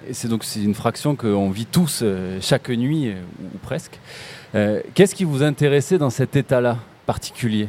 Et 0.08 0.14
c'est 0.14 0.28
donc 0.28 0.42
une 0.56 0.74
fraction 0.74 1.16
qu'on 1.16 1.50
vit 1.50 1.66
tous 1.66 2.00
euh, 2.02 2.38
chaque 2.40 2.70
nuit, 2.70 3.10
euh, 3.10 3.20
ou, 3.42 3.44
ou 3.44 3.58
presque. 3.58 4.00
Euh, 4.54 4.80
Qu'est-ce 4.94 5.14
qui 5.14 5.24
vous 5.24 5.42
intéressait 5.42 5.98
dans 5.98 6.08
cet 6.08 6.34
état-là 6.34 6.78
particulier 7.04 7.68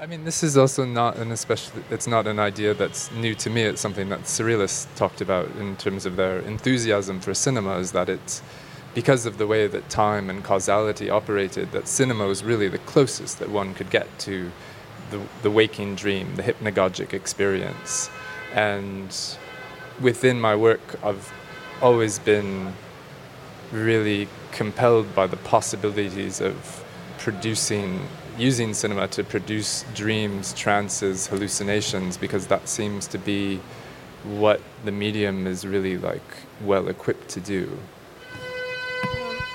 I 0.00 0.06
mean, 0.06 0.22
this 0.24 0.44
is 0.44 0.56
also 0.56 0.84
not 0.84 1.14
an 1.18 1.32
especially. 1.32 1.82
It's 1.90 2.06
not 2.06 2.28
an 2.28 2.38
idea 2.38 2.72
that's 2.72 3.10
new 3.20 3.34
to 3.34 3.50
me. 3.50 3.62
It's 3.62 3.80
something 3.80 4.10
that 4.10 4.26
surrealists 4.26 4.86
talked 4.96 5.20
about 5.20 5.48
in 5.58 5.74
terms 5.76 6.06
of 6.06 6.14
their 6.14 6.40
enthusiasm 6.46 7.20
for 7.20 7.34
cinema. 7.34 7.80
Is 7.80 7.90
that 7.92 8.08
it's 8.08 8.42
because 8.94 9.26
of 9.26 9.38
the 9.38 9.46
way 9.46 9.66
that 9.66 9.88
time 9.90 10.30
and 10.30 10.44
causality 10.44 11.10
operated 11.10 11.72
that 11.72 11.88
cinema 11.88 12.26
was 12.26 12.44
really 12.44 12.68
the 12.68 12.78
closest 12.86 13.40
that 13.40 13.50
one 13.50 13.74
could 13.74 13.90
get 13.90 14.06
to 14.20 14.52
the, 15.10 15.18
the 15.42 15.50
waking 15.50 15.96
dream, 15.96 16.36
the 16.36 16.44
hypnagogic 16.44 17.12
experience. 17.12 18.08
And 18.54 19.12
within 20.00 20.40
my 20.40 20.54
work, 20.54 20.96
I've 21.02 21.32
always 21.80 22.18
been 22.18 22.72
really 23.72 24.28
compelled 24.52 25.14
by 25.14 25.26
the 25.26 25.36
possibilities 25.36 26.40
of 26.40 26.84
producing 27.18 28.00
using 28.38 28.72
cinema 28.72 29.08
to 29.08 29.24
produce 29.24 29.84
dreams 29.94 30.52
trances 30.54 31.26
hallucinations 31.26 32.16
because 32.16 32.46
that 32.46 32.68
seems 32.68 33.06
to 33.08 33.18
be 33.18 33.60
what 34.38 34.60
the 34.84 34.92
medium 34.92 35.46
is 35.46 35.66
really 35.66 35.98
like 35.98 36.22
well 36.64 36.88
equipped 36.88 37.28
to 37.28 37.40
do 37.40 37.68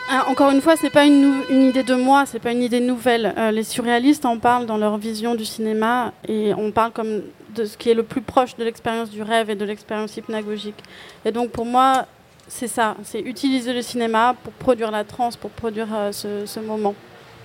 Ah, 0.09 0.25
Encore 0.27 0.51
une 0.51 0.61
fois, 0.61 0.75
c'est 0.75 0.91
pas 0.91 1.05
une, 1.05 1.41
une 1.49 1.63
idée 1.69 1.81
de 1.81 1.95
moi, 1.95 2.25
c'est 2.27 2.37
pas 2.39 2.51
une 2.51 2.61
idée 2.61 2.81
nouvelle. 2.81 3.33
Euh, 3.37 3.49
les 3.51 3.63
surréalistes 3.63 4.25
en 4.25 4.37
parlent 4.37 4.67
dans 4.67 4.77
leur 4.77 4.97
vision 4.97 5.33
du 5.33 5.45
cinéma 5.45 6.13
et 6.27 6.53
on 6.53 6.71
parle 6.71 6.91
comme 6.91 7.23
de 7.55 7.65
ce 7.65 7.77
qui 7.77 7.89
est 7.89 7.93
le 7.93 8.03
plus 8.03 8.21
proche 8.21 8.55
de 8.55 8.63
l'expérience 8.63 9.09
du 9.09 9.23
rêve 9.23 9.49
et 9.49 9.55
de 9.55 9.65
l'expérience 9.65 10.15
hypnagogique. 10.17 10.77
Et 11.25 11.31
donc 11.31 11.49
pour 11.51 11.65
moi, 11.65 12.05
c'est 12.47 12.67
ça, 12.67 12.95
c'est 13.03 13.19
utiliser 13.21 13.73
le 13.73 13.81
cinéma 13.81 14.35
pour 14.43 14.53
produire 14.53 14.91
la 14.91 15.03
transe, 15.03 15.35
pour 15.35 15.49
produire 15.51 15.87
euh, 15.93 16.11
ce, 16.11 16.45
ce 16.45 16.59
moment. 16.59 16.95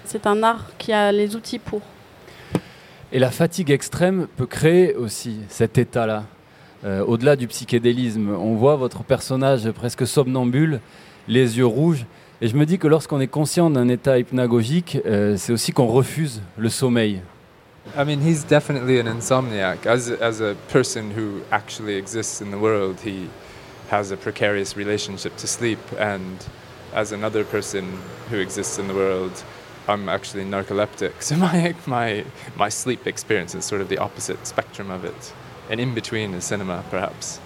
C'est 0.05 0.27
un 0.27 0.43
art 0.43 0.67
qui 0.79 0.93
a 0.93 1.13
les 1.13 1.37
outils 1.37 1.59
pour. 1.59 1.83
Et 3.13 3.19
la 3.19 3.31
fatigue 3.31 3.71
extrême 3.71 4.27
peut 4.37 4.47
créer 4.47 4.95
aussi 4.95 5.41
cet 5.49 5.79
état-là. 5.79 6.25
Euh, 6.85 7.05
Au-delà 7.05 7.37
du 7.37 7.47
psychédélisme, 7.47 8.31
on 8.31 8.55
voit 8.55 8.77
votre 8.77 9.03
personnage 9.03 9.71
presque 9.73 10.07
somnambule, 10.07 10.81
les 11.27 11.59
yeux 11.59 11.67
rouges. 11.67 12.05
Et 12.41 12.49
je 12.49 12.57
me 12.57 12.67
dis 12.67 12.79
que 12.79 12.87
lorsqu'on 12.87 13.21
est 13.21 13.27
conscient 13.27 13.69
d'un 13.69 13.89
état 13.89 14.19
hypnagogique, 14.19 14.99
euh, 15.07 15.37
c'est 15.37 15.53
aussi 15.53 15.73
qu'on 15.73 15.87
refuse 15.89 16.41
le 16.57 16.69
sommeil. 16.69 17.21
I 17.97 18.05
mean, 18.05 18.21
he's 18.21 18.47
definitely 18.47 19.01
an 19.01 19.07
insomniac. 19.07 19.87
As 19.87 20.11
as 20.21 20.43
a 20.43 20.55
person 20.71 21.11
who 21.17 21.41
actually 21.51 21.95
exists 21.97 22.41
in 22.43 22.51
the 22.51 22.61
world, 22.61 22.97
he 23.05 23.29
has 23.89 24.11
a 24.11 24.17
precarious 24.17 24.77
relationship 24.77 25.37
to 25.39 25.47
sleep, 25.47 25.79
and 25.99 26.47
as 26.95 27.13
another 27.13 27.45
person 27.45 27.99
who 28.31 28.39
exists 28.39 28.79
in 28.79 28.89
the 28.89 28.95
world, 28.95 29.43
I'm 29.89 30.09
actually 30.09 30.45
narcoleptic. 30.45 31.13
So 31.21 31.37
my 31.37 31.75
my 31.87 32.25
my 32.57 32.69
sleep 32.69 33.07
experience 33.07 33.55
is 33.55 33.65
sort 33.65 33.81
of 33.81 33.89
the 33.89 33.99
opposite 33.99 34.47
spectrum 34.47 34.91
of 34.91 35.05
it, 35.05 35.33
and 35.71 35.81
in 35.81 35.95
between 35.95 36.35
is 36.35 36.45
cinema, 36.45 36.85
perhaps. 36.91 37.41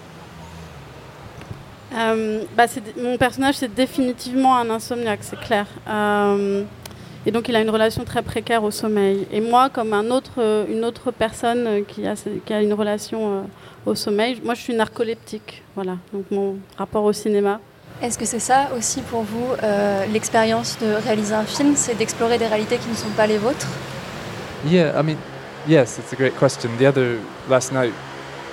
Euh, 1.95 2.47
bah, 2.57 2.67
mon 2.97 3.19
personnage, 3.19 3.57
c'est 3.57 3.75
définitivement 3.75 4.57
un 4.57 4.71
insomniaque, 4.71 5.23
c'est 5.23 5.41
clair. 5.41 5.67
Euh, 5.87 6.65
Et 7.25 7.31
donc 7.31 7.49
il 7.49 7.57
a 7.57 7.61
une 7.61 7.71
relation 7.71 8.05
très 8.05 8.23
précaire 8.23 8.65
au 8.65 8.71
sommeil. 8.71 9.27
Et 9.33 9.41
moi, 9.41 9.69
comme 9.71 9.93
un 9.93 10.11
autre, 10.11 10.33
euh, 10.39 10.65
une 10.69 10.85
autre 10.85 11.11
personne 11.13 11.67
euh, 11.67 11.81
qui 11.87 12.07
a, 12.07 12.15
qui 12.45 12.53
a 12.53 12.61
une 12.61 12.73
relation 12.73 13.21
euh, 13.39 13.43
au 13.87 13.95
sommeil, 13.95 14.41
moi 14.45 14.55
je 14.55 14.63
suis 14.63 14.75
narcoleptique. 14.75 15.63
Voilà, 15.75 15.99
donc 16.13 16.25
mon 16.31 16.57
rapport 16.77 17.05
au 17.05 17.13
cinéma. 17.13 17.61
Est-ce 18.03 18.19
que 18.19 18.25
c'est 18.25 18.41
ça 18.41 18.71
aussi 18.77 19.01
pour 19.03 19.23
vous, 19.23 19.47
euh, 19.63 20.05
l'expérience 20.13 20.77
de 20.81 20.95
réaliser 21.05 21.35
un 21.35 21.45
film, 21.45 21.75
c'est 21.77 21.95
d'explorer 21.95 22.37
des 22.39 22.49
réalités 22.49 22.79
qui 22.79 22.89
ne 22.89 22.97
sont 22.97 23.11
pas 23.17 23.29
les 23.29 23.39
vôtres? 23.39 23.69
Yeah, 24.67 24.99
I 24.99 25.05
mean, 25.05 25.19
yes, 25.69 25.99
it's 25.99 26.13
a 26.13 26.17
great 26.17 26.37
question. 26.37 26.71
The 26.79 26.87
other 26.87 27.19
last 27.49 27.73
night, 27.73 27.93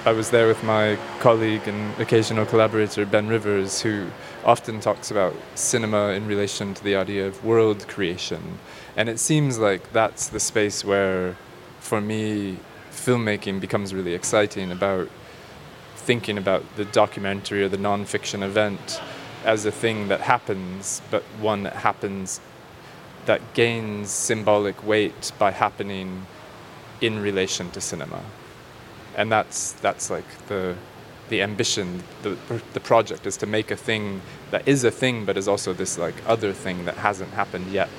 I 0.06 0.12
was 0.12 0.30
there 0.30 0.48
with 0.48 0.64
my 0.64 0.98
colleague 1.20 1.68
and 1.68 2.00
occasional 2.00 2.46
collaborator 2.46 3.06
Ben 3.06 3.28
Rivers, 3.28 3.82
who 3.82 4.06
often 4.46 4.80
talks 4.80 5.12
about 5.12 5.34
cinema 5.56 6.10
in 6.10 6.28
relation 6.28 6.74
to 6.74 6.84
the 6.84 6.96
idea 6.96 7.28
of 7.28 7.44
world 7.44 7.88
creation, 7.88 8.60
and 8.96 9.10
it 9.10 9.20
seems 9.20 9.60
like 9.60 9.92
that's 9.92 10.30
the 10.30 10.40
space 10.40 10.84
where, 10.84 11.36
for 11.80 12.02
me, 12.02 12.58
filmmaking 12.92 13.60
becomes 13.60 13.94
really 13.94 14.14
exciting 14.14 14.72
about 14.72 15.10
thinking 15.96 16.38
about 16.38 16.64
the 16.76 16.86
documentary 16.86 17.64
or 17.64 17.70
the 17.70 17.78
non-fiction 17.78 18.44
event 18.44 19.02
as 19.46 19.66
a 19.66 19.72
thing 19.72 20.08
that 20.08 20.22
happens, 20.22 21.02
but 21.12 21.24
one 21.40 21.64
that 21.64 21.74
happens 21.74 22.42
that 23.26 23.42
gains 23.54 24.10
symbolic 24.10 24.84
weight 24.86 25.32
by 25.38 25.52
happening 25.52 26.26
in 27.00 27.22
relation 27.22 27.70
to 27.72 27.80
cinema. 27.80 28.22
And 29.16 29.32
that's, 29.32 29.74
that's 29.74 30.10
like 30.10 30.48
the, 30.48 30.76
the 31.30 31.42
ambition, 31.42 32.04
the, 32.24 32.36
the 32.74 32.80
project 32.80 33.26
is 33.26 33.38
to 33.38 33.46
make 33.48 33.72
a 33.72 33.76
thing 33.76 34.22
that 34.52 34.68
is 34.68 34.84
a 34.84 34.92
thing, 34.92 35.26
but 35.26 35.38
is 35.38 35.48
also 35.48 35.74
this 35.74 35.98
like 35.98 36.16
other 36.28 36.54
thing 36.54 36.86
that 36.86 36.96
hasn't 36.96 37.32
happened 37.34 37.72
yet. 37.72 37.90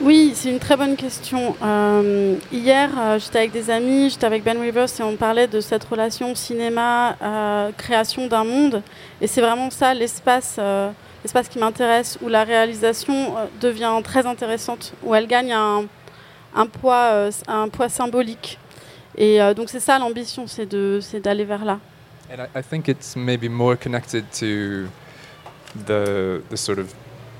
Oui, 0.00 0.32
c'est 0.34 0.50
une 0.50 0.58
très 0.58 0.76
bonne 0.76 0.96
question. 0.96 1.54
Euh, 1.62 2.34
hier, 2.50 2.90
euh, 2.98 3.20
j'étais 3.20 3.38
avec 3.38 3.52
des 3.52 3.70
amis, 3.70 4.10
j'étais 4.10 4.26
avec 4.26 4.42
Ben 4.42 4.60
Rivers 4.60 4.88
et 4.98 5.02
on 5.04 5.14
parlait 5.14 5.46
de 5.46 5.60
cette 5.60 5.84
relation 5.84 6.34
cinéma, 6.34 7.16
euh, 7.22 7.70
d'un 8.28 8.42
monde. 8.44 8.82
Et 9.20 9.28
c'est 9.28 9.40
vraiment 9.40 9.70
ça 9.70 9.94
l'espace, 9.94 10.58
l'espace 11.22 11.48
qui 11.48 11.60
m'intéresse, 11.60 12.18
où 12.20 12.28
la 12.28 12.42
réalisation 12.42 13.34
devient 13.60 13.92
très 14.02 14.26
intéressante, 14.26 14.92
où 15.04 15.14
elle 15.14 15.28
gagne 15.28 15.52
un, 15.52 16.66
poids, 16.66 17.28
un 17.46 17.68
poids 17.68 17.88
symbolique. 17.88 18.58
Et 19.16 19.38
donc 19.54 19.68
c'est 19.68 19.78
ça 19.78 20.00
l'ambition, 20.00 20.46
c'est 20.48 20.66
d'aller 21.20 21.44
vers 21.44 21.64
là. 21.64 21.78
And 22.32 22.40
I, 22.40 22.48
I 22.54 22.62
think 22.62 22.88
it's 22.88 23.14
maybe 23.14 23.46
more 23.50 23.76
connected 23.76 24.32
to 24.32 24.88
the, 25.84 26.42
the 26.48 26.56
sort 26.56 26.78
of 26.78 26.94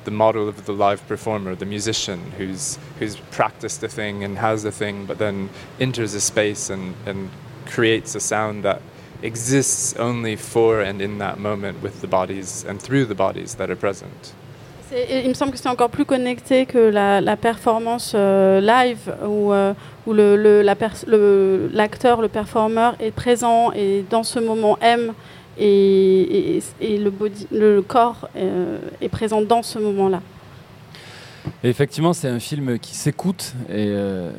the 0.05 0.11
model 0.11 0.47
of 0.51 0.67
the 0.67 0.73
live 0.73 1.07
performer, 1.09 1.55
the 1.55 1.65
musician 1.65 2.33
who's, 2.33 2.79
who's 2.99 3.17
practiced 3.31 3.83
a 3.83 3.89
thing 3.89 4.23
and 4.23 4.37
has 4.37 4.67
a 4.67 4.71
thing, 4.71 5.07
but 5.07 5.17
then 5.17 5.49
enters 5.81 6.13
a 6.13 6.21
space 6.21 6.69
and, 6.69 6.95
and 7.07 7.31
creates 7.65 8.15
a 8.15 8.21
sound 8.21 8.65
that 8.65 8.83
exists 9.23 9.97
only 9.97 10.37
for 10.37 10.83
and 10.83 11.01
in 11.01 11.17
that 11.19 11.39
moment 11.39 11.81
with 11.81 12.03
the 12.03 12.09
bodies 12.09 12.63
and 12.63 12.83
through 12.83 13.07
the 13.07 13.15
bodies 13.15 13.55
that 13.55 13.71
are 13.71 13.77
present. 13.77 14.35
Il 14.95 15.29
me 15.29 15.35
semble 15.35 15.53
que 15.53 15.59
c'est 15.59 15.69
encore 15.69 15.89
plus 15.89 16.05
connecté 16.05 16.67
que 16.67 16.79
la, 16.79 17.37
performance 17.37 18.13
euh, 18.15 18.61
live 18.61 19.15
où, 19.27 19.53
euh, 19.53 19.73
où 20.07 20.13
le, 20.13 20.37
le- 20.37 21.71
l'acteur, 21.73 22.29
performeur 22.29 22.95
est 23.01 23.11
présent 23.11 23.73
et 23.73 24.05
dans 24.11 24.23
ce 24.23 24.39
moment 24.39 24.79
aime 24.81 25.13
et, 25.59 26.61
le, 26.81 27.81
corps 27.81 28.29
euh, 28.37 28.79
est 29.01 29.09
présent 29.09 29.41
dans 29.41 29.63
ce 29.63 29.79
moment-là. 29.79 30.21
Effectivement, 31.65 32.13
c'est 32.13 32.29
un 32.29 32.39
film 32.39 32.79
qui 32.79 32.95
s'écoute 32.95 33.55
et 33.69 33.87
euh, 33.89 34.31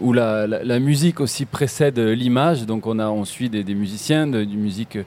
où 0.00 0.12
la, 0.12 0.78
musique 0.78 1.20
aussi 1.20 1.46
précède 1.46 1.98
l'image. 1.98 2.64
Donc 2.64 2.86
on, 2.86 3.24
suit 3.24 3.48
des, 3.48 3.74
musiciens, 3.74 4.26
de, 4.26 4.44
du 4.44 4.56
musique 4.56 4.98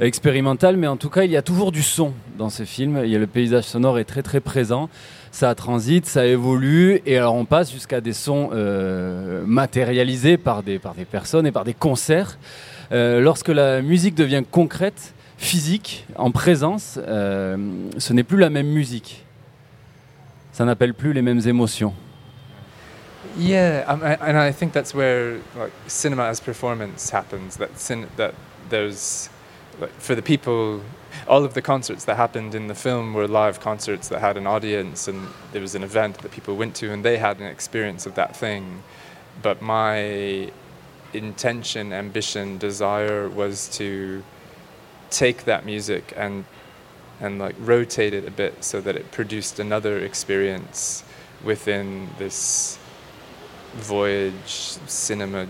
expérimentale, 0.00 0.76
mais 0.76 0.86
en 0.86 0.96
tout 0.96 1.10
cas, 1.10 1.24
il 1.24 1.30
y 1.30 1.36
a 1.36 1.42
toujours 1.42 1.72
du 1.72 1.82
son 1.82 2.12
dans 2.38 2.50
ce 2.50 2.64
film. 2.64 3.00
Il 3.04 3.10
y 3.10 3.16
a 3.16 3.18
le 3.18 3.26
paysage 3.26 3.64
sonore 3.64 3.98
est 3.98 4.04
très 4.04 4.22
très 4.22 4.40
présent. 4.40 4.88
Ça 5.30 5.54
transite, 5.54 6.06
ça 6.06 6.26
évolue, 6.26 7.02
et 7.06 7.18
alors 7.18 7.34
on 7.34 7.44
passe 7.44 7.72
jusqu'à 7.72 8.00
des 8.00 8.12
sons 8.12 8.50
euh, 8.52 9.42
matérialisés 9.46 10.36
par 10.36 10.62
des, 10.62 10.78
par 10.78 10.94
des 10.94 11.04
personnes 11.04 11.46
et 11.46 11.52
par 11.52 11.64
des 11.64 11.74
concerts. 11.74 12.38
Euh, 12.92 13.20
lorsque 13.20 13.48
la 13.48 13.82
musique 13.82 14.14
devient 14.14 14.44
concrète, 14.48 15.14
physique, 15.36 16.06
en 16.16 16.30
présence, 16.30 17.00
euh, 17.08 17.56
ce 17.98 18.12
n'est 18.12 18.22
plus 18.22 18.38
la 18.38 18.50
même 18.50 18.68
musique. 18.68 19.24
Ça 20.52 20.64
n'appelle 20.64 20.94
plus 20.94 21.12
les 21.12 21.22
mêmes 21.22 21.40
émotions. 21.46 21.92
Yeah, 23.36 23.84
um, 23.88 24.00
and 24.04 24.38
I 24.38 24.52
think 24.52 24.72
that's 24.72 24.94
where 24.94 25.38
cinema 25.88 26.28
as 26.28 26.40
performance 26.40 27.10
happens. 27.12 27.58
That 27.58 28.34
there's 28.70 29.28
like, 29.80 29.92
for 30.00 30.14
the 30.14 30.22
people, 30.22 30.82
all 31.28 31.44
of 31.44 31.54
the 31.54 31.62
concerts 31.62 32.04
that 32.04 32.16
happened 32.16 32.54
in 32.54 32.66
the 32.66 32.74
film 32.74 33.14
were 33.14 33.28
live 33.28 33.60
concerts 33.60 34.08
that 34.08 34.20
had 34.20 34.36
an 34.36 34.46
audience, 34.46 35.08
and 35.08 35.28
there 35.52 35.60
was 35.60 35.74
an 35.74 35.82
event 35.82 36.18
that 36.18 36.32
people 36.32 36.56
went 36.56 36.74
to, 36.76 36.92
and 36.92 37.04
they 37.04 37.18
had 37.18 37.38
an 37.40 37.46
experience 37.46 38.06
of 38.06 38.14
that 38.14 38.36
thing. 38.36 38.82
But 39.42 39.62
my 39.62 40.50
intention, 41.12 41.92
ambition, 41.92 42.58
desire 42.58 43.28
was 43.28 43.68
to 43.76 44.22
take 45.10 45.44
that 45.44 45.64
music 45.64 46.12
and 46.16 46.44
and 47.20 47.38
like 47.38 47.54
rotate 47.60 48.12
it 48.12 48.26
a 48.26 48.30
bit 48.30 48.64
so 48.64 48.80
that 48.80 48.96
it 48.96 49.10
produced 49.12 49.60
another 49.60 49.98
experience 50.00 51.04
within 51.44 52.08
this 52.18 52.76
voyage 53.80 54.76
cinema 54.86 55.44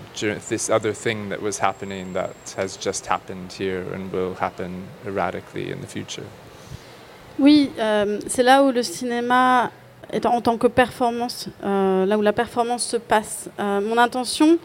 this 0.48 0.70
other 0.70 0.92
thing 0.92 1.28
that 1.28 1.40
was 1.42 1.58
happening 1.60 2.12
that 2.12 2.30
has 2.56 2.76
just 2.80 3.06
happened 3.06 3.52
here 3.58 3.82
and 3.94 4.12
will 4.12 4.34
happen 4.40 4.84
erratically 5.06 5.70
in 5.70 5.76
the 5.80 5.88
future 5.88 6.24
Oui, 7.38 7.70
euh, 7.80 8.20
c'est 8.28 8.44
là 8.44 8.62
où 8.62 8.70
le 8.70 8.82
cinéma 8.84 9.70
est 10.12 10.24
en, 10.24 10.34
en 10.36 10.40
tant 10.40 10.56
que 10.56 10.68
performance, 10.68 11.48
euh, 11.64 12.06
là 12.06 12.16
où 12.16 12.22
la 12.22 12.32
performance 12.32 12.84
se 12.84 12.96
passe. 12.96 13.50
Euh, 13.58 13.80
mon 13.80 13.98
intention, 13.98 14.58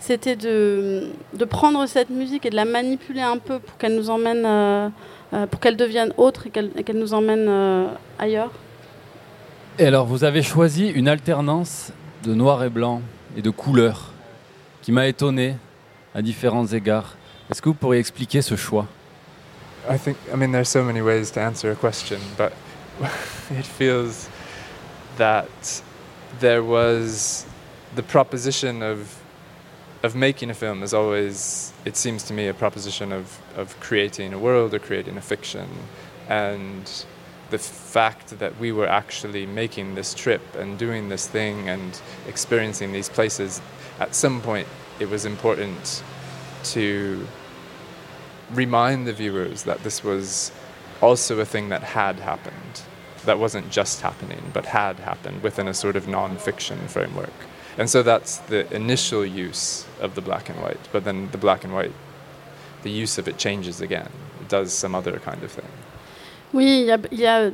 c'était 0.00 0.34
de, 0.34 1.10
de 1.34 1.44
prendre 1.44 1.86
cette 1.86 2.10
musique 2.10 2.44
et 2.44 2.50
de 2.50 2.56
la 2.56 2.64
manipuler 2.64 3.20
un 3.20 3.38
peu 3.38 3.60
pour 3.60 3.76
qu'elle 3.78 3.94
nous 3.94 4.10
emmène, 4.10 4.44
euh, 4.44 4.88
euh, 5.34 5.46
pour 5.46 5.60
qu'elle 5.60 5.76
devienne 5.76 6.12
autre 6.16 6.48
et 6.48 6.50
qu'elle 6.50 6.70
qu'elle 6.70 6.98
nous 6.98 7.14
emmène 7.14 7.46
euh, 7.48 7.86
ailleurs. 8.18 8.50
Et 9.78 9.86
alors, 9.86 10.06
vous 10.06 10.24
avez 10.24 10.42
choisi 10.42 10.88
une 10.88 11.06
alternance 11.06 11.92
de 12.26 12.34
noir 12.34 12.64
et 12.64 12.70
blanc 12.70 13.02
et 13.36 13.42
de 13.42 13.50
couleurs 13.50 14.10
qui 14.82 14.90
m'a 14.90 15.06
étonné 15.06 15.56
à 16.12 16.22
différents 16.22 16.66
égards. 16.66 17.16
Est-ce 17.50 17.62
que 17.62 17.68
vous 17.68 17.74
pourriez 17.74 18.00
expliquer 18.00 18.42
ce 18.42 18.56
choix? 18.56 18.86
I 19.88 19.96
think 19.96 20.16
i 20.32 20.36
mean 20.36 20.50
there's 20.50 20.68
so 20.68 20.82
many 20.82 21.00
ways 21.00 21.30
to 21.30 21.40
answer 21.40 21.70
a 21.70 21.76
question 21.76 22.18
but 22.36 22.52
it 23.56 23.64
feels 23.64 24.28
that 25.16 25.82
there 26.40 26.64
was 26.64 27.46
the 27.94 28.02
proposition 28.02 28.82
of 28.82 29.22
of 30.02 30.16
making 30.16 30.50
a 30.50 30.54
film 30.54 30.82
is 30.82 30.92
always 30.92 31.72
it 31.84 31.96
seems 31.96 32.24
to 32.24 32.34
me 32.34 32.48
a 32.48 32.54
proposition 32.54 33.12
of 33.12 33.38
of 33.56 33.78
creating 33.78 34.32
a 34.32 34.38
world 34.38 34.74
or 34.74 34.80
creating 34.80 35.16
a 35.16 35.22
fiction 35.22 35.68
and 36.28 37.06
the 37.50 37.58
fact 37.58 38.38
that 38.38 38.58
we 38.58 38.72
were 38.72 38.88
actually 38.88 39.46
making 39.46 39.94
this 39.94 40.14
trip 40.14 40.42
and 40.56 40.78
doing 40.78 41.08
this 41.08 41.26
thing 41.28 41.68
and 41.68 42.00
experiencing 42.26 42.92
these 42.92 43.08
places 43.08 43.60
at 44.00 44.14
some 44.14 44.40
point 44.40 44.66
it 44.98 45.08
was 45.08 45.24
important 45.24 46.02
to 46.64 47.26
remind 48.52 49.06
the 49.06 49.12
viewers 49.12 49.64
that 49.64 49.82
this 49.82 50.02
was 50.02 50.52
also 51.02 51.38
a 51.40 51.44
thing 51.44 51.68
that 51.68 51.82
had 51.82 52.18
happened, 52.18 52.82
that 53.24 53.38
wasn't 53.38 53.70
just 53.70 54.00
happening, 54.00 54.42
but 54.52 54.66
had 54.66 54.98
happened 55.00 55.42
within 55.42 55.68
a 55.68 55.74
sort 55.74 55.96
of 55.96 56.08
non 56.08 56.36
fiction 56.36 56.78
framework. 56.88 57.32
And 57.78 57.90
so 57.90 58.02
that's 58.02 58.38
the 58.38 58.72
initial 58.74 59.26
use 59.26 59.86
of 60.00 60.14
the 60.14 60.22
black 60.22 60.48
and 60.48 60.60
white, 60.62 60.88
but 60.92 61.04
then 61.04 61.28
the 61.30 61.38
black 61.38 61.64
and 61.64 61.74
white, 61.74 61.92
the 62.82 62.90
use 62.90 63.18
of 63.18 63.28
it 63.28 63.36
changes 63.36 63.80
again. 63.80 64.10
It 64.40 64.48
does 64.48 64.72
some 64.72 64.94
other 64.94 65.18
kind 65.18 65.42
of 65.42 65.52
thing. 65.52 65.65
Oui, 66.54 66.86
il 67.12 67.18
y 67.18 67.26
a, 67.26 67.50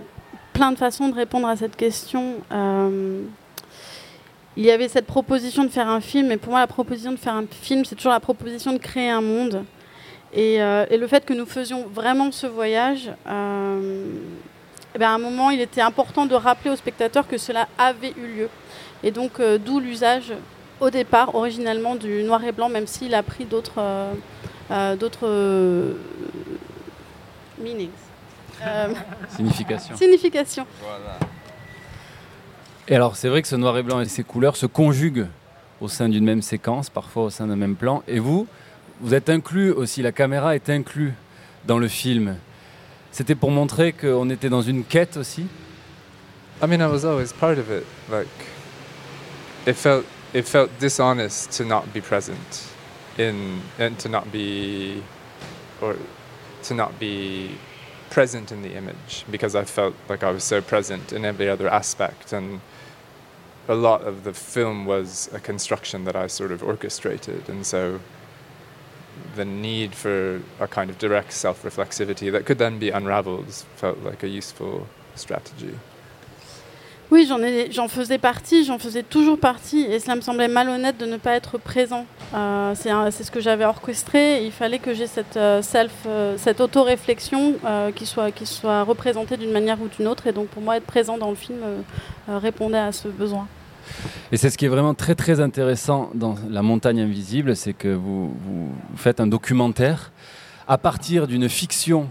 plein 0.53 0.71
de 0.71 0.77
façons 0.77 1.09
de 1.09 1.15
répondre 1.15 1.49
à 1.49 1.57
cette 1.57 1.77
question. 1.77 2.35
Euh, 2.53 3.23
il 4.57 4.65
y 4.65 4.71
avait 4.71 4.89
cette 4.89 5.07
proposition 5.07 5.65
de 5.65 5.71
faire 5.71 5.89
un 5.89 6.03
film, 6.03 6.31
et 6.31 6.37
pour 6.37 6.51
moi, 6.51 6.61
la 6.61 6.67
proposition 6.67 7.11
de 7.11 7.17
faire 7.17 7.35
un 7.35 7.47
film, 7.51 7.87
c'est 7.87 7.95
toujours 7.95 8.13
la 8.13 8.21
proposition 8.21 8.75
de 8.75 8.79
créer 8.79 9.09
un 9.09 9.23
monde. 9.23 9.65
Et, 10.35 10.63
euh, 10.63 10.85
le 10.91 11.07
fait 11.07 11.25
que 11.25 11.33
nous 11.33 11.47
faisions 11.47 11.87
vraiment 11.87 12.31
ce 12.33 12.47
voyage, 12.47 13.11
euh, 13.27 14.05
eh 14.95 14.99
ben, 14.99 15.09
à 15.09 15.15
un 15.15 15.19
moment, 15.19 15.49
il 15.49 15.61
était 15.63 15.81
important 15.81 16.27
de 16.27 16.35
rappeler 16.35 16.71
aux 16.71 16.77
spectateurs 16.77 17.27
que 17.27 17.39
cela 17.39 17.67
avait 17.79 18.13
eu 18.19 18.27
lieu. 18.37 18.49
Et 19.03 19.11
donc, 19.11 19.41
d'où 19.65 19.81
l'usage, 19.81 20.35
au 20.81 20.91
départ, 20.91 21.35
originellement, 21.35 21.95
du 21.95 22.23
noir 22.25 22.45
et 22.45 22.53
blanc, 22.53 22.69
même 22.69 22.87
s'il 22.87 23.15
a 23.15 23.23
pris 23.23 23.47
d'autres 23.47 23.81
d'autres 24.99 25.97
meanings. 27.59 28.12
Euh, 28.65 28.89
Signification. 29.37 29.97
signification. 29.97 30.67
Et 32.89 32.97
alors 32.97 33.17
c'est 33.17 33.29
vrai 33.29 33.43
que 33.43 33.49
ce 33.49 33.57
noir 33.57 33.77
et 33.79 33.83
blanc 33.83 34.01
et 34.01 34.07
ces 34.07 34.25
couleurs 34.25 34.57
se 34.57 34.67
conjuguent 34.67 35.27
au 35.81 35.89
sein 35.89 36.09
d'une 36.09 36.25
même 36.25 36.43
séquence, 36.43 36.91
parfois 36.91 37.25
au 37.25 37.31
sein 37.31 37.47
d'un 37.47 37.57
même 37.57 37.77
plan. 37.77 38.03
Et 38.07 38.19
vous, 38.19 38.47
vous 39.01 39.15
êtes 39.15 39.29
inclus 39.31 39.71
aussi, 39.71 40.03
la 40.03 40.13
caméra 40.13 40.55
est 40.55 40.71
inclue 40.71 41.13
dans 41.67 41.79
le 41.79 41.89
film. 41.89 42.37
C'était 43.11 43.35
pour 43.35 43.51
montrer 43.51 43.93
qu'on 43.93 44.31
était 44.31 44.49
dans 44.49 44.63
une 44.63 44.85
quête 44.85 45.17
aussi 45.17 45.47
I 46.63 46.67
mean, 46.69 46.81
I 46.81 46.87
was 46.87 47.05
always 47.05 47.33
part 47.33 47.59
of 47.59 47.71
it. 47.71 47.85
Like, 48.09 48.29
it 49.67 49.75
felt 49.75 50.05
it 50.33 50.47
felt 50.47 50.71
dishonest 50.79 51.51
to 51.59 51.65
not 51.65 51.93
be 51.93 52.01
present 52.01 52.69
in 53.19 53.59
and 53.81 53.99
to 53.99 54.09
not 54.09 54.31
be 54.33 55.03
or 55.83 55.97
to 56.69 56.75
not 56.75 56.93
be 57.01 57.51
present 58.13 58.53
in 58.53 58.61
the 58.61 58.75
image 58.75 59.25
because 59.31 59.55
I 59.57 59.65
felt 59.65 59.95
like 60.07 60.23
I 60.23 60.31
was 60.31 60.45
so 60.45 60.61
present 60.61 61.15
in 61.15 61.25
every 61.25 61.49
other 61.49 61.67
aspect 61.67 62.35
and 62.35 62.61
a 63.69 63.75
lot 63.75 64.03
of 64.03 64.25
the 64.25 64.35
film 64.35 64.85
was 64.85 65.31
a 65.33 65.41
construction 65.41 66.05
that 66.05 66.15
I 66.15 66.27
sort 66.27 66.53
of 66.53 66.63
orchestrated 66.63 67.49
and 67.49 67.65
so 67.65 68.01
the 69.35 69.47
need 69.47 69.95
for 69.95 70.43
a 70.61 70.69
kind 70.69 70.91
of 70.91 70.99
direct 70.99 71.33
self-reflexivity 71.33 72.31
that 72.33 72.45
could 72.45 72.59
then 72.59 72.79
be 72.79 72.91
unraveled 72.91 73.51
felt 73.77 73.99
like 74.01 74.23
a 74.23 74.29
useful 74.29 74.89
strategy. 75.15 75.79
Oui, 77.13 77.27
j'en, 77.29 77.43
ai, 77.43 77.71
j'en 77.71 77.89
faisais 77.89 78.17
partie, 78.17 78.65
j'en 78.65 78.79
faisais 78.79 79.03
toujours 79.03 79.39
partie, 79.39 79.83
et 79.83 80.01
cela 80.01 80.17
me 80.17 80.23
semblait 80.23 80.49
malhonnête 80.49 80.97
de 80.97 81.05
ne 81.05 81.19
pas 81.19 81.33
être 81.33 81.59
présent. 81.59 82.07
Euh, 82.33 82.73
c'est, 82.75 83.23
ce 83.23 83.31
que 83.31 83.39
j'avais 83.39 83.67
orchestré, 83.67 84.43
il 84.47 84.51
fallait 84.51 84.79
que 84.79 84.95
j'ai 84.95 85.07
cette, 85.07 85.37
euh, 85.37 85.61
self, 85.61 85.93
euh, 86.07 86.37
cette 86.39 86.63
auto-réflexion 86.63 87.57
qui, 87.95 88.07
soit, 88.07 88.83
représentée 88.85 89.37
d'une 89.37 89.53
manière 89.53 89.77
ou 89.83 89.89
d'une 89.89 90.09
autre, 90.09 90.27
et 90.27 90.33
donc 90.33 90.49
pour 90.49 90.63
moi, 90.63 90.79
être 90.79 90.87
présent 90.87 91.19
dans 91.19 91.29
le 91.29 91.37
film 91.37 91.59
répondait 92.29 92.79
à 92.79 92.93
ce 92.93 93.09
besoin. 93.09 93.47
Et 94.33 94.39
c'est 94.39 94.49
ce 94.49 94.57
qui 94.57 94.65
est 94.65 94.69
vraiment 94.69 94.95
très 94.95 95.15
très 95.15 95.39
intéressant 95.41 96.09
dans 96.15 96.37
La 96.49 96.63
montagne 96.63 97.03
invisible, 97.03 97.57
c'est 97.57 97.75
que 97.75 97.89
vous 97.89 98.35
faites 98.97 99.21
un 99.21 99.27
documentaire 99.27 100.13
à 100.67 100.79
partir 100.79 101.27
d'une 101.27 101.51
fiction 101.51 102.09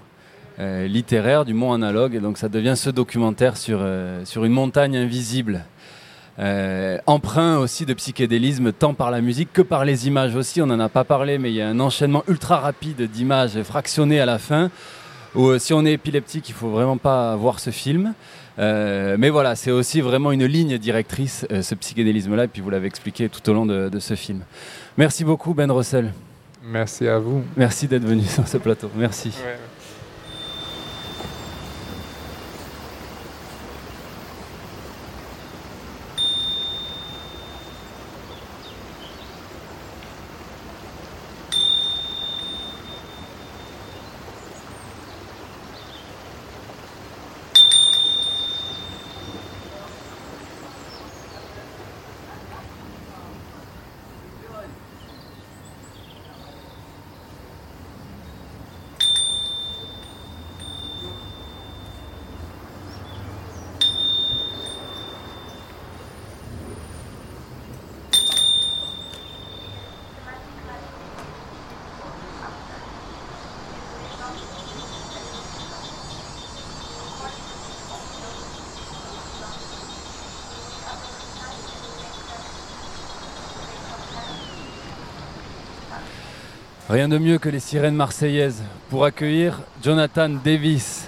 euh, 0.61 0.87
littéraire 0.87 1.43
du 1.43 1.53
mont 1.53 1.73
analogue, 1.73 2.15
et 2.15 2.19
donc 2.19 2.37
ça 2.37 2.47
devient 2.47 2.75
ce 2.77 2.89
documentaire 2.89 3.57
sur, 3.57 3.79
euh, 3.81 4.23
sur 4.23 4.45
une 4.45 4.53
montagne 4.53 4.95
invisible. 4.95 5.65
Euh, 6.39 6.97
emprunt 7.07 7.57
aussi 7.57 7.85
de 7.85 7.93
psychédélisme 7.93 8.71
tant 8.71 8.93
par 8.93 9.11
la 9.11 9.19
musique 9.19 9.51
que 9.51 9.61
par 9.61 9.83
les 9.83 10.07
images 10.07 10.35
aussi. 10.35 10.61
On 10.61 10.67
n'en 10.67 10.79
a 10.79 10.87
pas 10.87 11.03
parlé, 11.03 11.37
mais 11.37 11.51
il 11.51 11.55
y 11.55 11.61
a 11.61 11.67
un 11.67 11.79
enchaînement 11.79 12.23
ultra 12.27 12.57
rapide 12.57 13.01
d'images 13.11 13.61
fractionnées 13.63 14.19
à 14.21 14.25
la 14.25 14.39
fin. 14.39 14.71
Où, 15.35 15.57
si 15.59 15.73
on 15.73 15.85
est 15.85 15.93
épileptique, 15.93 16.47
il 16.49 16.55
faut 16.55 16.69
vraiment 16.69 16.97
pas 16.97 17.35
voir 17.35 17.59
ce 17.59 17.69
film. 17.69 18.13
Euh, 18.59 19.15
mais 19.17 19.29
voilà, 19.29 19.55
c'est 19.55 19.71
aussi 19.71 20.01
vraiment 20.01 20.31
une 20.31 20.45
ligne 20.45 20.77
directrice, 20.77 21.45
euh, 21.51 21.61
ce 21.61 21.75
psychédélisme-là, 21.75 22.45
et 22.45 22.47
puis 22.47 22.61
vous 22.61 22.69
l'avez 22.69 22.87
expliqué 22.87 23.29
tout 23.29 23.47
au 23.49 23.53
long 23.53 23.65
de, 23.65 23.89
de 23.89 23.99
ce 23.99 24.15
film. 24.15 24.41
Merci 24.97 25.23
beaucoup, 25.23 25.53
Ben 25.53 25.71
Russell. 25.71 26.11
Merci 26.63 27.07
à 27.07 27.17
vous. 27.17 27.43
Merci 27.57 27.87
d'être 27.87 28.05
venu 28.05 28.23
sur 28.23 28.47
ce 28.47 28.57
plateau. 28.57 28.89
Merci. 28.95 29.31
Rien 86.91 87.07
de 87.07 87.17
mieux 87.17 87.37
que 87.37 87.47
les 87.47 87.61
sirènes 87.61 87.95
marseillaises 87.95 88.61
pour 88.89 89.05
accueillir 89.05 89.61
Jonathan 89.81 90.27
Davis 90.27 91.07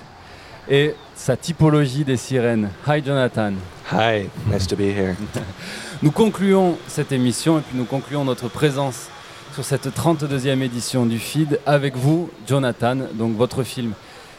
et 0.69 0.95
sa 1.13 1.35
typologie 1.35 2.05
des 2.05 2.15
sirènes. 2.15 2.69
Hi 2.87 3.03
Jonathan. 3.03 3.51
Hi, 3.91 4.29
nice 4.49 4.65
to 4.65 4.77
be 4.77 4.83
here. 4.83 5.17
Nous 6.01 6.11
concluons 6.11 6.77
cette 6.87 7.11
émission 7.11 7.59
et 7.59 7.61
puis 7.63 7.77
nous 7.77 7.83
concluons 7.83 8.23
notre 8.23 8.47
présence 8.47 9.09
sur 9.53 9.65
cette 9.65 9.87
32e 9.87 10.61
édition 10.61 11.05
du 11.05 11.19
FID 11.19 11.59
avec 11.65 11.97
vous, 11.97 12.29
Jonathan. 12.47 12.95
Donc 13.15 13.35
votre 13.35 13.63
film 13.63 13.91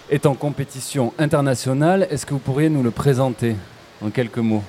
est 0.08 0.24
en 0.24 0.32
compétition 0.32 1.12
internationale. 1.18 2.06
Est-ce 2.10 2.24
que 2.24 2.32
vous 2.32 2.40
pourriez 2.40 2.70
nous 2.70 2.82
le 2.82 2.90
présenter 2.90 3.54
en 4.02 4.08
quelques 4.08 4.38
mots? 4.38 4.64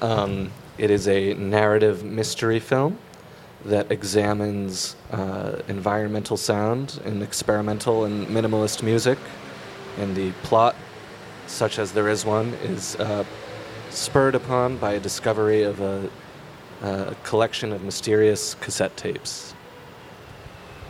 Um, 0.00 0.48
it 0.78 0.90
is 0.90 1.08
a 1.08 1.34
narrative 1.34 2.04
mystery 2.04 2.60
film 2.60 2.92
that 3.68 3.90
examines 3.90 4.96
uh, 5.12 5.62
environmental 5.68 6.36
sound 6.36 7.00
in 7.04 7.22
experimental 7.22 8.04
and 8.04 8.26
minimalist 8.28 8.82
music. 8.82 9.18
And 9.98 10.14
the 10.14 10.30
plot, 10.42 10.74
such 11.46 11.78
as 11.78 11.92
there 11.92 12.08
is 12.08 12.24
one, 12.24 12.54
is 12.64 12.96
uh, 12.96 13.24
spurred 13.90 14.34
upon 14.34 14.76
by 14.76 14.92
a 14.92 15.00
discovery 15.00 15.62
of 15.62 15.80
a, 15.80 16.08
a 16.82 17.14
collection 17.24 17.72
of 17.72 17.82
mysterious 17.82 18.54
cassette 18.60 18.96
tapes. 18.96 19.54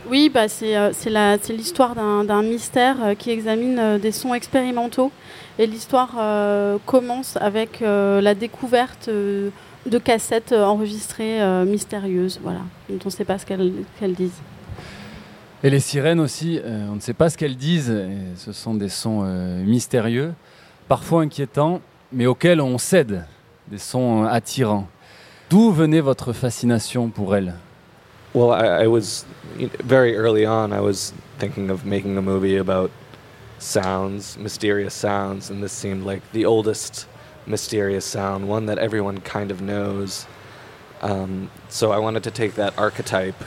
Oui, 0.09 0.29
bah, 0.29 0.47
c'est 0.47 0.77
euh, 0.77 1.37
l'histoire 1.49 1.93
d'un 1.93 2.23
d'un 2.23 2.41
mystère 2.41 2.95
euh, 3.03 3.13
qui 3.13 3.29
examine 3.29 3.77
euh, 3.77 3.97
des 3.97 4.13
sons 4.13 4.33
expérimentaux. 4.33 5.11
Et 5.59 5.67
l'histoire 5.67 6.15
euh, 6.17 6.77
commence 6.85 7.35
avec 7.41 7.81
euh, 7.81 8.21
la 8.21 8.33
découverte 8.33 9.09
euh, 9.09 9.49
de 9.87 9.97
cassettes 9.97 10.51
euh, 10.51 10.63
enregistrées 10.63 11.41
euh, 11.41 11.65
mystérieuses, 11.65 12.39
voilà, 12.41 12.61
dont 12.89 12.99
on 13.03 13.07
ne 13.07 13.11
sait 13.11 13.25
pas 13.25 13.37
ce 13.37 13.45
qu'elles 13.45 14.13
disent. 14.15 14.41
Et 15.63 15.71
les 15.71 15.79
sirènes 15.79 16.19
aussi, 16.19 16.61
euh, 16.63 16.87
on 16.91 16.95
ne 16.95 16.99
sait 16.99 17.15
pas 17.15 17.31
ce 17.31 17.37
qu'elles 17.37 17.57
disent. 17.57 17.89
et 17.89 18.35
ce 18.35 18.51
sont 18.51 18.75
des 18.75 18.89
sons 18.89 19.23
euh, 19.25 19.63
mystérieux, 19.63 20.33
parfois 20.87 21.23
inquiétants, 21.23 21.81
mais 22.11 22.27
auxquels 22.27 22.61
on 22.61 22.77
cède, 22.77 23.25
des 23.67 23.79
sons 23.79 24.23
euh, 24.23 24.27
attirants. 24.27 24.87
D'où 25.49 25.71
venait 25.71 25.99
votre 25.99 26.31
fascination 26.31 27.09
pour 27.09 27.35
elles? 27.35 27.55
Well, 28.35 28.51
I, 28.51 28.83
I 28.83 28.87
was 28.87 29.25
very 29.83 30.15
early 30.15 30.45
on. 30.45 30.71
I 30.71 30.79
was 30.79 31.13
thinking 31.39 31.71
of 31.71 31.85
making 31.85 32.17
a 32.17 32.21
movie 32.21 32.57
about 32.57 32.91
sounds, 33.57 34.37
mysterious 34.37 34.93
sounds, 34.93 35.49
and 35.49 35.63
this 35.63 35.71
seemed 35.71 36.05
like 36.05 36.21
the 36.33 36.45
oldest 36.45 37.07
mysterious 37.47 38.05
sound, 38.05 38.47
one 38.47 38.65
that 38.67 38.77
everyone 38.77 39.19
kind 39.21 39.51
of 39.51 39.61
knows. 39.61 40.25
Um, 41.01 41.49
so 41.69 41.91
I 41.91 41.99
wanted 41.99 42.23
to 42.23 42.31
take 42.31 42.55
that 42.55 42.77
archetype. 42.77 43.41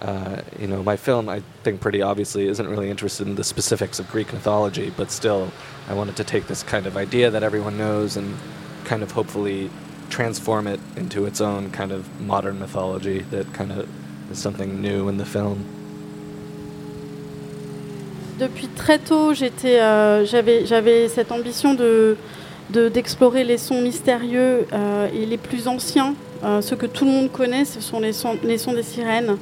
Uh, 0.00 0.42
you 0.58 0.66
know, 0.66 0.82
my 0.82 0.96
film, 0.96 1.28
I 1.28 1.42
think, 1.64 1.80
pretty 1.80 2.02
obviously 2.02 2.46
isn't 2.48 2.68
really 2.68 2.88
interested 2.88 3.26
in 3.26 3.34
the 3.34 3.44
specifics 3.44 3.98
of 3.98 4.08
Greek 4.10 4.32
mythology, 4.32 4.92
but 4.96 5.10
still, 5.10 5.50
I 5.88 5.94
wanted 5.94 6.16
to 6.16 6.24
take 6.24 6.46
this 6.46 6.62
kind 6.62 6.86
of 6.86 6.96
idea 6.96 7.30
that 7.30 7.42
everyone 7.42 7.76
knows 7.76 8.16
and 8.16 8.36
kind 8.84 9.02
of 9.02 9.12
hopefully 9.12 9.70
transform 10.08 10.66
it 10.66 10.80
into 10.96 11.26
its 11.26 11.40
own 11.40 11.70
kind 11.70 11.92
of 11.92 12.20
modern 12.20 12.58
mythology 12.58 13.20
that 13.30 13.52
kind 13.52 13.72
of 13.72 13.88
is 14.30 14.38
something 14.38 14.80
new 14.80 15.08
in 15.08 15.18
the 15.18 15.26
film. 15.26 15.64
Depuis 18.38 18.68
très 18.76 18.98
tôt, 18.98 19.34
j'étais, 19.34 19.80
euh, 19.80 20.24
j'avais, 20.24 20.64
j'avais 20.64 21.08
cette 21.08 21.32
ambition 21.32 21.74
de, 21.74 22.16
de- 22.70 22.88
d'explorer 22.88 23.44
les 23.44 23.58
sons 23.58 23.80
mystérieux 23.80 24.66
euh, 24.72 25.08
et 25.14 25.26
les 25.26 25.38
plus 25.38 25.68
anciens. 25.68 26.14
Euh, 26.44 26.60
ceux 26.60 26.76
que 26.76 26.86
tout 26.86 27.04
le 27.04 27.10
monde 27.10 27.32
connaît, 27.32 27.64
ce 27.64 27.80
sont 27.80 27.98
les 27.98 28.12
sons, 28.12 28.36
les 28.44 28.58
sons 28.58 28.72
des 28.72 28.82
sirènes. 28.84 29.36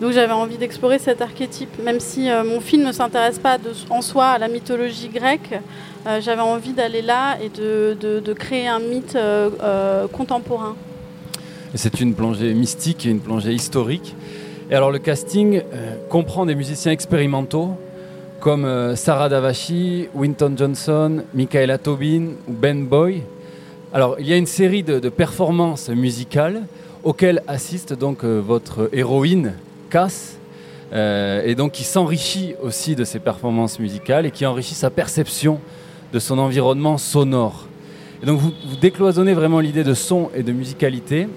Donc 0.00 0.12
j'avais 0.12 0.32
envie 0.32 0.58
d'explorer 0.58 0.98
cet 0.98 1.22
archétype. 1.22 1.82
Même 1.82 1.98
si 2.00 2.30
euh, 2.30 2.44
mon 2.44 2.60
film 2.60 2.84
ne 2.84 2.92
s'intéresse 2.92 3.38
pas 3.38 3.56
en 3.88 4.02
soi 4.02 4.26
à 4.26 4.38
la 4.38 4.48
mythologie 4.48 5.08
grecque, 5.08 5.58
j'avais 6.20 6.42
envie 6.42 6.72
d'aller 6.72 7.00
là 7.00 7.38
et 7.40 7.48
de, 7.48 7.96
de- 8.00 8.32
créer 8.32 8.66
un 8.66 8.80
mythe 8.80 9.16
contemporain. 10.12 10.74
C'est 11.76 12.00
une 12.00 12.14
plongée 12.14 12.52
mystique 12.54 13.06
et 13.06 13.10
une 13.10 13.20
plongée 13.20 13.52
historique. 13.52 14.16
Et 14.68 14.74
alors 14.74 14.90
le 14.90 14.98
casting 14.98 15.62
comprend 16.08 16.44
des 16.44 16.56
musiciens 16.56 16.90
expérimentaux 16.90 17.76
comme 18.42 18.64
euh, 18.64 18.96
Sarah 18.96 19.28
Davachi, 19.28 20.08
Winton 20.16 20.54
Johnson, 20.56 21.22
Michaela 21.32 21.78
Tobin 21.78 22.30
ou 22.48 22.52
Ben 22.52 22.84
Boy. 22.86 23.22
Alors, 23.94 24.16
il 24.18 24.26
y 24.26 24.32
a 24.32 24.36
une 24.36 24.46
série 24.46 24.82
de, 24.82 25.08
performances 25.08 25.88
musicales 25.90 26.62
auxquelles 27.04 27.40
assiste 27.46 27.92
donc 27.92 28.24
euh, 28.24 28.40
votre 28.44 28.90
héroïne, 28.92 29.52
Cass, 29.90 30.38
euh, 30.92 31.42
et 31.46 31.54
donc 31.54 31.70
qui 31.70 31.84
s'enrichit 31.84 32.56
aussi 32.60 32.96
de 32.96 33.04
ces 33.04 33.20
performances 33.20 33.78
musicales 33.78 34.26
et 34.26 34.32
qui 34.32 34.44
enrichit 34.44 34.74
sa 34.74 34.90
perception 34.90 35.60
de 36.12 36.18
son 36.18 36.36
environnement 36.38 36.98
sonore. 36.98 37.68
Et 38.24 38.26
donc 38.26 38.40
vous, 38.40 38.50
décloisonnez 38.80 39.34
vraiment 39.34 39.60
l'idée 39.60 39.84
de 39.84 39.94
son 39.94 40.30
et 40.34 40.42
de 40.42 40.50
musicalité, 40.50 41.28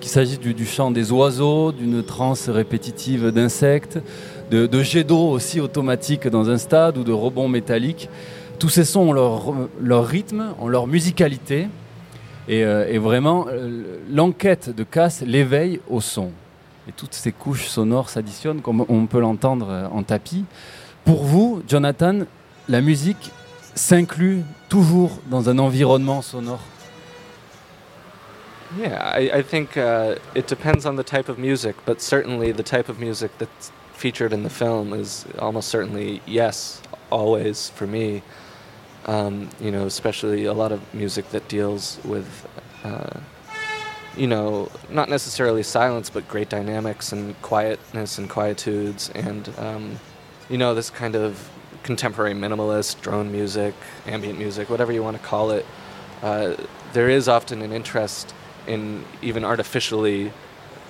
qu'il 0.00 0.10
s'agisse 0.10 0.38
du 0.38 0.66
chant 0.66 0.92
des 0.92 1.10
oiseaux, 1.10 1.72
d'une 1.72 2.04
transe 2.04 2.48
répétitive 2.48 3.32
d'insectes, 3.32 3.98
de, 4.54 4.82
jets 4.82 5.04
d'eau 5.04 5.30
aussi 5.30 5.60
automatiques 5.60 6.28
dans 6.28 6.48
un 6.48 6.58
stade 6.58 6.96
ou 6.98 7.04
de 7.04 7.12
rebonds 7.12 7.48
métalliques. 7.48 8.08
Tous 8.58 8.68
ces 8.68 8.84
sons 8.84 9.08
ont 9.08 9.12
leur, 9.12 10.06
rythme, 10.06 10.54
ont 10.60 10.68
leur 10.68 10.86
musicalité, 10.86 11.68
et, 12.46 12.64
euh, 12.64 12.98
vraiment 13.00 13.46
euh, 13.48 13.98
l'enquête 14.10 14.74
de 14.74 14.84
Cass 14.84 15.22
l'éveille 15.22 15.80
au 15.88 16.00
son. 16.00 16.30
Et 16.88 16.92
toutes 16.92 17.14
ces 17.14 17.32
couches 17.32 17.66
sonores 17.66 18.10
s'additionnent, 18.10 18.60
comme 18.60 18.84
on 18.88 19.06
peut 19.06 19.20
l'entendre 19.20 19.66
euh, 19.70 19.88
en 19.90 20.02
tapis. 20.02 20.44
Pour 21.04 21.24
vous, 21.24 21.62
Jonathan, 21.66 22.20
la 22.68 22.80
musique 22.80 23.32
s'inclut 23.74 24.42
toujours 24.68 25.18
dans 25.30 25.48
un 25.48 25.58
environnement 25.58 26.22
sonore? 26.22 26.60
Yeah, 28.78 29.18
I, 29.18 29.30
I 29.40 29.42
think 29.42 29.76
uh, 29.76 30.16
it 30.34 30.48
depends 30.48 30.84
on 30.84 30.96
the 30.96 31.04
type 31.04 31.28
of 31.28 31.38
music, 31.38 31.76
but 31.86 32.00
certainly 32.00 32.52
the 32.52 32.64
type 32.64 32.88
of 32.88 32.98
music 32.98 33.30
that's 33.38 33.72
featured 33.94 34.32
in 34.32 34.42
the 34.42 34.50
film 34.50 34.92
is 34.92 35.24
almost 35.38 35.68
certainly 35.68 36.20
yes, 36.26 36.82
always 37.10 37.70
for 37.70 37.86
me. 37.86 38.22
Um, 39.06 39.50
you 39.60 39.70
know, 39.70 39.84
especially 39.86 40.46
a 40.46 40.54
lot 40.54 40.72
of 40.72 40.94
music 40.94 41.28
that 41.30 41.46
deals 41.48 41.98
with, 42.04 42.48
uh, 42.84 43.20
you 44.16 44.26
know, 44.26 44.70
not 44.88 45.10
necessarily 45.10 45.62
silence, 45.62 46.08
but 46.08 46.26
great 46.26 46.48
dynamics 46.48 47.12
and 47.12 47.40
quietness 47.42 48.16
and 48.16 48.30
quietudes, 48.30 49.10
and 49.14 49.50
um, 49.58 50.00
you 50.48 50.56
know, 50.56 50.74
this 50.74 50.88
kind 50.88 51.16
of 51.16 51.50
contemporary 51.82 52.32
minimalist 52.32 53.00
drone 53.02 53.30
music, 53.30 53.74
ambient 54.06 54.38
music, 54.38 54.70
whatever 54.70 54.90
you 54.90 55.02
want 55.02 55.16
to 55.16 55.22
call 55.22 55.50
it. 55.50 55.66
Uh, 56.22 56.56
there 56.94 57.10
is 57.10 57.28
often 57.28 57.60
an 57.60 57.72
interest 57.72 58.34
in 58.66 59.04
even 59.20 59.44
artificially 59.44 60.32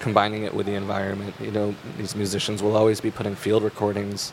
combining 0.00 0.44
it 0.44 0.54
with 0.54 0.66
the 0.66 0.74
environment. 0.74 1.34
You 1.40 1.50
know, 1.50 1.74
these 1.96 2.14
musicians 2.14 2.62
will 2.62 2.76
always 2.76 3.00
be 3.00 3.10
putting 3.10 3.34
field 3.34 3.62
recordings 3.62 4.32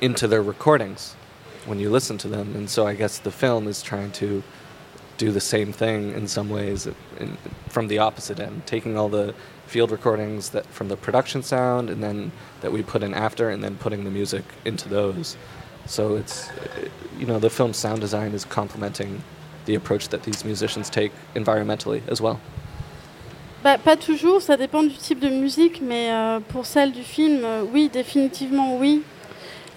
into 0.00 0.26
their 0.26 0.42
recordings 0.42 1.14
when 1.66 1.78
you 1.78 1.90
listen 1.90 2.18
to 2.18 2.28
them, 2.28 2.56
and 2.56 2.68
so 2.68 2.86
I 2.86 2.94
guess 2.94 3.18
the 3.18 3.30
film 3.30 3.68
is 3.68 3.82
trying 3.82 4.10
to 4.12 4.42
do 5.16 5.30
the 5.30 5.40
same 5.40 5.72
thing 5.72 6.12
in 6.12 6.26
some 6.26 6.50
ways 6.50 6.88
in, 7.20 7.36
from 7.68 7.86
the 7.86 7.98
opposite 7.98 8.40
end, 8.40 8.66
taking 8.66 8.96
all 8.96 9.08
the 9.08 9.34
field 9.66 9.92
recordings 9.92 10.50
that 10.50 10.66
from 10.66 10.88
the 10.88 10.96
production 10.96 11.42
sound 11.42 11.88
and 11.88 12.02
then 12.02 12.32
that 12.60 12.72
we 12.72 12.82
put 12.82 13.02
in 13.02 13.14
after, 13.14 13.48
and 13.50 13.62
then 13.62 13.76
putting 13.76 14.04
the 14.04 14.10
music 14.10 14.44
into 14.64 14.88
those. 14.88 15.36
So 15.86 16.16
it's 16.16 16.50
you 17.18 17.26
know 17.26 17.38
the 17.38 17.50
film's 17.50 17.76
sound 17.76 18.00
design 18.00 18.32
is 18.32 18.44
complementing 18.44 19.22
the 19.66 19.74
approach 19.76 20.08
that 20.08 20.24
these 20.24 20.44
musicians 20.44 20.90
take 20.90 21.12
environmentally 21.34 22.02
as 22.08 22.20
well. 22.20 22.40
Bah, 23.62 23.78
pas 23.78 23.94
toujours, 23.94 24.42
ça 24.42 24.56
dépend 24.56 24.82
du 24.82 24.96
type 24.96 25.20
de 25.20 25.28
musique, 25.28 25.80
mais 25.80 26.10
euh, 26.10 26.40
pour 26.40 26.66
celle 26.66 26.90
du 26.90 27.04
film, 27.04 27.42
euh, 27.44 27.62
oui, 27.72 27.88
définitivement 27.92 28.76
oui. 28.76 29.02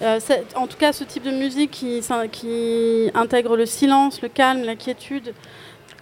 Euh, 0.02 0.18
en 0.56 0.66
tout 0.66 0.76
cas, 0.76 0.92
ce 0.92 1.04
type 1.04 1.22
de 1.22 1.30
musique 1.30 1.70
qui, 1.70 2.00
qui 2.32 3.10
intègre 3.14 3.56
le 3.56 3.64
silence, 3.64 4.20
le 4.22 4.28
calme, 4.28 4.64
la 4.64 4.74
quiétude, 4.74 5.34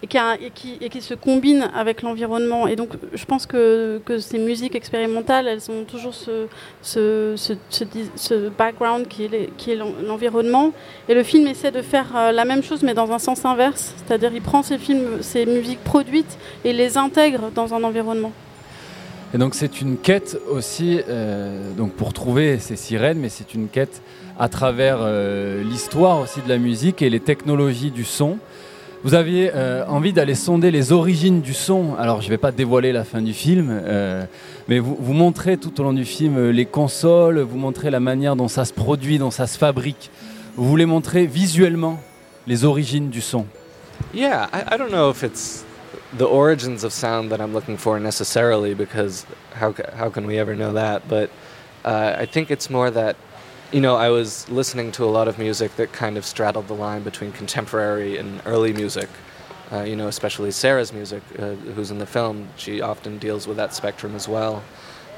et 0.02 0.90
qui, 0.90 1.00
se 1.00 1.14
combine 1.14 1.70
avec 1.74 2.02
l'environnement. 2.02 2.66
Et 2.66 2.76
donc, 2.76 2.90
je 3.12 3.24
pense 3.24 3.46
que, 3.46 4.00
ces 4.18 4.38
musiques 4.38 4.74
expérimentales, 4.74 5.48
elles 5.48 5.70
ont 5.70 5.84
toujours 5.84 6.14
ce, 6.14 6.48
background 8.56 9.08
qui 9.08 9.24
est, 9.24 9.78
l'environnement. 10.06 10.72
Et 11.08 11.14
le 11.14 11.22
film 11.22 11.46
essaie 11.46 11.70
de 11.70 11.82
faire 11.82 12.14
euh, 12.16 12.32
la 12.32 12.44
même 12.44 12.62
chose, 12.62 12.82
mais 12.82 12.94
dans 12.94 13.10
un 13.12 13.18
sens 13.18 13.44
inverse. 13.44 13.94
C'est-à-dire, 13.96 14.30
il 14.34 14.42
prend 14.42 14.62
ces 14.62 14.78
films, 14.78 15.22
ces 15.22 15.46
musiques 15.46 15.82
produites 15.82 16.38
et 16.64 16.72
les 16.72 16.98
intègre 16.98 17.50
dans 17.54 17.74
un 17.74 17.82
environnement. 17.82 18.32
Et 19.34 19.38
donc 19.38 19.56
c'est 19.56 19.80
une 19.80 19.96
quête 19.96 20.38
aussi, 20.48 21.00
euh, 21.08 21.72
donc 21.72 21.92
pour 21.94 22.12
trouver 22.12 22.60
ces 22.60 22.76
sirènes, 22.76 23.18
mais 23.18 23.28
c'est 23.28 23.52
une 23.52 23.66
quête 23.66 24.00
à 24.38 24.48
travers 24.48 24.98
euh, 25.00 25.64
l'histoire 25.64 26.20
aussi 26.20 26.40
de 26.40 26.48
la 26.48 26.58
musique 26.58 27.02
et 27.02 27.10
les 27.10 27.18
technologies 27.18 27.90
du 27.90 28.04
son. 28.04 28.38
Vous 29.04 29.12
aviez 29.12 29.50
euh, 29.54 29.84
envie 29.86 30.14
d'aller 30.14 30.34
sonder 30.34 30.70
les 30.70 30.90
origines 30.90 31.42
du 31.42 31.52
son. 31.52 31.94
Alors 31.98 32.22
je 32.22 32.26
ne 32.26 32.30
vais 32.30 32.38
pas 32.38 32.52
dévoiler 32.52 32.90
la 32.90 33.04
fin 33.04 33.20
du 33.20 33.34
film, 33.34 33.68
euh, 33.70 34.24
mais 34.66 34.78
vous, 34.78 34.96
vous 34.98 35.12
montrez 35.12 35.58
tout 35.58 35.78
au 35.78 35.84
long 35.84 35.92
du 35.92 36.06
film 36.06 36.38
euh, 36.38 36.52
les 36.52 36.64
consoles, 36.64 37.38
vous 37.40 37.58
montrez 37.58 37.90
la 37.90 38.00
manière 38.00 38.34
dont 38.34 38.48
ça 38.48 38.64
se 38.64 38.72
produit, 38.72 39.18
dont 39.18 39.30
ça 39.30 39.46
se 39.46 39.58
fabrique. 39.58 40.10
Vous 40.56 40.66
voulez 40.66 40.86
montrer 40.86 41.26
visuellement 41.26 42.00
les 42.46 42.64
origines 42.64 43.10
du 43.10 43.20
son? 43.20 43.44
Yeah, 44.14 44.48
I, 44.54 44.74
I 44.74 44.78
don't 44.78 44.90
know 44.90 45.10
if 45.10 45.22
it's 45.22 45.66
the 46.16 46.24
origins 46.24 46.82
of 46.82 46.92
sound 46.92 47.28
that 47.28 47.40
I'm 47.40 47.52
looking 47.52 47.76
for 47.76 48.00
necessarily, 48.00 48.74
because 48.74 49.26
how 49.60 49.74
how 49.98 50.08
can 50.08 50.24
we 50.24 50.38
ever 50.38 50.54
know 50.56 50.72
that? 50.72 51.02
But 51.10 51.28
uh, 51.84 52.16
I 52.18 52.24
think 52.24 52.50
it's 52.50 52.70
more 52.70 52.90
that 52.90 53.16
you 53.72 53.80
know 53.80 53.96
I 53.96 54.08
was 54.08 54.48
listening 54.48 54.92
to 54.92 55.04
a 55.04 55.06
lot 55.06 55.28
of 55.28 55.38
music 55.38 55.76
that 55.76 55.92
kind 55.92 56.16
of 56.16 56.24
straddled 56.24 56.68
the 56.68 56.74
line 56.74 57.02
between 57.02 57.32
contemporary 57.32 58.18
and 58.18 58.40
early 58.46 58.72
music. 58.72 59.08
Uh, 59.72 59.82
you 59.82 59.96
know, 59.96 60.08
especially 60.08 60.50
Sarah's 60.50 60.92
music, 60.92 61.22
uh, 61.38 61.54
who's 61.54 61.90
in 61.90 61.98
the 61.98 62.06
film. 62.06 62.48
She 62.56 62.80
often 62.80 63.18
deals 63.18 63.46
with 63.46 63.56
that 63.56 63.74
spectrum 63.74 64.14
as 64.14 64.28
well. 64.28 64.62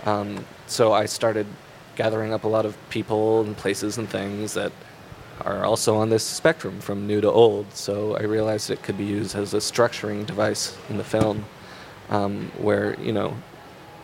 Um, 0.04 0.44
so 0.66 0.92
I 0.92 1.06
started 1.06 1.46
gathering 1.96 2.32
up 2.32 2.44
a 2.44 2.48
lot 2.48 2.64
of 2.64 2.76
people 2.88 3.42
and 3.42 3.56
places 3.56 3.98
and 3.98 4.08
things 4.08 4.54
that 4.54 4.72
are 5.40 5.64
also 5.64 5.96
on 5.96 6.08
this 6.10 6.24
spectrum 6.24 6.80
from 6.80 7.06
new 7.06 7.20
to 7.20 7.30
old. 7.30 7.72
So 7.74 8.16
I 8.16 8.22
realized 8.22 8.70
it 8.70 8.82
could 8.82 8.96
be 8.96 9.04
used 9.04 9.34
as 9.34 9.52
a 9.52 9.58
structuring 9.58 10.24
device 10.24 10.76
in 10.88 10.96
the 10.96 11.04
film, 11.04 11.44
um, 12.08 12.50
where 12.58 12.98
you 13.00 13.12
know, 13.12 13.36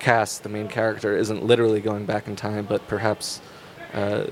Cass, 0.00 0.38
the 0.38 0.48
main 0.48 0.68
character, 0.68 1.16
isn't 1.16 1.44
literally 1.44 1.80
going 1.80 2.04
back 2.04 2.26
in 2.26 2.34
time, 2.34 2.66
but 2.66 2.86
perhaps 2.88 3.40
uh, 3.94 4.24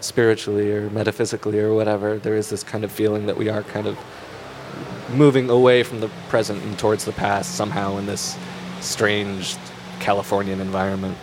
spiritually 0.00 0.70
or 0.72 0.90
metaphysically 0.90 1.58
or 1.60 1.74
whatever. 1.74 2.18
There 2.18 2.36
is 2.36 2.48
this 2.48 2.64
kind 2.64 2.84
of 2.84 2.90
feeling 2.90 3.26
that 3.26 3.36
we 3.36 3.48
are 3.50 3.62
kind 3.62 3.86
of 3.86 3.96
moving 5.14 5.50
away 5.50 5.82
from 5.82 6.00
the 6.00 6.08
present 6.28 6.62
and 6.62 6.78
towards 6.78 7.04
the 7.04 7.12
past 7.12 7.54
somehow 7.56 7.98
in 7.98 8.06
this 8.06 8.36
strange 8.80 9.56
Californian 10.00 10.60
environment. 10.60 11.16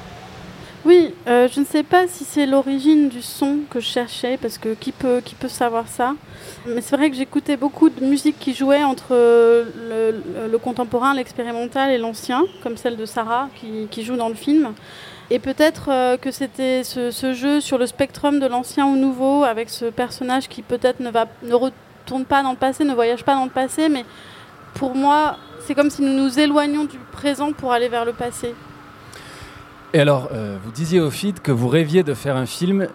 Oui, 0.85 1.13
euh, 1.27 1.49
je 1.49 1.59
ne 1.59 1.65
sais 1.65 1.83
pas 1.83 2.07
si 2.07 2.23
c'est 2.23 2.45
l'origine 2.45 3.09
du 3.09 3.21
son 3.21 3.61
que 3.69 3.79
je 3.79 3.87
cherchais, 3.87 4.37
parce 4.37 4.57
que 4.57 4.73
qui 4.73 4.93
peut, 4.93 5.19
qui 5.25 5.35
peut 5.35 5.49
savoir 5.49 5.85
ça? 5.87 6.15
Mais 6.65 6.79
c'est 6.81 6.95
vrai 6.95 7.09
que 7.09 7.15
j'écoutais 7.15 7.57
beaucoup 7.57 7.89
de 7.89 8.05
musique 8.05 8.39
qui 8.39 8.53
jouait 8.53 8.83
entre 8.83 9.13
le- 9.13 10.47
le 10.49 10.57
contemporain, 10.59 11.13
l'expérimental 11.13 11.91
et 11.91 11.97
l'ancien, 11.97 12.43
comme 12.63 12.77
celle 12.77 12.95
de 12.95 13.05
Sarah 13.05 13.49
qui, 13.59 13.87
qui 13.89 14.03
joue 14.03 14.15
dans 14.15 14.29
le 14.29 14.35
film. 14.35 14.73
Et 15.29 15.39
peut-être 15.39 15.89
euh, 15.89 16.17
que 16.17 16.31
c'était 16.31 16.83
ce, 16.83 17.33
jeu 17.33 17.59
sur 17.59 17.77
le 17.77 17.85
spectrum 17.85 18.39
de 18.39 18.47
l'ancien 18.47 18.87
au 18.87 18.95
nouveau, 18.95 19.43
avec 19.43 19.69
ce 19.69 19.85
personnage 19.85 20.47
qui 20.47 20.61
peut-être 20.61 20.99
ne, 21.01 21.53
retourne 21.53 22.25
pas 22.25 22.43
dans 22.43 22.51
le 22.51 22.57
passé, 22.57 22.85
ne 22.85 22.93
voyage 22.93 23.25
pas 23.25 23.35
dans 23.35 23.43
le 23.43 23.51
passé, 23.51 23.89
mais 23.89 24.05
pour 24.73 24.95
moi, 24.95 25.37
c'est 25.65 25.75
comme 25.75 25.89
si 25.89 26.01
nous 26.01 26.13
nous 26.13 26.39
éloignions 26.39 26.85
du 26.85 26.97
présent 27.11 27.51
pour 27.51 27.73
aller 27.73 27.89
vers 27.89 28.05
le 28.05 28.13
passé. 28.13 28.55
Et 29.93 29.99
alors, 29.99 30.29
euh, 30.31 30.57
vous 30.63 30.71
disiez 30.71 31.01
au 31.01 31.09
feed 31.09 31.41
que 31.41 31.51
vous 31.51 31.67
rêviez 31.67 32.03
de 32.03 32.13
faire 32.13 32.37
un 32.37 32.45
film 32.45 32.87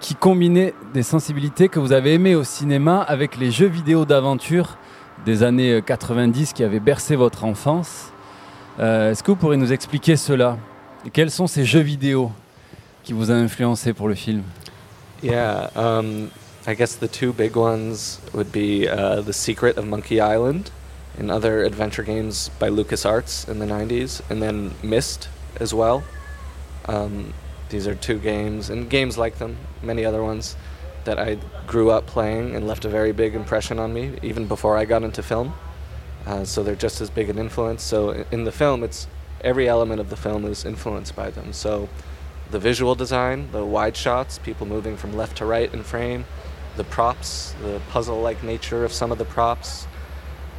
qui 0.00 0.14
combinait 0.14 0.74
des 0.94 1.02
sensibilités 1.02 1.68
que 1.68 1.78
vous 1.78 1.92
avez 1.92 2.14
aimées 2.14 2.34
au 2.34 2.44
cinéma 2.44 3.00
avec 3.00 3.36
les 3.36 3.50
jeux 3.50 3.66
vidéo 3.66 4.04
d'aventure 4.04 4.76
des 5.24 5.42
années 5.42 5.74
euh, 5.74 5.80
90 5.80 6.52
qui 6.52 6.64
avaient 6.64 6.80
bercé 6.80 7.16
votre 7.16 7.44
enfance. 7.44 8.12
Euh, 8.78 9.10
Est-ce 9.10 9.22
que 9.22 9.30
vous 9.30 9.36
pourriez 9.36 9.58
nous 9.58 9.72
expliquer 9.72 10.16
cela? 10.16 10.56
Quels 11.12 11.30
sont 11.30 11.46
ces 11.46 11.64
jeux 11.64 11.80
vidéo 11.80 12.32
qui 13.04 13.12
vous 13.12 13.30
ont 13.30 13.34
influencé 13.34 13.92
pour 13.92 14.08
le 14.08 14.14
film 14.14 14.42
Yeah, 15.22 15.70
um, 15.74 16.30
I 16.66 16.74
guess 16.74 16.94
the 16.94 17.08
two 17.08 17.32
big 17.32 17.56
ones 17.56 18.20
would 18.32 18.52
be 18.52 18.86
uh, 18.86 19.22
The 19.22 19.32
Secret 19.32 19.76
of 19.76 19.86
Monkey 19.86 20.20
Island 20.20 20.70
and 21.18 21.30
other 21.30 21.64
adventure 21.64 22.04
games 22.04 22.50
by 22.60 22.68
LucasArts 22.68 23.48
in 23.48 23.58
the 23.58 23.66
90s, 23.66 24.22
and 24.30 24.40
then 24.40 24.74
Myst 24.82 25.28
as 25.58 25.74
well. 25.74 26.04
Um, 26.86 27.34
these 27.70 27.86
are 27.88 27.94
two 27.94 28.18
games, 28.18 28.70
and 28.70 28.88
games 28.88 29.18
like 29.18 29.38
them, 29.38 29.56
many 29.82 30.04
other 30.04 30.22
ones, 30.22 30.56
that 31.04 31.18
I 31.18 31.38
grew 31.66 31.90
up 31.90 32.06
playing 32.06 32.54
and 32.54 32.66
left 32.66 32.84
a 32.84 32.88
very 32.88 33.12
big 33.12 33.34
impression 33.34 33.78
on 33.78 33.92
me, 33.92 34.12
even 34.22 34.46
before 34.46 34.76
I 34.76 34.84
got 34.84 35.02
into 35.02 35.22
film. 35.22 35.54
Uh, 36.26 36.44
so 36.44 36.62
they're 36.62 36.76
just 36.76 37.00
as 37.00 37.10
big 37.10 37.28
an 37.28 37.38
influence. 37.38 37.82
So 37.82 38.24
in 38.30 38.44
the 38.44 38.52
film, 38.52 38.84
it's 38.84 39.06
every 39.42 39.68
element 39.68 40.00
of 40.00 40.10
the 40.10 40.16
film 40.16 40.44
is 40.44 40.64
influenced 40.64 41.14
by 41.14 41.30
them. 41.30 41.52
So 41.52 41.88
the 42.50 42.58
visual 42.58 42.94
design, 42.94 43.50
the 43.52 43.64
wide 43.64 43.96
shots, 43.96 44.38
people 44.38 44.66
moving 44.66 44.96
from 44.96 45.16
left 45.16 45.38
to 45.38 45.44
right 45.44 45.72
in 45.72 45.82
frame, 45.82 46.24
the 46.76 46.84
props, 46.84 47.54
the 47.62 47.80
puzzle 47.90 48.20
like 48.20 48.42
nature 48.42 48.84
of 48.84 48.92
some 48.92 49.12
of 49.12 49.18
the 49.18 49.24
props, 49.24 49.86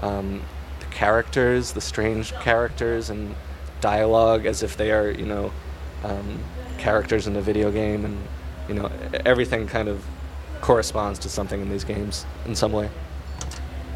um, 0.02 0.42
the 0.80 0.86
characters, 0.88 1.72
the 1.74 1.82
strange 1.82 2.34
characters 2.34 3.10
and 3.10 3.36
dialogue 3.82 4.46
as 4.46 4.62
if 4.64 4.78
they 4.78 4.92
are, 4.92 5.10
you 5.10 5.26
know, 5.26 5.52
um, 6.04 6.40
characters 6.78 7.28
in 7.28 7.36
a 7.36 7.42
video 7.42 7.72
game, 7.72 8.06
and 8.06 8.18
you 8.68 8.76
know, 8.76 8.90
everything 9.26 9.68
kind 9.68 9.88
of 9.88 10.06
corresponds 10.62 11.20
to 11.20 11.30
something 11.30 11.62
in 11.62 11.70
these 11.70 11.84
games 11.84 12.26
in 12.46 12.56
some 12.56 12.72
way. 12.72 12.90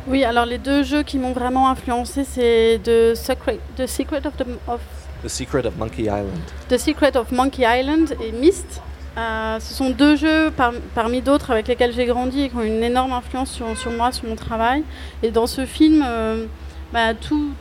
Oui, 0.07 0.23
alors 0.23 0.45
les 0.45 0.57
deux 0.57 0.83
jeux 0.83 1.03
qui 1.03 1.17
m'ont 1.17 1.31
vraiment 1.31 1.69
influencé, 1.69 2.23
c'est 2.25 2.79
The 2.83 3.15
Secret, 3.15 3.59
The 3.77 3.87
Secret 3.87 4.21
of, 4.27 4.35
the, 4.37 4.45
of 4.67 4.81
The 5.23 5.27
Secret 5.29 5.65
of 5.65 5.77
Monkey 5.77 6.03
Island. 6.03 6.39
The 6.69 6.77
Secret 6.77 7.15
of 7.15 7.31
Monkey 7.31 7.63
Island 7.65 8.15
et 8.21 8.31
Myst. 8.33 8.81
Euh, 9.15 9.59
ce 9.59 9.73
sont 9.75 9.91
deux 9.91 10.15
jeux 10.15 10.49
par- 10.51 10.73
parmi 10.95 11.21
d'autres 11.21 11.51
avec 11.51 11.67
lesquels 11.67 11.93
j'ai 11.93 12.05
grandi 12.05 12.43
et 12.43 12.49
qui 12.49 12.55
ont 12.55 12.63
une 12.63 12.83
énorme 12.83 13.13
influence 13.13 13.51
sur, 13.51 13.77
sur 13.77 13.91
moi, 13.91 14.11
sur 14.11 14.27
mon 14.27 14.35
travail. 14.35 14.83
Et 15.21 15.29
dans 15.29 15.45
ce 15.47 15.65
film, 15.67 16.03
euh, 16.05 16.45
bah, 16.93 17.15
tout, 17.15 17.55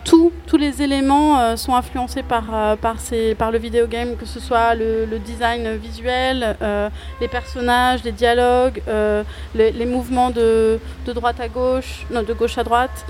tous 0.47 0.59
les 0.59 0.83
éléments 0.83 1.41
euh, 1.41 1.57
sont 1.57 1.75
influencés 1.75 2.23
par, 2.23 2.45
euh, 2.53 2.77
par, 2.77 3.01
ces, 3.01 3.35
le 3.35 4.17
que 4.17 4.27
ce 4.27 4.39
soit 4.39 4.75
le, 4.75 5.19
design 5.25 5.75
visuel, 5.77 6.55
euh, 6.61 6.91
les 7.19 7.29
personnages, 7.29 8.05
les 8.05 8.13
dialogues, 8.13 8.83
euh, 8.89 9.23
les, 9.55 9.87
mouvements 9.87 10.29
de, 10.29 10.79
de 11.07 11.13
droite 11.15 11.41
à 11.41 11.49
gauche, 11.49 12.05
non, 12.11 12.23
de 12.23 12.35
gauche 12.35 12.59
à 12.59 12.63
droite. 12.63 13.07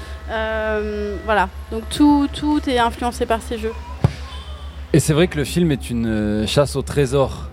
Voilà, 1.25 1.49
donc 1.73 1.83
tout, 1.91 2.29
tout 2.33 2.61
est 2.71 2.79
influencé 2.79 3.27
par 3.27 3.43
ces 3.43 3.59
jeux. 3.59 3.75
Et 4.93 5.01
c'est 5.01 5.15
vrai 5.15 5.27
que 5.27 5.39
le 5.39 5.45
film 5.45 5.73
est 5.73 5.91
une 5.91 6.47
chasse 6.47 6.77
au 6.77 6.83
trésor, 6.83 7.51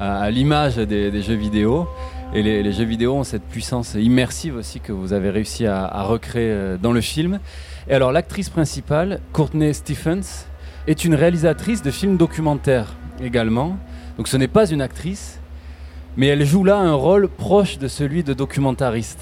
à, 0.00 0.28
l'image 0.32 0.74
des, 0.76 1.22
jeux 1.22 1.34
vidéo. 1.34 1.86
Et 2.34 2.42
les, 2.42 2.72
jeux 2.72 2.84
vidéo 2.84 3.14
ont 3.14 3.24
cette 3.24 3.44
puissance 3.44 3.94
immersive 3.94 4.56
aussi 4.56 4.80
que 4.80 4.90
vous 4.90 5.12
avez 5.12 5.30
réussi 5.30 5.66
à, 5.66 6.02
recréer 6.02 6.76
dans 6.82 6.92
le 6.92 7.00
film. 7.00 7.38
Et 7.90 7.94
alors 7.94 8.12
l'actrice 8.12 8.50
principale, 8.50 9.20
Courtney 9.32 9.72
Stephens, 9.72 10.46
est 10.86 11.04
une 11.04 11.14
réalisatrice 11.14 11.80
de 11.80 11.90
films 11.90 12.18
documentaires 12.18 12.94
également. 13.18 13.78
Donc 14.18 14.28
ce 14.28 14.36
n'est 14.36 14.48
pas 14.48 14.68
une 14.68 14.82
actrice, 14.82 15.38
mais 16.16 16.26
elle 16.26 16.44
joue 16.44 16.64
là 16.64 16.76
un 16.76 16.92
rôle 16.92 17.28
proche 17.28 17.78
de 17.78 17.88
celui 17.88 18.22
de 18.22 18.34
documentariste. 18.34 19.20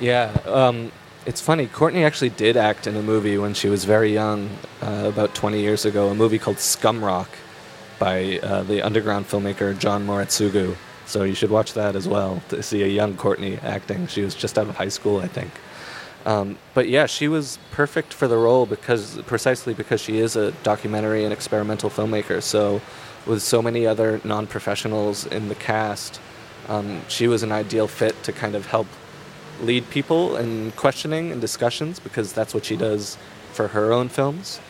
Yeah, 0.00 0.30
um, 0.46 0.90
it's 1.26 1.42
funny. 1.42 1.66
Courtney 1.66 2.04
actually 2.04 2.30
did 2.30 2.56
act 2.56 2.86
in 2.86 2.96
a 2.96 3.02
movie 3.02 3.36
when 3.36 3.52
she 3.52 3.68
was 3.68 3.84
very 3.84 4.12
young, 4.12 4.48
uh, 4.82 5.08
about 5.08 5.34
20 5.34 5.60
years 5.60 5.84
ago, 5.84 6.08
a 6.08 6.14
movie 6.14 6.38
called 6.38 6.58
Scum 6.58 7.04
Rock 7.04 7.28
by 7.98 8.38
uh, 8.42 8.62
the 8.62 8.80
underground 8.80 9.26
filmmaker 9.28 9.78
John 9.78 10.06
Moritsugu. 10.06 10.74
So 11.04 11.24
you 11.24 11.34
should 11.34 11.50
watch 11.50 11.74
that 11.74 11.96
as 11.96 12.06
well 12.06 12.40
to 12.48 12.62
see 12.62 12.82
a 12.82 12.86
young 12.86 13.16
Courtney 13.16 13.58
acting. 13.62 14.06
She 14.06 14.22
was 14.22 14.34
just 14.34 14.56
out 14.56 14.68
of 14.68 14.76
high 14.76 14.90
school, 14.90 15.20
I 15.20 15.26
think. 15.26 15.50
Um, 16.28 16.58
but 16.74 16.90
yeah, 16.90 17.06
she 17.06 17.26
was 17.26 17.58
perfect 17.70 18.12
for 18.12 18.28
the 18.28 18.36
role 18.36 18.66
because 18.66 19.16
precisely 19.22 19.72
because 19.72 19.98
she 19.98 20.18
is 20.18 20.36
a 20.36 20.52
documentary 20.62 21.24
and 21.24 21.32
experimental 21.32 21.88
filmmaker. 21.88 22.42
So, 22.42 22.82
with 23.24 23.42
so 23.42 23.62
many 23.62 23.86
other 23.86 24.20
non-professionals 24.24 25.24
in 25.24 25.48
the 25.48 25.54
cast, 25.54 26.20
um, 26.68 27.00
she 27.08 27.28
was 27.28 27.42
an 27.42 27.50
ideal 27.50 27.88
fit 27.88 28.22
to 28.24 28.32
kind 28.32 28.54
of 28.54 28.66
help 28.66 28.86
lead 29.62 29.88
people 29.88 30.36
in 30.36 30.70
questioning 30.72 31.32
and 31.32 31.40
discussions 31.40 31.98
because 31.98 32.34
that's 32.34 32.52
what 32.52 32.66
she 32.66 32.76
does 32.76 33.16
for 33.54 33.68
her 33.68 33.90
own 33.90 34.10
films. 34.10 34.60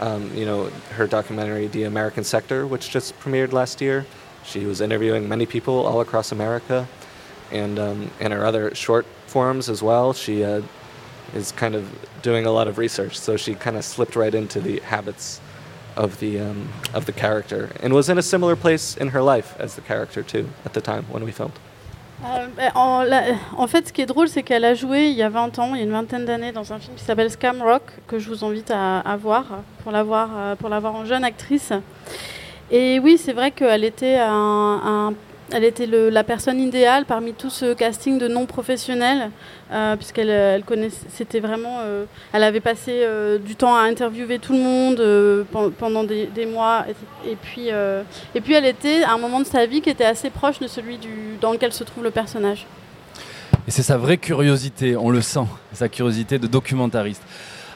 Um, 0.00 0.32
you 0.36 0.46
know, 0.46 0.66
her 0.92 1.08
documentary 1.08 1.66
The 1.66 1.82
American 1.82 2.22
Sector, 2.22 2.64
which 2.68 2.90
just 2.90 3.18
premiered 3.18 3.50
last 3.50 3.80
year, 3.80 4.06
she 4.44 4.66
was 4.66 4.80
interviewing 4.80 5.28
many 5.28 5.46
people 5.46 5.84
all 5.84 6.00
across 6.00 6.30
America, 6.30 6.86
and 7.50 7.76
um, 7.80 8.12
and 8.20 8.32
her 8.32 8.46
other 8.46 8.72
short 8.76 9.04
forms 9.26 9.68
as 9.68 9.82
well. 9.82 10.12
She 10.12 10.44
uh, 10.44 10.62
is 11.34 11.52
kind 11.52 11.74
of 11.74 11.84
doing 12.22 12.46
a 12.46 12.50
lot 12.50 12.68
of 12.68 12.78
research, 12.78 13.18
so 13.18 13.36
she 13.36 13.54
kind 13.54 13.76
of 13.76 13.84
slipped 13.84 14.16
right 14.16 14.34
into 14.34 14.60
the 14.60 14.80
habits 14.80 15.40
of 15.96 16.18
the 16.20 16.38
um, 16.40 16.68
of 16.94 17.04
the 17.06 17.12
character, 17.12 17.68
and 17.82 17.92
was 17.92 18.08
in 18.08 18.18
a 18.18 18.22
similar 18.22 18.56
place 18.56 18.96
in 18.96 19.08
her 19.08 19.20
life 19.22 19.54
as 19.58 19.74
the 19.74 19.80
character 19.82 20.22
too 20.22 20.48
at 20.64 20.72
the 20.72 20.80
time 20.80 21.04
when 21.10 21.24
we 21.24 21.32
filmed. 21.32 21.58
Euh, 22.24 22.48
en, 22.74 23.04
la- 23.04 23.36
en 23.56 23.66
fait, 23.68 23.86
ce 23.86 23.92
qui 23.92 24.00
est 24.02 24.06
drôle, 24.06 24.28
c'est 24.28 24.42
qu'elle 24.42 24.64
a 24.64 24.74
joué 24.74 25.06
il 25.10 25.16
y 25.16 25.22
a 25.22 25.28
20 25.28 25.56
ans, 25.60 25.74
il 25.74 25.78
y 25.78 25.80
a 25.82 25.84
une 25.84 25.92
vingtaine 25.92 26.24
d'années, 26.24 26.50
dans 26.50 26.72
un 26.72 26.80
film 26.80 26.96
qui 26.96 27.04
s'appelle 27.04 27.30
Scam 27.30 27.62
Rock, 27.62 27.82
que 28.08 28.18
je 28.18 28.28
vous 28.28 28.44
invite 28.44 28.72
à, 28.72 28.98
à 29.00 29.16
voir, 29.16 29.44
pour 29.84 29.92
la 29.92 30.02
voir, 30.02 30.28
euh, 30.36 30.54
pour 30.56 30.68
la 30.68 30.80
voir 30.80 30.96
en 30.96 31.04
jeune 31.04 31.22
actrice. 31.22 31.72
Et 32.72 32.98
oui, 32.98 33.18
c'est 33.18 33.32
vrai 33.32 33.52
qu'elle 33.52 33.84
était, 33.84 34.16
un, 34.18 34.80
un- 34.84 35.14
elle 35.52 35.64
était 35.64 35.86
la 35.86 36.24
personne 36.24 36.60
idéale 36.60 37.04
parmi 37.06 37.32
tout 37.32 37.50
ce 37.50 37.72
casting 37.74 38.18
de 38.18 38.28
non-professionnels, 38.28 39.30
euh, 39.72 39.96
puisqu'elle 39.96 40.28
elle 40.28 40.64
connaissait, 40.64 41.06
c'était 41.10 41.40
vraiment, 41.40 41.78
euh, 41.80 42.04
elle 42.32 42.42
avait 42.42 42.60
passé 42.60 42.92
euh, 42.92 43.38
du 43.38 43.56
temps 43.56 43.74
à 43.74 43.80
interviewer 43.80 44.38
tout 44.38 44.52
le 44.52 44.58
monde 44.58 45.00
euh, 45.00 45.44
pen- 45.50 45.70
pendant 45.70 46.04
des, 46.04 46.46
mois, 46.46 46.84
et, 47.26 47.36
puis, 47.36 47.68
euh, 47.70 48.02
et 48.34 48.40
puis 48.40 48.54
elle 48.54 48.66
était 48.66 49.02
à 49.02 49.12
un 49.12 49.18
moment 49.18 49.40
de 49.40 49.46
sa 49.46 49.64
vie 49.66 49.80
qui 49.80 49.90
était 49.90 50.04
assez 50.04 50.30
proche 50.30 50.58
de 50.58 50.66
celui 50.66 50.98
du, 50.98 51.36
dans 51.40 51.52
lequel 51.52 51.72
se 51.72 51.84
trouve 51.84 52.04
le 52.04 52.10
personnage. 52.10 52.66
Et 53.66 53.70
c'est 53.70 53.82
sa 53.82 53.96
vraie 53.98 54.18
curiosité, 54.18 54.96
on 54.96 55.10
le 55.10 55.20
sent, 55.20 55.46
sa 55.72 55.88
curiosité 55.88 56.38
de 56.38 56.46
documentariste. 56.46 57.22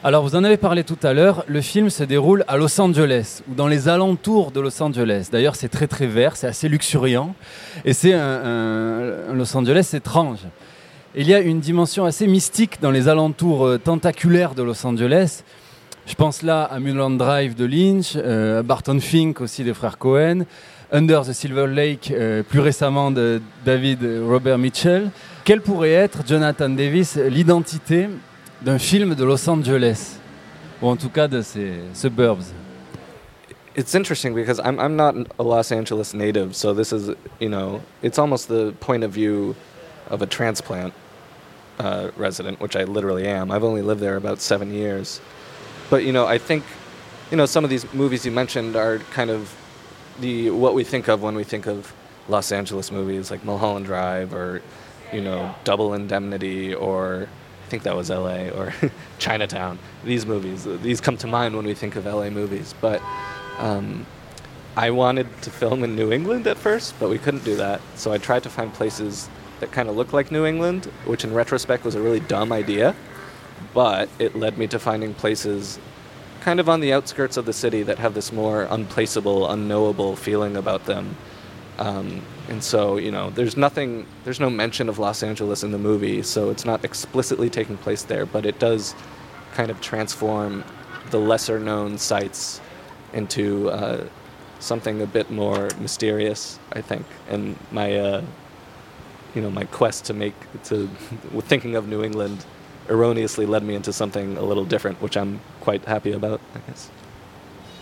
Alors 0.05 0.21
vous 0.23 0.35
en 0.35 0.43
avez 0.43 0.57
parlé 0.57 0.83
tout 0.83 0.97
à 1.01 1.13
l'heure, 1.13 1.45
le 1.47 1.61
film 1.61 1.89
se 1.89 2.03
déroule 2.03 2.43
à 2.49 2.57
Los 2.57 2.81
Angeles, 2.81 3.41
ou 3.49 3.55
dans 3.55 3.69
les 3.69 3.87
alentours 3.87 4.51
de 4.51 4.59
Los 4.59 4.83
Angeles. 4.83 5.29
D'ailleurs 5.31 5.55
c'est 5.55 5.69
très 5.69 5.87
très 5.87 6.07
vert, 6.07 6.35
c'est 6.35 6.45
assez 6.45 6.67
luxuriant, 6.67 7.33
et 7.85 7.93
c'est 7.93 8.11
un, 8.11 9.13
Los 9.33 9.55
Angeles 9.55 9.91
étrange. 9.93 10.39
Il 11.15 11.25
y 11.25 11.33
a 11.33 11.39
une 11.39 11.61
dimension 11.61 12.03
assez 12.03 12.27
mystique 12.27 12.81
dans 12.81 12.91
les 12.91 13.07
alentours 13.07 13.65
euh, 13.65 13.77
tentaculaires 13.77 14.55
de 14.55 14.63
Los 14.63 14.85
Angeles. 14.85 15.43
Je 16.05 16.15
pense 16.15 16.41
là 16.41 16.63
à 16.63 16.79
Mulholland 16.81 17.17
Drive 17.17 17.55
de 17.55 17.63
Lynch, 17.63 18.17
euh, 18.17 18.59
à 18.59 18.63
Barton 18.63 18.99
Fink 18.99 19.39
aussi 19.39 19.63
des 19.63 19.73
frères 19.73 19.97
Cohen, 19.97 20.41
Under 20.91 21.21
the 21.21 21.31
Silver 21.31 21.67
Lake 21.67 22.11
euh, 22.13 22.43
plus 22.43 22.59
récemment 22.59 23.09
de 23.09 23.41
David 23.63 23.99
Robert 24.27 24.57
Mitchell. 24.57 25.11
Quelle 25.45 25.61
pourrait 25.61 25.91
être, 25.91 26.27
Jonathan 26.27 26.67
Davis, 26.67 27.15
l'identité 27.15 28.09
d'un 28.63 28.79
film 28.79 29.15
de 29.15 29.25
Los 29.25 29.47
Angeles 29.47 30.17
Ou 30.81 30.87
en 30.87 30.97
tout 30.97 31.09
cas 31.09 31.27
de 31.27 31.41
ces 31.41 31.79
suburbs 31.93 32.53
it's 33.75 33.95
interesting 33.95 34.35
because 34.35 34.59
I'm 34.59 34.79
I'm 34.79 34.95
not 34.95 35.15
a 35.39 35.43
Los 35.43 35.71
Angeles 35.71 36.13
native, 36.13 36.55
so 36.55 36.73
this 36.73 36.93
is 36.93 37.09
you 37.39 37.49
know 37.49 37.81
it's 38.01 38.19
almost 38.19 38.47
the 38.47 38.73
point 38.79 39.03
of 39.03 39.11
view 39.11 39.55
of 40.09 40.21
a 40.21 40.25
transplant 40.25 40.93
uh, 41.79 42.11
resident, 42.15 42.59
which 42.59 42.75
I 42.75 42.83
literally 42.83 43.27
am. 43.27 43.51
I've 43.51 43.63
only 43.63 43.81
lived 43.81 44.01
there 44.01 44.15
about 44.15 44.39
seven 44.41 44.71
years, 44.73 45.21
but 45.89 46.03
you 46.03 46.11
know 46.11 46.27
I 46.27 46.37
think 46.37 46.63
you 47.31 47.37
know 47.37 47.45
some 47.45 47.63
of 47.63 47.69
these 47.69 47.91
movies 47.93 48.25
you 48.25 48.31
mentioned 48.31 48.75
are 48.75 48.99
kind 49.11 49.29
of 49.29 49.53
the 50.19 50.51
what 50.51 50.73
we 50.73 50.83
think 50.83 51.07
of 51.07 51.21
when 51.21 51.35
we 51.35 51.43
think 51.43 51.65
of 51.65 51.93
Los 52.29 52.51
Angeles 52.51 52.91
movies 52.91 53.31
like 53.31 53.43
Mulholland 53.43 53.85
Drive 53.85 54.33
or 54.33 54.61
you 55.11 55.21
know 55.21 55.55
Double 55.63 55.93
Indemnity 55.93 56.73
or 56.73 57.27
think 57.73 57.81
that 57.81 57.95
was 57.95 58.11
L.A. 58.11 58.51
or 58.51 58.71
Chinatown. 59.17 59.79
These 60.03 60.27
movies 60.27 60.63
these 60.83 61.01
come 61.01 61.17
to 61.17 61.25
mind 61.25 61.55
when 61.55 61.65
we 61.65 61.73
think 61.73 61.95
of 61.95 62.05
L.A. 62.05 62.29
movies, 62.29 62.75
but 62.79 63.01
um, 63.57 64.05
I 64.77 64.91
wanted 64.91 65.27
to 65.41 65.49
film 65.49 65.83
in 65.83 65.95
New 65.95 66.11
England 66.11 66.45
at 66.45 66.59
first, 66.59 66.93
but 66.99 67.09
we 67.09 67.17
couldn't 67.17 67.43
do 67.43 67.55
that. 67.55 67.81
So 67.95 68.13
I 68.13 68.19
tried 68.19 68.43
to 68.43 68.49
find 68.51 68.71
places 68.71 69.27
that 69.59 69.71
kind 69.71 69.89
of 69.89 69.95
look 69.95 70.13
like 70.13 70.31
New 70.31 70.45
England, 70.45 70.85
which 71.05 71.23
in 71.23 71.33
retrospect 71.33 71.83
was 71.83 71.95
a 71.95 72.01
really 72.01 72.19
dumb 72.19 72.51
idea. 72.51 72.95
But 73.73 74.07
it 74.19 74.35
led 74.35 74.59
me 74.59 74.67
to 74.67 74.77
finding 74.77 75.15
places 75.15 75.79
kind 76.41 76.59
of 76.59 76.69
on 76.69 76.79
the 76.79 76.93
outskirts 76.93 77.37
of 77.37 77.45
the 77.45 77.53
city 77.53 77.81
that 77.81 77.97
have 77.97 78.13
this 78.13 78.31
more 78.31 78.67
unplaceable, 78.69 79.49
unknowable 79.49 80.15
feeling 80.15 80.57
about 80.57 80.85
them. 80.85 81.17
Um, 81.79 82.21
and 82.49 82.63
so, 82.63 82.97
you 82.97 83.11
know, 83.11 83.29
there's 83.29 83.55
nothing, 83.55 84.05
there's 84.25 84.39
no 84.39 84.49
mention 84.49 84.89
of 84.89 84.99
Los 84.99 85.23
Angeles 85.23 85.63
in 85.63 85.71
the 85.71 85.77
movie, 85.77 86.21
so 86.23 86.49
it's 86.49 86.65
not 86.65 86.83
explicitly 86.83 87.49
taking 87.49 87.77
place 87.77 88.03
there, 88.03 88.25
but 88.25 88.45
it 88.45 88.59
does 88.59 88.95
kind 89.53 89.71
of 89.71 89.79
transform 89.81 90.63
the 91.11 91.19
lesser 91.19 91.59
known 91.59 91.97
sites 91.97 92.59
into 93.13 93.69
uh, 93.69 94.05
something 94.59 95.01
a 95.01 95.07
bit 95.07 95.29
more 95.29 95.69
mysterious, 95.79 96.59
I 96.73 96.81
think. 96.81 97.05
And 97.29 97.55
my, 97.71 97.95
uh, 97.97 98.21
you 99.35 99.41
know, 99.41 99.49
my 99.49 99.65
quest 99.65 100.05
to 100.05 100.13
make 100.13 100.35
to 100.65 100.87
thinking 101.41 101.75
of 101.75 101.87
New 101.87 102.03
England 102.03 102.45
erroneously 102.89 103.45
led 103.45 103.63
me 103.63 103.75
into 103.75 103.93
something 103.93 104.37
a 104.37 104.43
little 104.43 104.65
different, 104.65 105.01
which 105.01 105.15
I'm 105.15 105.39
quite 105.61 105.85
happy 105.85 106.11
about, 106.11 106.41
I 106.55 106.59
guess. 106.69 106.89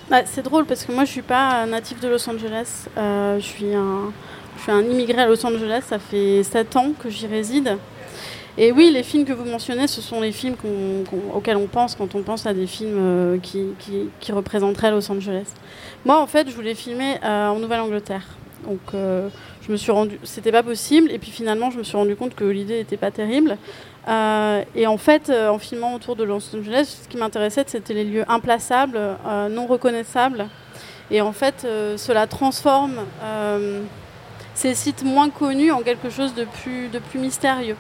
Bah, 0.10 0.24
c'est 0.26 0.42
drôle 0.42 0.66
parce 0.66 0.84
que 0.84 0.92
moi 0.92 1.06
je 1.06 1.12
suis 1.12 1.22
pas 1.22 1.66
natif 1.66 2.00
de 2.00 2.08
Los 2.10 2.30
Angeles, 2.30 2.88
Euh, 2.98 3.40
je, 3.40 3.46
suis 3.46 3.74
un, 3.74 4.12
je 4.58 4.64
suis 4.64 4.72
un 4.72 4.82
immigré 4.82 5.22
à 5.22 5.28
Los 5.28 5.46
Angeles, 5.46 5.84
ça 5.88 6.00
fait 6.00 6.44
7 6.44 6.76
ans 6.76 6.92
que 7.00 7.10
j'y 7.10 7.28
réside. 7.28 7.78
Et 8.58 8.74
oui, 8.74 8.92
les 8.92 9.04
films 9.04 9.24
que 9.24 9.32
vous 9.32 9.46
mentionnez, 9.46 9.88
ce 9.88 10.02
sont 10.02 10.20
les 10.20 10.34
films 10.34 10.56
auxquels 11.34 11.56
on 11.56 11.68
pense 11.68 11.96
quand 11.96 12.16
on 12.16 12.22
pense 12.22 12.46
à 12.46 12.54
des 12.54 12.68
films 12.68 12.98
euh, 12.98 13.38
qui 13.40 14.32
représenteraient 14.34 14.92
Los 14.92 15.10
Angeles. 15.10 15.54
Moi 16.04 16.20
en 16.20 16.28
fait, 16.28 16.50
je 16.50 16.56
voulais 16.56 16.76
filmer 16.76 17.18
euh, 17.24 17.48
en 17.48 17.60
Nouvelle-Angleterre. 17.60 18.26
Donc 18.68 18.80
euh, 18.94 19.30
je 19.66 19.72
me 19.72 19.78
suis 19.78 19.92
rendu, 19.92 20.20
c'était 20.24 20.52
pas 20.52 20.64
possible. 20.64 21.12
Et 21.12 21.20
puis 21.20 21.32
finalement, 21.32 21.72
je 21.72 21.78
me 21.78 21.84
suis 21.84 21.98
rendu 21.98 22.16
compte 22.16 22.36
que 22.36 22.46
l'idée 22.46 22.78
n'était 22.78 22.98
pas 22.98 23.12
terrible. 23.12 23.58
Euh, 24.08 24.64
et 24.76 24.88
en 24.88 24.98
fait, 24.98 25.30
euh, 25.30 25.50
en 25.50 25.60
filmant 25.60 25.94
autour 25.94 26.16
de 26.16 26.24
Los 26.24 26.56
Angeles, 26.56 27.02
ce 27.04 27.08
qui 27.08 27.18
m'intéressait, 27.18 27.64
c'était 27.68 27.94
les 27.94 28.04
lieux 28.04 28.26
implaçables, 28.28 28.98
euh, 28.98 29.50
non 29.50 29.68
reconnaissables. 29.68 30.48
Et 31.12 31.22
en 31.22 31.34
fait, 31.34 31.68
cela 31.98 32.26
transforme 32.26 33.02
ces 34.54 34.74
sites 34.74 35.04
moins 35.04 35.30
connus 35.30 35.70
en 35.70 35.82
quelque 35.82 36.10
chose 36.10 36.34
de 36.34 36.46
plus, 36.46 36.88
de 36.88 37.00
plus 37.00 37.20
mystérieux. 37.20 37.76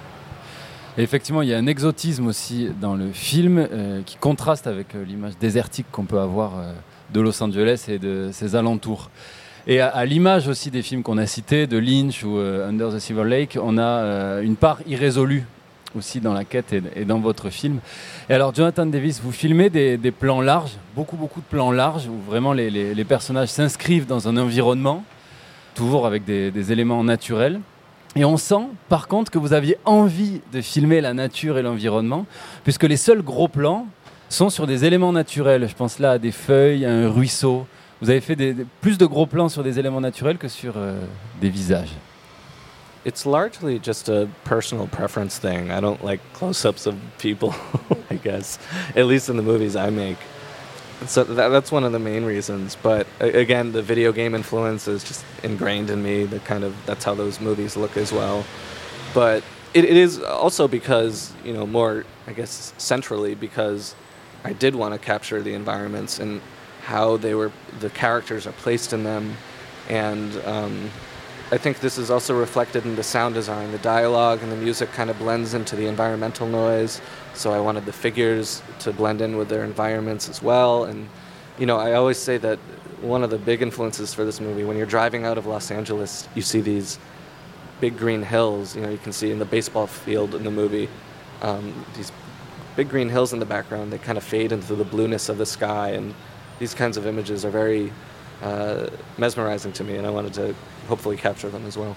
Et 0.97 1.03
effectivement, 1.03 1.41
il 1.41 1.47
y 1.47 1.53
a 1.53 1.57
un 1.57 1.65
exotisme 1.65 2.27
aussi 2.27 2.71
dans 2.81 2.93
le 2.93 3.09
film 3.13 3.69
qui 4.05 4.17
contraste 4.17 4.67
avec 4.67 4.87
l'image 5.07 5.37
désertique 5.39 5.85
qu'on 5.93 6.03
peut 6.03 6.19
avoir 6.19 6.55
de 7.13 7.21
Los 7.21 7.41
Angeles 7.41 7.85
et 7.87 7.99
de 7.99 8.31
ses 8.33 8.57
alentours. 8.57 9.09
Et 9.67 9.79
à, 9.79 10.05
l'image 10.05 10.47
aussi 10.47 10.71
des 10.71 10.81
films 10.81 11.03
qu'on 11.03 11.17
a 11.17 11.27
cités, 11.27 11.67
de 11.67 11.77
Lynch 11.77 12.23
ou 12.23 12.37
euh, 12.37 12.67
Under 12.67 12.91
the 12.91 12.99
Silver 12.99 13.25
Lake, 13.25 13.57
on 13.61 13.77
a 13.77 13.81
euh, 13.81 14.41
une 14.41 14.55
part 14.55 14.79
irrésolue 14.87 15.45
aussi 15.95 16.19
dans 16.19 16.33
la 16.33 16.45
quête 16.45 16.73
et, 16.95 17.05
dans 17.05 17.19
votre 17.19 17.49
film. 17.49 17.79
Et 18.29 18.33
alors, 18.33 18.55
Jonathan 18.55 18.85
Davis, 18.85 19.21
vous 19.21 19.31
filmez 19.31 19.69
des, 19.69 20.11
plans 20.11 20.41
larges, 20.41 20.77
beaucoup, 20.95 21.17
beaucoup 21.17 21.41
de 21.41 21.45
plans 21.45 21.71
larges, 21.71 22.07
où 22.07 22.17
vraiment 22.29 22.53
les 22.53 23.05
personnages 23.05 23.49
s'inscrivent 23.49 24.07
dans 24.07 24.27
un 24.27 24.37
environnement, 24.37 25.03
toujours 25.75 26.07
avec 26.07 26.23
des, 26.23 26.49
des 26.49 26.71
éléments 26.71 27.03
naturels. 27.03 27.59
Et 28.15 28.25
on 28.25 28.37
sent, 28.37 28.67
par 28.89 29.07
contre, 29.07 29.31
que 29.31 29.37
vous 29.37 29.53
aviez 29.53 29.77
envie 29.85 30.41
de 30.53 30.61
filmer 30.61 31.01
la 31.01 31.13
nature 31.13 31.57
et 31.57 31.61
l'environnement, 31.61 32.25
puisque 32.63 32.83
les 32.83 32.97
seuls 32.97 33.21
gros 33.21 33.47
plans 33.47 33.85
sont 34.29 34.49
sur 34.49 34.67
des 34.67 34.85
éléments 34.85 35.11
naturels. 35.11 35.67
Je 35.67 35.75
pense 35.75 35.99
là 35.99 36.11
à 36.11 36.17
des 36.17 36.31
feuilles, 36.31 36.85
à 36.85 36.91
un 36.91 37.09
ruisseau. 37.09 37.65
Vous 38.01 38.09
avez 38.09 38.21
fait 38.21 38.35
des- 38.35 38.53
des- 38.53 38.65
plus 38.81 38.97
de 38.97 39.05
gros 39.05 39.25
plans 39.27 39.49
sur 39.49 39.63
des 39.63 39.77
éléments 39.79 40.01
naturels 40.01 40.37
que 40.37 40.47
sur 40.47 40.73
euh, 40.75 40.99
des 41.39 41.49
visages. 41.49 41.91
It's 43.05 43.25
largely 43.25 43.79
just 43.83 44.09
a 44.09 44.27
personal 44.43 44.87
preference 44.87 45.39
thing. 45.39 45.71
I 45.71 45.79
don't 45.81 46.03
like 46.03 46.19
close-ups 46.33 46.85
of 46.85 46.95
people, 47.19 47.53
I 48.11 48.15
guess. 48.15 48.59
At 48.95 49.05
least 49.07 49.27
in 49.29 49.37
the 49.37 49.43
movies 49.43 49.75
I 49.75 49.89
make. 49.89 50.17
So 51.07 51.23
that, 51.23 51.49
that's 51.49 51.71
one 51.71 51.83
of 51.83 51.93
the 51.93 51.99
main 51.99 52.25
reasons. 52.25 52.75
But 52.81 53.07
again, 53.19 53.71
the 53.71 53.81
video 53.81 54.11
game 54.11 54.35
influence 54.35 54.87
is 54.87 55.03
just 55.03 55.23
ingrained 55.43 55.89
in 55.89 56.03
me. 56.03 56.25
The 56.25 56.39
kind 56.39 56.63
of 56.63 56.73
that's 56.85 57.03
how 57.03 57.15
those 57.15 57.41
movies 57.41 57.75
look 57.75 57.97
as 57.97 58.11
well. 58.13 58.43
But 59.15 59.41
it, 59.73 59.83
it 59.83 59.97
is 59.97 60.19
also 60.21 60.67
because 60.67 61.33
you 61.43 61.53
know 61.53 61.65
more, 61.65 62.05
I 62.27 62.33
guess, 62.33 62.71
centrally 62.77 63.33
because 63.33 63.95
I 64.43 64.53
did 64.53 64.75
want 64.75 64.93
to 64.93 64.99
capture 64.99 65.41
the 65.41 65.55
environments 65.55 66.19
and 66.19 66.39
how 66.83 67.17
they 67.17 67.33
were, 67.33 67.51
the 67.79 67.89
characters 67.89 68.47
are 68.47 68.53
placed 68.53 68.93
in 68.93 69.03
them, 69.03 69.35
and 69.89 70.35
um, 70.45 70.89
I 71.53 71.57
think 71.57 71.81
this 71.81 71.97
is 71.97 72.09
also 72.09 72.39
reflected 72.39 72.85
in 72.85 72.95
the 72.95 73.03
sound 73.03 73.35
design. 73.35 73.73
The 73.73 73.77
dialogue 73.79 74.41
and 74.41 74.49
the 74.49 74.55
music 74.55 74.89
kind 74.93 75.09
of 75.09 75.19
blends 75.19 75.53
into 75.53 75.75
the 75.75 75.85
environmental 75.85 76.47
noise. 76.47 77.01
So 77.33 77.51
I 77.51 77.59
wanted 77.59 77.85
the 77.85 77.91
figures 77.91 78.63
to 78.79 78.93
blend 78.93 79.19
in 79.19 79.35
with 79.35 79.49
their 79.49 79.65
environments 79.65 80.29
as 80.29 80.41
well. 80.41 80.85
And, 80.85 81.09
you 81.59 81.65
know, 81.65 81.77
I 81.77 81.91
always 81.93 82.17
say 82.17 82.37
that 82.37 82.57
one 83.01 83.21
of 83.21 83.31
the 83.31 83.37
big 83.37 83.61
influences 83.61 84.13
for 84.13 84.23
this 84.23 84.39
movie, 84.39 84.63
when 84.63 84.77
you're 84.77 84.85
driving 84.85 85.25
out 85.25 85.37
of 85.37 85.45
Los 85.45 85.71
Angeles, 85.71 86.29
you 86.35 86.41
see 86.41 86.61
these 86.61 86.97
big 87.81 87.97
green 87.97 88.21
hills. 88.23 88.73
You 88.73 88.83
know, 88.83 88.89
you 88.89 88.97
can 88.97 89.11
see 89.11 89.29
in 89.29 89.39
the 89.39 89.43
baseball 89.45 89.87
field 89.87 90.35
in 90.35 90.45
the 90.45 90.51
movie, 90.51 90.87
um, 91.41 91.85
these 91.97 92.13
big 92.77 92.87
green 92.87 93.09
hills 93.09 93.33
in 93.33 93.39
the 93.39 93.45
background. 93.45 93.91
They 93.91 93.97
kind 93.97 94.17
of 94.17 94.23
fade 94.23 94.53
into 94.53 94.73
the 94.73 94.85
blueness 94.85 95.27
of 95.27 95.37
the 95.37 95.45
sky. 95.45 95.89
And 95.89 96.15
these 96.61 96.75
kinds 96.75 96.95
of 96.97 97.05
images 97.07 97.43
are 97.43 97.51
very 97.51 97.91
uh, 98.43 98.87
mesmerizing 99.17 99.73
to 99.73 99.83
me. 99.83 99.97
And 99.97 100.05
I 100.05 100.11
wanted 100.11 100.33
to 100.35 100.53
hopefully 100.87 101.17
capture 101.17 101.49
them 101.49 101.63
as 101.67 101.75
well. 101.75 101.95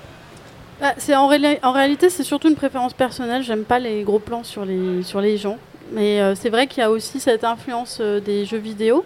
Bah, 0.81 0.95
c'est 0.99 1.15
en, 1.15 1.29
réali- 1.29 1.61
en 1.63 1.73
réalité, 1.73 2.11
c'est 2.11 2.25
surtout 2.25 2.49
une 2.49 2.57
préférence 2.57 2.95
personnelle. 2.95 3.43
J'aime 3.43 3.65
pas 3.65 3.79
les 3.79 4.03
gros 4.03 4.19
plans 4.19 4.43
sur 4.43 4.65
les, 4.65 5.03
sur 5.05 5.21
les 5.21 5.37
gens. 5.37 5.59
Mais 5.93 6.21
euh, 6.21 6.35
c'est 6.35 6.49
vrai 6.51 6.67
qu'il 6.67 6.81
y 6.81 6.85
a 6.85 6.91
aussi 6.91 7.21
cette 7.21 7.45
influence 7.45 7.99
euh, 8.01 8.19
des 8.19 8.47
jeux 8.47 8.59
vidéo. 8.59 9.05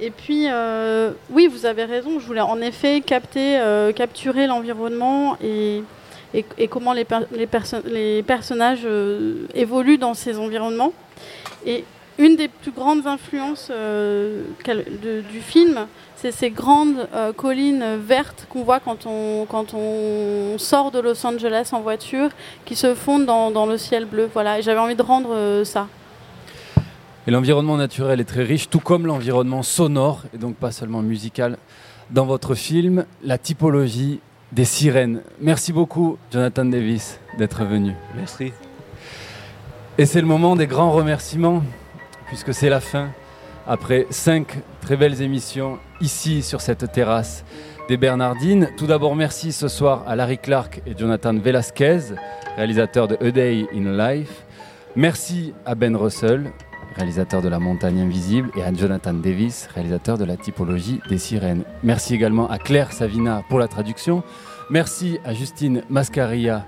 Et 0.00 0.10
puis, 0.10 0.46
euh, 0.48 1.12
oui, 1.28 1.46
vous 1.46 1.66
avez 1.66 1.84
raison. 1.84 2.18
Je 2.18 2.26
voulais 2.26 2.40
en 2.40 2.60
effet 2.62 3.02
capter, 3.02 3.60
capturer 3.94 4.46
l'environnement 4.46 5.36
et, 5.44 5.84
et, 6.32 6.68
comment 6.68 6.94
les, 6.94 7.06
les, 7.32 7.46
perso- 7.46 7.82
les 7.84 8.22
personnages 8.22 8.86
évoluent 9.54 9.98
dans 9.98 10.14
ces 10.14 10.38
environnements. 10.38 10.94
Et 11.66 11.84
une 12.20 12.36
des 12.36 12.48
plus 12.48 12.70
grandes 12.70 13.06
influences 13.06 13.68
euh, 13.70 14.44
de- 14.66 15.22
du 15.32 15.40
film, 15.40 15.86
c'est 16.16 16.32
ces 16.32 16.50
grandes 16.50 17.08
euh, 17.14 17.32
collines 17.32 17.96
vertes 17.96 18.46
qu'on 18.50 18.62
voit 18.62 18.78
quand 18.78 19.06
on, 19.06 19.46
quand 19.46 19.72
on 19.74 20.58
sort 20.58 20.90
de 20.90 21.00
Los 21.00 21.24
Angeles 21.26 21.70
en 21.72 21.80
voiture, 21.80 22.28
qui 22.66 22.76
se 22.76 22.94
fondent 22.94 23.24
dans, 23.24 23.50
dans 23.50 23.66
le 23.66 23.78
ciel 23.78 24.04
bleu. 24.04 24.28
Voilà, 24.32 24.58
et 24.58 24.62
j'avais 24.62 24.80
envie 24.80 24.96
de 24.96 25.02
rendre 25.02 25.30
euh, 25.32 25.64
ça. 25.64 25.88
Et 27.26 27.30
l'environnement 27.30 27.76
naturel 27.76 28.20
est 28.20 28.24
très 28.24 28.42
riche, 28.44 28.68
tout 28.68 28.80
comme 28.80 29.06
l'environnement 29.06 29.62
sonore, 29.62 30.22
et 30.34 30.38
donc 30.38 30.56
pas 30.56 30.72
seulement 30.72 31.02
musical, 31.02 31.56
dans 32.10 32.26
votre 32.26 32.54
film, 32.54 33.04
la 33.22 33.38
typologie 33.38 34.20
des 34.52 34.64
sirènes. 34.64 35.22
Merci 35.40 35.72
beaucoup, 35.72 36.18
Jonathan 36.32 36.64
Davis, 36.64 37.18
d'être 37.38 37.64
venu. 37.64 37.94
Merci. 38.16 38.52
Et 39.96 40.06
c'est 40.06 40.20
le 40.20 40.26
moment 40.26 40.56
des 40.56 40.66
grands 40.66 40.90
remerciements, 40.92 41.62
puisque 42.30 42.54
c'est 42.54 42.68
la 42.68 42.78
fin, 42.78 43.10
après 43.66 44.06
cinq 44.10 44.60
très 44.80 44.96
belles 44.96 45.20
émissions 45.20 45.80
ici 46.00 46.42
sur 46.42 46.60
cette 46.60 46.92
terrasse 46.92 47.44
des 47.88 47.96
Bernardines. 47.96 48.68
Tout 48.76 48.86
d'abord, 48.86 49.16
merci 49.16 49.50
ce 49.50 49.66
soir 49.66 50.04
à 50.06 50.14
Larry 50.14 50.38
Clark 50.38 50.80
et 50.86 50.96
Jonathan 50.96 51.34
Velasquez, 51.34 52.14
réalisateurs 52.56 53.08
de 53.08 53.18
A 53.20 53.30
Day 53.32 53.66
in 53.74 53.96
Life. 53.96 54.44
Merci 54.94 55.54
à 55.66 55.74
Ben 55.74 55.96
Russell, 55.96 56.52
réalisateur 56.94 57.42
de 57.42 57.48
La 57.48 57.58
Montagne 57.58 58.00
Invisible, 58.00 58.50
et 58.56 58.62
à 58.62 58.72
Jonathan 58.72 59.12
Davis, 59.12 59.68
réalisateur 59.74 60.16
de 60.16 60.24
La 60.24 60.36
Typologie 60.36 61.00
des 61.08 61.18
Sirènes. 61.18 61.64
Merci 61.82 62.14
également 62.14 62.48
à 62.48 62.58
Claire 62.58 62.92
Savina 62.92 63.42
pour 63.48 63.58
la 63.58 63.66
traduction. 63.66 64.22
Merci 64.70 65.18
à 65.24 65.34
Justine 65.34 65.82
Mascaria 65.90 66.64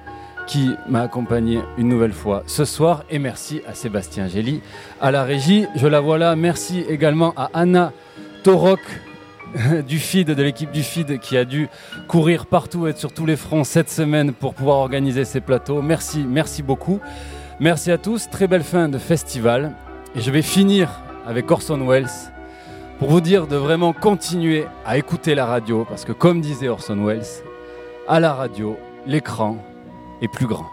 qui 0.46 0.74
m'a 0.88 1.02
accompagné 1.02 1.60
une 1.78 1.88
nouvelle 1.88 2.12
fois 2.12 2.42
ce 2.46 2.64
soir. 2.64 3.04
Et 3.10 3.18
merci 3.18 3.62
à 3.66 3.74
Sébastien 3.74 4.28
Gély 4.28 4.60
à 5.00 5.10
la 5.10 5.24
régie. 5.24 5.66
Je 5.76 5.86
la 5.86 6.00
vois 6.00 6.18
là. 6.18 6.36
Merci 6.36 6.84
également 6.88 7.32
à 7.36 7.50
Anna 7.54 7.92
Torok 8.42 8.80
du 9.86 9.98
FID, 9.98 10.30
de 10.30 10.42
l'équipe 10.42 10.70
du 10.70 10.82
FID, 10.82 11.18
qui 11.20 11.36
a 11.36 11.44
dû 11.44 11.68
courir 12.08 12.46
partout 12.46 12.86
et 12.86 12.92
sur 12.94 13.12
tous 13.12 13.26
les 13.26 13.36
fronts 13.36 13.64
cette 13.64 13.90
semaine 13.90 14.32
pour 14.32 14.54
pouvoir 14.54 14.78
organiser 14.78 15.24
ces 15.24 15.40
plateaux. 15.40 15.82
Merci, 15.82 16.24
merci 16.28 16.62
beaucoup. 16.62 17.00
Merci 17.60 17.90
à 17.90 17.98
tous. 17.98 18.28
Très 18.30 18.46
belle 18.46 18.64
fin 18.64 18.88
de 18.88 18.98
festival. 18.98 19.72
Et 20.14 20.20
je 20.20 20.30
vais 20.30 20.42
finir 20.42 21.02
avec 21.26 21.50
Orson 21.50 21.86
Welles 21.86 22.06
pour 22.98 23.10
vous 23.10 23.20
dire 23.20 23.46
de 23.46 23.56
vraiment 23.56 23.92
continuer 23.92 24.66
à 24.84 24.96
écouter 24.96 25.34
la 25.34 25.46
radio 25.46 25.84
parce 25.88 26.04
que 26.04 26.12
comme 26.12 26.40
disait 26.40 26.68
Orson 26.68 27.04
Welles, 27.04 27.22
à 28.08 28.20
la 28.20 28.32
radio, 28.32 28.76
l'écran 29.06 29.56
est 30.22 30.28
plus 30.28 30.46
grand. 30.46 30.70